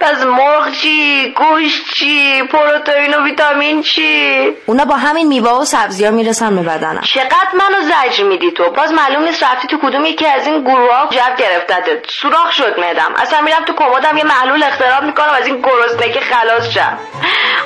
پس 0.00 0.22
مرغ 0.22 0.72
چی؟ 0.72 1.34
گوشت 1.36 1.94
چی؟ 1.94 2.42
پروتئین 2.42 3.14
و 3.14 3.24
ویتامین 3.24 3.82
چی؟ 3.82 4.48
اونا 4.66 4.84
با 4.84 4.96
همین 4.96 5.28
میوه 5.28 5.50
و 5.50 5.64
سبزی 5.64 6.04
ها 6.04 6.10
می‌رسن 6.10 6.56
به 6.56 6.62
بدنم. 6.62 7.00
چقدر 7.00 7.48
منو 7.54 7.82
زجر 7.82 8.24
میدی 8.24 8.50
تو؟ 8.50 8.70
باز 8.70 8.92
معلوم 8.92 9.22
نیست 9.22 9.42
رفتی 9.42 9.68
تو 9.68 9.78
کدوم 9.78 10.04
یکی 10.04 10.26
از 10.26 10.46
این 10.46 10.62
گروه 10.62 10.94
ها 10.94 11.08
جو 11.10 11.36
گرفتته 11.38 12.02
سوراخ 12.08 12.52
شد 12.52 12.78
میدم. 12.78 13.12
اصلا 13.16 13.40
میرم 13.40 13.64
تو 13.64 13.72
کمدم 13.72 14.16
یه 14.16 14.24
محلول 14.24 14.62
اختراع 14.62 15.04
می‌کنم 15.04 15.32
از 15.40 15.46
این 15.46 15.62
گرسنگی 15.62 16.20
خلاص 16.20 16.68
شم. 16.70 16.98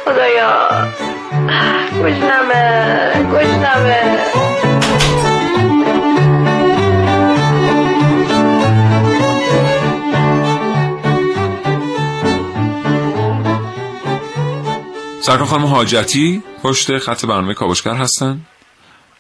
خدایا. 0.04 0.68
گشنمه 2.04 3.12
گشنمه 3.32 4.18
سرکار 15.30 15.46
خانم 15.46 15.66
حاجتی 15.66 16.42
پشت 16.62 16.98
خط 16.98 17.24
برنامه 17.24 17.54
کاوشگر 17.54 17.94
هستن. 17.94 18.40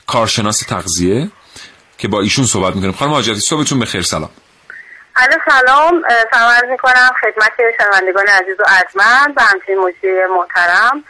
کارشناس 0.06 0.58
تغذیه 0.58 1.30
که 1.98 2.08
با 2.08 2.20
ایشون 2.20 2.46
صحبت 2.46 2.74
می‌کنیم. 2.74 2.92
خانم 2.92 3.12
حاجتی 3.12 3.40
صبحتون 3.40 3.80
بخیر 3.80 4.02
سلام. 4.02 4.30
علی 5.16 5.34
سلام. 5.50 6.02
سلام 6.32 6.70
می‌کنم 6.70 7.10
خدمت 7.20 7.52
شنوندگان 7.78 8.26
عزیز 8.26 8.56
و 8.60 8.64
ارجمند 8.68 9.34
و 9.36 9.40
همچنین 9.42 9.78
مجری 9.78 10.10
محترم. 10.38 11.04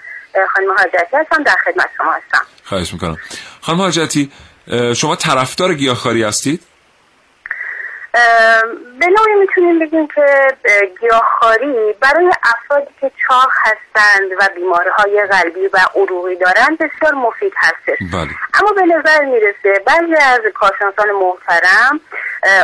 خانم 0.55 0.71
حاجتی 0.79 1.17
هستم 1.17 1.43
در 1.43 1.57
خدمت 1.65 1.89
شما 1.97 2.13
هستم. 2.13 2.47
خواهش 2.65 2.93
می‌کنم. 2.93 3.17
خانم 3.61 3.79
حاجتی 3.81 4.33
شما 4.97 5.17
طرفدار 5.17 5.75
گیاهخواری 5.75 6.23
هستید؟ 6.23 6.63
به 8.99 9.07
نوعی 9.07 9.35
می‌تونیم 9.41 9.79
بگیم 9.79 10.07
که 10.07 10.27
گیاهخواری 11.01 11.95
برای 12.01 12.31
افرادی 12.43 12.91
که 13.01 13.11
چاق 13.27 13.51
هستند 13.65 14.33
و 14.41 14.49
بیماری 14.55 14.91
های 14.91 15.27
قلبی 15.27 15.67
و 15.67 15.79
عروقی 15.95 16.37
دارند 16.37 16.79
بسیار 16.79 17.15
مفید 17.15 17.53
هستش 17.57 17.99
بله. 18.13 18.31
اما 18.55 18.73
به 18.73 18.83
نظر 18.83 19.25
می‌رسه 19.25 19.83
بعضی 19.87 20.15
از 20.15 20.41
کارشناسان 20.55 21.11
محترم 21.11 22.01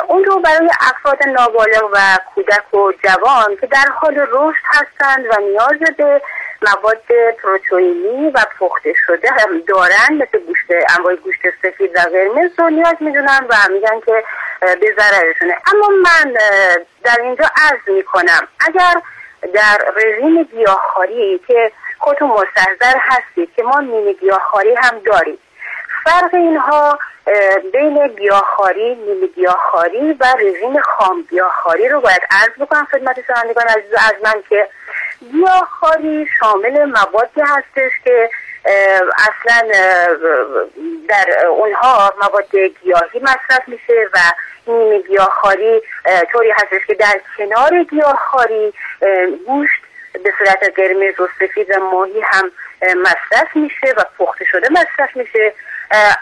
اون 0.08 0.24
رو 0.24 0.40
برای 0.40 0.70
افراد 0.80 1.18
نابالغ 1.26 1.90
و 1.92 1.98
کودک 2.34 2.74
و 2.74 2.92
جوان 3.04 3.56
که 3.60 3.66
در 3.66 3.88
حال 4.00 4.14
رشد 4.14 4.62
هستند 4.64 5.24
و 5.30 5.40
نیاز 5.40 5.96
به 5.96 6.22
مواد 6.62 7.02
پروتئینی 7.42 8.30
و 8.30 8.38
پخته 8.60 8.94
شده 9.06 9.28
هم 9.30 9.60
دارن 9.60 10.12
مثل 10.12 10.38
گوشت 10.38 10.66
انواع 10.98 11.16
گوشت 11.16 11.40
سفید 11.62 11.96
و 11.96 12.00
قرمز 12.00 12.50
رو 12.58 12.70
نیاز 12.70 12.94
می‌دونن 13.00 13.46
و 13.48 13.54
میگن 13.72 14.00
که 14.06 14.24
به 14.60 14.94
ضررشونه. 14.98 15.54
اما 15.74 15.88
من 15.88 16.32
در 17.04 17.16
اینجا 17.22 17.44
عرض 17.56 17.88
می‌کنم 17.96 18.48
اگر 18.68 18.94
در 19.54 19.92
رژیم 19.96 20.42
گیاهخواری 20.42 21.40
که 21.46 21.72
خودتون 21.98 22.30
مستحضر 22.30 22.98
هستید 23.00 23.54
که 23.56 23.62
ما 23.62 23.80
نیمه 23.80 24.12
گیاهخواری 24.12 24.74
هم 24.74 24.98
داریم 24.98 25.38
فرق 26.04 26.34
اینها 26.34 26.98
بین 27.72 28.08
گیاهخواری 28.08 28.94
نیمه 28.94 29.26
گیاهخواری 29.26 30.12
و 30.12 30.24
رژیم 30.38 30.80
خام 30.80 31.22
گیاهخواری 31.30 31.88
رو 31.88 32.00
باید 32.00 32.22
عرض 32.30 32.54
بکنم 32.60 32.88
خدمت 32.92 33.16
شنوندگان 33.26 33.64
عزیز 33.68 33.94
از 33.94 34.14
من 34.24 34.42
که 34.48 34.68
گیاهخواری 35.32 36.26
شامل 36.40 36.84
موادی 36.84 37.40
هستش 37.40 37.92
که 38.04 38.30
اصلا 39.18 39.68
در 41.08 41.46
اونها 41.46 42.14
مواد 42.22 42.56
گیاهی 42.56 43.20
مصرف 43.20 43.68
میشه 43.68 44.08
و 44.14 44.18
نیمه 44.66 44.98
گیاهخواری 45.02 45.82
طوری 46.32 46.50
هستش 46.50 46.86
که 46.86 46.94
در 46.94 47.20
کنار 47.38 47.82
گیاهخواری 47.82 48.72
گوشت 49.46 49.82
به 50.24 50.32
صورت 50.38 50.76
قرمز 50.76 51.20
و 51.20 51.28
سفید 51.40 51.70
و 51.70 51.80
ماهی 51.80 52.20
هم 52.20 52.50
مصرف 52.82 53.56
میشه 53.56 53.94
و 53.96 54.04
پخته 54.18 54.44
شده 54.44 54.68
مصرف 54.70 55.16
میشه. 55.16 55.52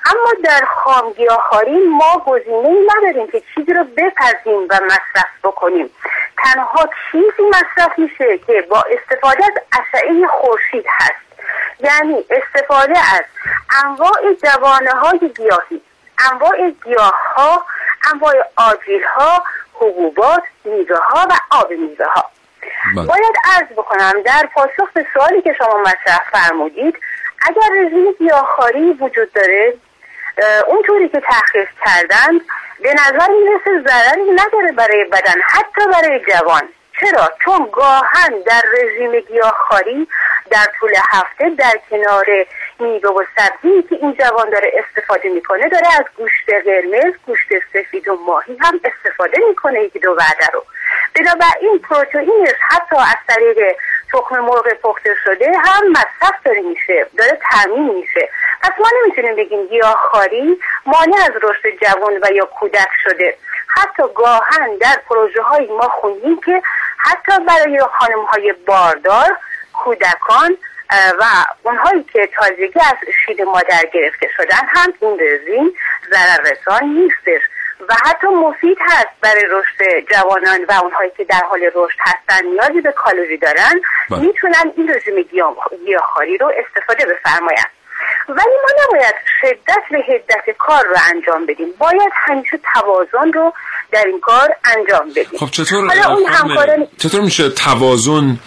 اما 0.06 0.32
در 0.44 0.64
خام 0.64 1.12
گیاهخواری 1.12 1.78
ما 1.86 2.24
گزینه 2.26 2.68
ای 2.68 2.88
نداریم 2.96 3.26
که 3.26 3.42
چیزی 3.54 3.72
رو 3.72 3.84
بپزیم 3.84 4.66
و 4.70 4.80
مصرف 4.84 5.30
بکنیم. 5.44 5.90
تنها 6.44 6.88
چیزی 7.12 7.42
مصرف 7.48 7.98
میشه 7.98 8.38
که 8.38 8.66
با 8.70 8.84
استفاده 8.90 9.44
از 9.44 9.52
اشعه 9.72 10.26
خورشید 10.26 10.84
هست. 10.88 11.24
یعنی 11.80 12.24
استفاده 12.30 12.98
از 12.98 13.24
انواع 13.84 14.34
جوانه 14.42 14.90
های 14.90 15.18
گیاهی 15.18 15.80
انواع 16.30 16.70
گیاه 16.84 17.32
ها 17.36 17.66
انواع 18.12 18.34
آجیل 18.56 19.04
ها 19.04 19.44
حبوبات 19.74 20.42
میوه 20.64 20.98
ها 20.98 21.26
و 21.30 21.32
آب 21.50 21.70
میوه 21.70 22.06
ها 22.06 22.30
باید 22.94 23.34
عرض 23.44 23.68
بکنم 23.76 24.12
در 24.24 24.48
پاسخ 24.54 24.92
به 24.94 25.06
سوالی 25.14 25.42
که 25.42 25.52
شما 25.58 25.78
مطرح 25.78 26.30
فرمودید 26.32 26.98
اگر 27.48 27.84
رژیم 27.84 28.12
گیاهخواری 28.18 28.92
وجود 28.92 29.32
داره 29.32 29.74
اونطوری 30.66 31.08
که 31.08 31.20
تحقیق 31.20 31.68
کردند 31.84 32.40
به 32.80 32.94
نظر 32.94 33.28
می‌رسه 33.28 33.88
ضرری 33.88 34.30
نداره 34.30 34.72
برای 34.76 35.04
بدن 35.04 35.40
حتی 35.44 35.80
برای 35.92 36.20
جوان. 36.20 36.62
چرا؟ 37.00 37.30
چون 37.44 37.68
گاهن 37.72 38.40
در 38.46 38.62
رژیم 38.72 39.20
گیاهخواری 39.20 40.08
در 40.50 40.66
طول 40.80 40.90
هفته 41.10 41.50
در 41.50 41.80
کنار 41.90 42.26
میوه 42.78 43.10
و 43.10 43.24
سبزی 43.36 43.82
که 43.82 43.94
این 43.94 44.14
جوان 44.14 44.50
داره 44.50 44.72
استفاده 44.74 45.28
می‌کنه 45.28 45.68
داره 45.68 45.86
از 45.98 46.04
گوشت 46.16 46.50
قرمز 46.64 47.14
گوشت 47.26 47.48
سفید 47.72 48.08
و 48.08 48.16
ماهی 48.26 48.56
هم 48.60 48.80
استفاده 48.84 49.38
می‌کنه 49.48 49.82
یکی 49.82 49.98
دو 49.98 50.10
وعده 50.10 50.46
رو. 50.52 50.64
بنابراین 51.14 51.78
پروتئینش 51.78 52.54
حتی 52.70 52.96
از 52.96 53.16
طریق 53.28 53.76
تخم 54.14 54.38
مرغ 54.38 54.72
پخته 54.82 55.14
شده 55.24 55.52
هم 55.64 55.90
مصرف 55.90 56.34
داره 56.44 56.60
میشه 56.60 57.06
داره 57.18 57.38
تامین 57.50 57.94
میشه. 57.94 58.28
پس 58.62 58.70
ما 58.78 58.90
نمی‌تونیم 59.02 59.36
بگیم 59.36 59.66
گیاهخواری 59.66 60.58
مانع 60.86 61.16
از 61.24 61.32
رشد 61.42 61.68
جوان 61.82 62.12
و 62.22 62.32
یا 62.34 62.44
کودک 62.44 62.88
شده. 63.04 63.36
حتی 63.68 64.02
گاهن 64.14 64.76
در 64.80 65.00
پروژه 65.08 65.42
های 65.42 65.66
ما 65.66 65.88
خوندیم 65.88 66.40
که 66.40 66.62
حتی 66.98 67.44
برای 67.44 67.80
خانم 67.98 68.24
های 68.24 68.52
باردار 68.66 69.38
کودکان 69.72 70.56
و 71.20 71.24
اونهایی 71.62 72.02
که 72.12 72.26
تازگی 72.26 72.80
از 72.80 73.14
شید 73.26 73.42
مادر 73.42 73.82
گرفته 73.92 74.28
شدن 74.36 74.66
هم 74.68 74.94
این 75.00 75.20
رژیم 75.20 75.74
ضرر 76.10 76.50
رسان 76.50 76.84
نیستش. 76.84 77.42
و 77.88 77.94
حتی 78.04 78.26
مفید 78.26 78.78
هست 78.80 79.08
برای 79.20 79.44
رشد 79.50 80.08
جوانان 80.10 80.64
و 80.68 80.72
اونهایی 80.82 81.10
که 81.16 81.24
در 81.24 81.42
حال 81.50 81.60
رشد 81.74 81.98
هستن 82.00 82.46
نیازی 82.46 82.80
به 82.80 82.92
کالری 82.92 83.38
دارن. 83.38 83.80
می‌تونن 84.10 84.72
این 84.76 84.90
رژیم 84.90 85.22
گیاهخواری 85.86 86.38
رو 86.38 86.52
استفاده 86.66 87.04
بفرمایند. 87.06 87.70
ولی 88.28 88.54
ما 88.62 88.84
نباید 88.84 89.14
شدت 89.40 89.82
به 89.90 89.98
هدت 89.98 90.56
کار 90.58 90.84
رو 90.84 90.96
انجام 91.14 91.46
بدیم. 91.46 91.66
باید 91.78 92.12
همیشه 92.14 92.60
توازن 92.74 93.32
رو 93.32 93.52
در 93.92 94.04
این 94.06 94.20
کار 94.20 94.48
انجام 94.76 95.08
بدیم. 95.08 95.38
خب 95.38 95.50
چطور 95.50 95.90
همکاران... 96.28 96.86
چطور 96.98 97.20
میشه 97.20 97.50
توازن 97.50 98.38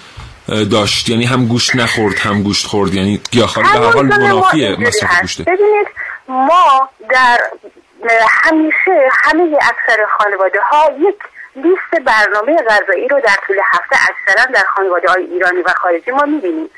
داشت؟ 0.71 1.09
یعنی 1.09 1.25
هم 1.25 1.47
گوشت 1.47 1.75
نخورد 1.75 2.19
هم 2.19 2.43
گوشت 2.43 2.67
خورد؟ 2.67 2.93
یعنی 2.93 3.21
گیاهخواری 3.31 3.69
به 3.73 3.85
حال 3.85 4.05
منافی 4.05 4.75
مصرف 4.75 5.21
گوشته. 5.21 5.43
ببینید 5.43 5.87
ما 6.27 6.89
در 7.09 7.37
همیشه 8.43 9.09
همه 9.23 9.57
اکثر 9.61 10.05
خانواده 10.17 10.61
ها 10.61 10.91
یک 10.99 11.19
لیست 11.55 12.05
برنامه 12.05 12.63
غذایی 12.63 13.07
رو 13.07 13.19
در 13.19 13.35
طول 13.47 13.59
هفته 13.73 13.95
اکثرا 14.09 14.45
در 14.45 14.65
خانواده 14.75 15.07
های 15.11 15.23
ایرانی 15.23 15.61
و 15.61 15.69
خارجی 15.69 16.11
ما 16.11 16.23
می‌بینیم. 16.23 16.69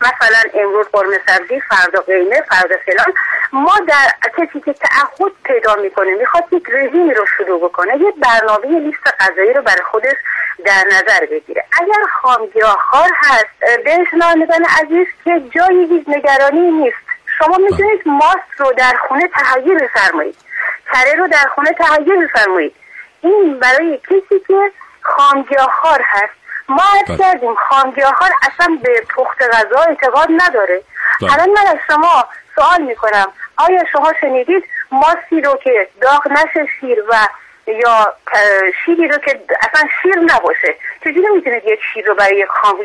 مثلا 0.00 0.50
امروز 0.54 0.86
قرمه 0.92 1.20
سبزی 1.26 1.60
فردا 1.60 2.00
قیمه 2.00 2.42
فردا 2.48 2.76
فلان. 2.86 3.14
ما 3.52 3.74
در 3.88 4.30
کسی 4.38 4.60
که 4.60 4.72
تعهد 4.72 5.32
پیدا 5.44 5.74
می‌کنه 5.74 6.14
می‌خواد 6.14 6.44
یک 6.52 6.70
رژیمی 6.72 7.14
رو 7.14 7.26
شروع 7.36 7.68
بکنه 7.68 7.96
یه 7.96 8.12
برنامه 8.22 8.78
لیست 8.78 9.06
غذایی 9.20 9.52
رو 9.52 9.62
برای 9.62 9.82
خودش 9.90 10.16
در 10.64 10.84
نظر 10.86 11.26
بگیره. 11.30 11.64
اگر 11.82 12.02
خامگیاهخوار 12.22 13.10
هست 13.16 13.82
به 13.84 13.98
شنوندگان 14.10 14.66
عزیز 14.82 15.06
که 15.24 15.42
جایی 15.54 15.86
هیچ 15.86 16.04
نگرانی 16.08 16.70
نیست. 16.70 16.96
شما 17.38 17.56
می‌تونید 17.56 18.02
ماست 18.06 18.52
رو 18.58 18.72
در 18.72 18.94
خونه 19.08 19.28
تهیه 19.28 19.74
بفرمایید. 19.74 20.36
کره 20.92 21.14
رو 21.14 21.28
در 21.28 21.48
خونه 21.54 21.72
تهیه 21.72 22.16
بفرمایید 22.16 22.74
این 23.20 23.58
برای 23.58 23.98
کسی 23.98 24.40
که 24.48 24.72
خامگیاهخوار 25.02 26.00
هست. 26.04 26.32
ما 26.68 26.82
عرض 26.94 27.18
کردیم 27.18 27.54
خامگیاهخوار 27.54 28.30
اصلا 28.42 28.78
به 28.82 29.02
پخت 29.16 29.42
غذا 29.42 29.80
اعتقاد 29.88 30.28
نداره. 30.30 30.82
الان 31.22 31.50
من 31.50 31.66
از 31.66 31.78
شما 31.86 32.24
سوال 32.54 32.82
می‌کنم. 32.82 33.32
آیا 33.56 33.84
شما 33.92 34.12
شنیدید 34.20 34.64
ماسی 34.90 35.40
رو 35.40 35.58
که 35.64 35.88
داغ 36.00 36.28
نشه 36.30 36.68
شیر 36.80 37.04
و 37.08 37.14
یا 37.66 38.14
شیری 38.84 39.08
رو 39.08 39.18
که 39.18 39.40
اصلا 39.60 39.88
شیر 40.02 40.18
نباشه؟ 40.18 40.74
چجوری 41.00 41.28
می‌تونید 41.34 41.64
یک 41.64 41.80
شیر 41.94 42.06
رو 42.06 42.14
برای 42.14 42.36
یک 42.36 42.48
خام 42.48 42.76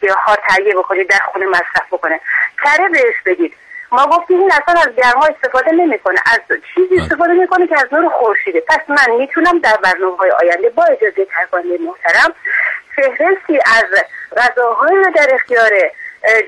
گیاهخوار 0.00 0.38
تهیه 0.48 0.74
بکنید 0.74 1.10
در 1.10 1.20
خونه 1.32 1.46
مصرف 1.46 1.86
بکنه؟ 1.92 2.20
کره 2.64 2.88
بهش 2.88 3.14
بدید. 3.26 3.56
ما 3.92 4.06
گفتیم 4.06 4.40
این 4.40 4.52
اصلا 4.52 4.80
از 4.80 4.96
گرما 4.96 5.26
استفاده 5.26 5.72
نمی‌کنه 5.72 6.18
از 6.26 6.40
چیزی 6.74 6.96
بله. 6.96 7.02
استفاده 7.02 7.32
می‌کنه 7.32 7.66
که 7.66 7.74
از 7.78 7.86
نور 7.92 8.08
خورشیده 8.08 8.60
پس 8.68 8.80
من 8.88 9.16
می‌تونم 9.18 9.58
در 9.58 9.76
برنامه 9.76 10.16
های 10.16 10.30
آینده 10.30 10.70
با 10.70 10.84
اجازه 10.84 11.24
ترکانده 11.24 11.78
محترم 11.78 12.34
فهرستی 12.96 13.58
از 13.66 13.84
غذاهایی 14.36 14.96
رو 14.96 15.12
در 15.14 15.28
اختیار 15.34 15.70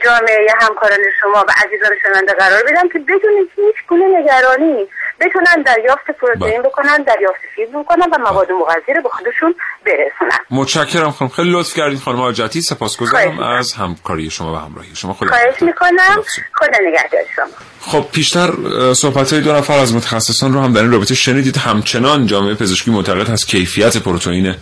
جامعه 0.05 0.49
همکاران 0.61 0.99
شما 1.21 1.45
و 1.49 1.53
عزیزان 1.67 1.91
شنونده 2.03 2.33
قرار 2.33 2.63
بدم 2.63 2.89
که 2.89 2.99
بدون 2.99 3.49
هیچ 3.57 3.77
گونه 3.89 4.05
نگرانی 4.19 4.87
بتونن 5.21 5.63
دریافت 5.67 6.11
پروتئین 6.21 6.61
بله. 6.61 6.69
بکنن 6.69 7.03
دریافت 7.03 7.41
فیبر 7.55 7.83
بکنن 7.83 8.07
و 8.13 8.19
مواد 8.19 8.53
مغذی 8.53 8.93
رو 8.97 9.03
به 9.03 9.09
خودشون 9.09 9.55
برسونن. 9.87 10.39
متشکرم 10.51 11.11
خانم. 11.11 11.31
خیلی 11.31 11.51
لطف 11.51 11.75
کردید 11.75 11.99
خانم 11.99 12.19
حاجتی 12.19 12.61
سپاسگزارم 12.61 13.39
از 13.39 13.73
همکاری 13.73 14.31
شما 14.31 14.55
و 14.55 14.57
همراهی 14.57 14.95
شما. 14.95 15.13
خدا 15.13 15.29
خواهش 15.29 15.63
می‌کنم. 15.63 16.23
خدا 16.53 16.79
نگهدار 16.83 17.23
شما. 17.37 17.47
خب 17.81 18.11
پیشتر 18.13 18.51
صحبت 18.95 19.33
های 19.33 19.43
دو 19.43 19.53
نفر 19.53 19.79
از 19.79 19.95
متخصصان 19.95 20.53
رو 20.53 20.61
هم 20.61 20.73
در 20.73 20.81
این 20.81 20.93
رابطه 20.93 21.15
شنیدید. 21.15 21.57
همچنان 21.57 22.27
جامعه 22.27 22.55
پزشکی 22.55 22.91
معتقد 22.91 23.29
هست 23.29 23.49
کیفیت 23.49 23.97
پروتئین 23.97 24.57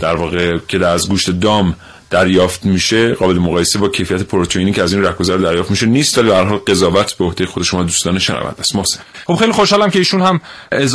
در 0.00 0.16
واقع 0.16 0.58
که 0.68 0.86
از 0.86 1.08
گوشت 1.08 1.30
دام 1.30 1.76
دریافت 2.10 2.64
میشه 2.64 3.14
قابل 3.14 3.38
مقایسه 3.38 3.78
با 3.78 3.88
کیفیت 3.88 4.22
پروتئینی 4.22 4.72
که 4.72 4.82
از 4.82 4.92
این 4.92 5.04
رکوزر 5.04 5.36
دریافت 5.36 5.70
میشه 5.70 5.86
نیست 5.86 6.18
ولی 6.18 6.28
به 6.28 6.36
حال 6.36 6.58
قضاوت 6.58 7.12
به 7.12 7.24
عهده 7.24 7.46
خود 7.46 7.62
شما 7.62 7.82
دوستان 7.82 8.18
شنونده 8.18 8.60
است. 8.60 8.76
محسن. 8.76 9.00
خب 9.26 9.34
خیلی 9.34 9.52
خوشحالم 9.52 9.90
که 9.90 9.98
ایشون 9.98 10.22
هم 10.22 10.40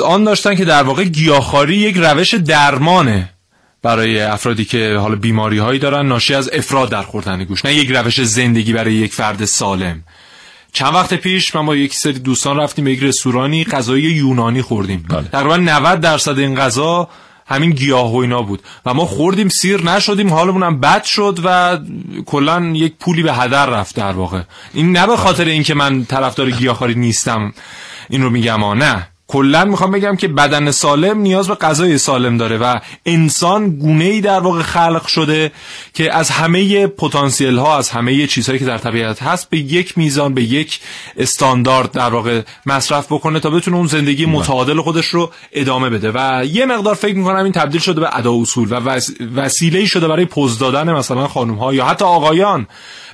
آن 0.03 0.23
داشتن 0.23 0.55
که 0.55 0.65
در 0.65 0.83
واقع 0.83 1.03
گیاهخواری 1.03 1.75
یک 1.75 1.97
روش 1.97 2.33
درمانه 2.33 3.29
برای 3.81 4.21
افرادی 4.21 4.65
که 4.65 4.97
حالا 4.97 5.15
بیماری 5.15 5.57
هایی 5.57 5.79
دارن 5.79 6.07
ناشی 6.07 6.33
از 6.33 6.49
افراد 6.53 6.89
در 6.89 7.01
خوردن 7.01 7.43
گوش 7.43 7.65
نه 7.65 7.73
یک 7.73 7.91
روش 7.91 8.23
زندگی 8.23 8.73
برای 8.73 8.93
یک 8.93 9.13
فرد 9.13 9.45
سالم. 9.45 10.03
چند 10.73 10.93
وقت 10.93 11.13
پیش 11.13 11.55
من 11.55 11.65
با 11.65 11.75
یک 11.75 11.95
سری 11.95 12.19
دوستان 12.19 12.57
رفتیم 12.57 12.85
به 12.85 12.91
یک 12.91 13.03
رستورانی 13.03 13.63
غذای 13.63 14.01
یونانی 14.01 14.61
خوردیم. 14.61 15.05
بله. 15.09 15.27
تقریبا 15.31 15.57
90 15.57 15.99
درصد 15.99 16.39
این 16.39 16.55
غذا 16.55 17.09
همین 17.45 17.69
گیاه 17.69 18.13
و 18.13 18.15
اینا 18.15 18.41
بود. 18.41 18.63
و 18.85 18.93
ما 18.93 19.05
خوردیم 19.05 19.49
سیر 19.49 19.81
نشدیم 19.81 20.33
حالمون 20.33 20.63
هم 20.63 20.79
بد 20.79 21.03
شد 21.03 21.39
و 21.43 21.79
کلا 22.25 22.71
یک 22.73 22.93
پولی 22.99 23.23
به 23.23 23.33
هدر 23.33 23.65
رفت 23.65 23.95
در 23.95 24.11
واقع. 24.11 24.41
این 24.73 24.91
نه 24.91 25.07
به 25.07 25.17
خاطر 25.17 25.45
اینکه 25.45 25.73
من 25.73 26.05
طرفدار 26.05 26.51
گیاهخواری 26.51 26.95
نیستم 26.95 27.53
این 28.09 28.23
رو 28.23 28.29
میگم 28.29 28.63
آ 28.63 28.73
نه. 28.73 29.07
کلا 29.35 29.65
می‌خوام 29.65 29.91
بگم 29.91 30.15
که 30.15 30.27
بدن 30.27 30.71
سالم 30.71 31.19
نیاز 31.19 31.47
به 31.47 31.55
غذای 31.55 31.97
سالم 31.97 32.37
داره 32.37 32.57
و 32.57 32.79
انسان 33.05 33.69
گونه 33.69 34.03
ای 34.03 34.21
در 34.21 34.39
واقع 34.39 34.61
خلق 34.61 35.07
شده 35.07 35.51
که 35.93 36.15
از 36.15 36.29
همه 36.29 36.87
پتانسیل 36.87 37.57
ها 37.57 37.77
از 37.77 37.89
همه 37.89 38.27
چیزهایی 38.27 38.59
که 38.59 38.65
در 38.65 38.77
طبیعت 38.77 39.23
هست 39.23 39.49
به 39.49 39.57
یک 39.57 39.97
میزان 39.97 40.33
به 40.33 40.43
یک 40.43 40.79
استاندارد 41.17 41.91
در 41.91 42.09
واقع 42.09 42.41
مصرف 42.65 43.05
بکنه 43.11 43.39
تا 43.39 43.49
بتونه 43.49 43.77
اون 43.77 43.87
زندگی 43.87 44.25
بله. 44.25 44.35
متعادل 44.35 44.81
خودش 44.81 45.05
رو 45.05 45.31
ادامه 45.51 45.89
بده 45.89 46.11
و 46.15 46.45
یه 46.45 46.65
مقدار 46.65 46.95
فکر 46.95 47.15
می‌کنم 47.15 47.43
این 47.43 47.53
تبدیل 47.53 47.81
شده 47.81 48.01
به 48.01 48.17
ادا 48.17 48.33
اصول 48.33 48.67
و 48.71 48.99
وسیله 49.35 49.85
شده 49.85 50.07
برای 50.07 50.25
پوز 50.25 50.59
دادن 50.59 50.93
مثلا 50.93 51.27
خانم 51.27 51.55
ها 51.55 51.73
یا 51.73 51.85
حتی 51.85 52.05
آقایان 52.05 52.67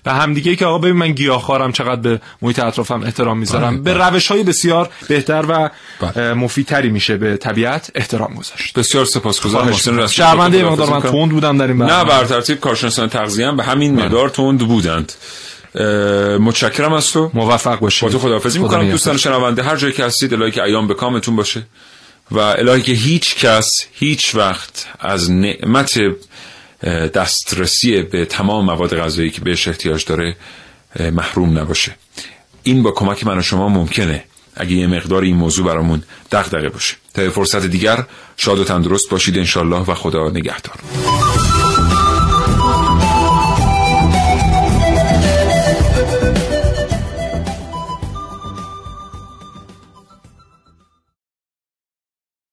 به 0.04 0.12
همدیگه 0.14 0.56
که 0.56 0.66
آقا 0.66 0.78
ببین 0.78 0.96
من 0.96 1.12
گیاهخوارم 1.12 1.72
چقدر 1.72 2.02
به 2.02 2.22
محیط 2.42 2.60
اطرافم 2.60 3.04
احترام 3.04 3.38
می‌ذارم. 3.38 3.84
بله، 3.84 3.94
به 3.94 4.00
بله. 4.00 4.10
روش 4.10 4.28
های 4.28 4.44
بسیار 4.44 4.90
بهتر 5.08 5.46
و 5.50 5.70
بله. 6.02 6.34
مفیدتری 6.34 6.90
میشه 6.90 7.18
به 7.18 7.38
طبیعت 7.38 7.92
احترام 7.96 8.34
گذاشت. 8.34 8.74
بسیار 8.74 9.06
سپاسگزارم. 9.06 9.68
محسن 9.68 10.08
شرمنده 10.08 10.64
مقدار 10.64 10.90
من 10.90 11.02
تند 11.02 11.30
بودم 11.30 11.58
در 11.58 11.68
این 11.68 11.82
نه 11.82 12.04
بر 12.04 12.26
ترتیب 12.26 12.60
کارشناسان 12.60 13.10
تغذیه 13.10 13.52
به 13.52 13.64
همین 13.64 14.02
مقدار 14.02 14.30
تند 14.30 14.60
بودند. 14.60 15.14
متشکرم 16.40 16.94
از 16.94 17.12
تو. 17.12 17.32
موفق 17.34 17.80
باشید 17.80 18.04
با 18.04 18.10
تو 18.10 18.20
خداحافظی 18.20 18.60
می‌کنم. 18.60 18.92
دوستان 18.92 19.18
شنونده 19.18 19.64
هر 19.64 19.76
جایی 19.76 19.94
که 19.94 20.06
هستید 20.06 20.34
الهی 20.34 20.52
که 20.52 20.64
ایام 20.64 20.88
به 20.88 20.94
کامتون 20.94 21.36
باشه. 21.36 21.64
و 22.32 22.40
الهی 22.40 22.82
که 22.82 22.92
هیچ 22.92 23.36
کس 23.36 23.86
هیچ 23.94 24.36
وقت 24.36 24.88
از 25.00 25.32
نعمت 25.32 25.92
دسترسی 26.90 28.02
به 28.02 28.26
تمام 28.26 28.66
مواد 28.66 28.98
غذایی 28.98 29.30
که 29.30 29.42
بهش 29.42 29.68
احتیاج 29.68 30.06
داره 30.06 30.36
محروم 31.00 31.60
نباشه. 31.60 31.96
این 32.64 32.84
با 32.84 32.92
کمک 32.92 33.26
من 33.26 33.38
و 33.38 33.42
شما 33.42 33.70
ممکنه 33.70 34.24
اگه 34.56 34.72
یه 34.72 34.88
مقدار 34.88 35.22
این 35.22 35.36
موضوع 35.36 35.66
برامون 35.66 36.04
دغدغه 36.32 36.70
باشه. 36.70 36.94
تا 37.14 37.30
فرصت 37.30 37.66
دیگر 37.66 38.06
شاد 38.38 38.60
و 38.60 38.64
تندرست 38.64 39.10
باشید 39.10 39.38
انشالله 39.38 39.80
و 39.80 39.94
خدا 39.94 40.30
نگهدار. 40.30 40.76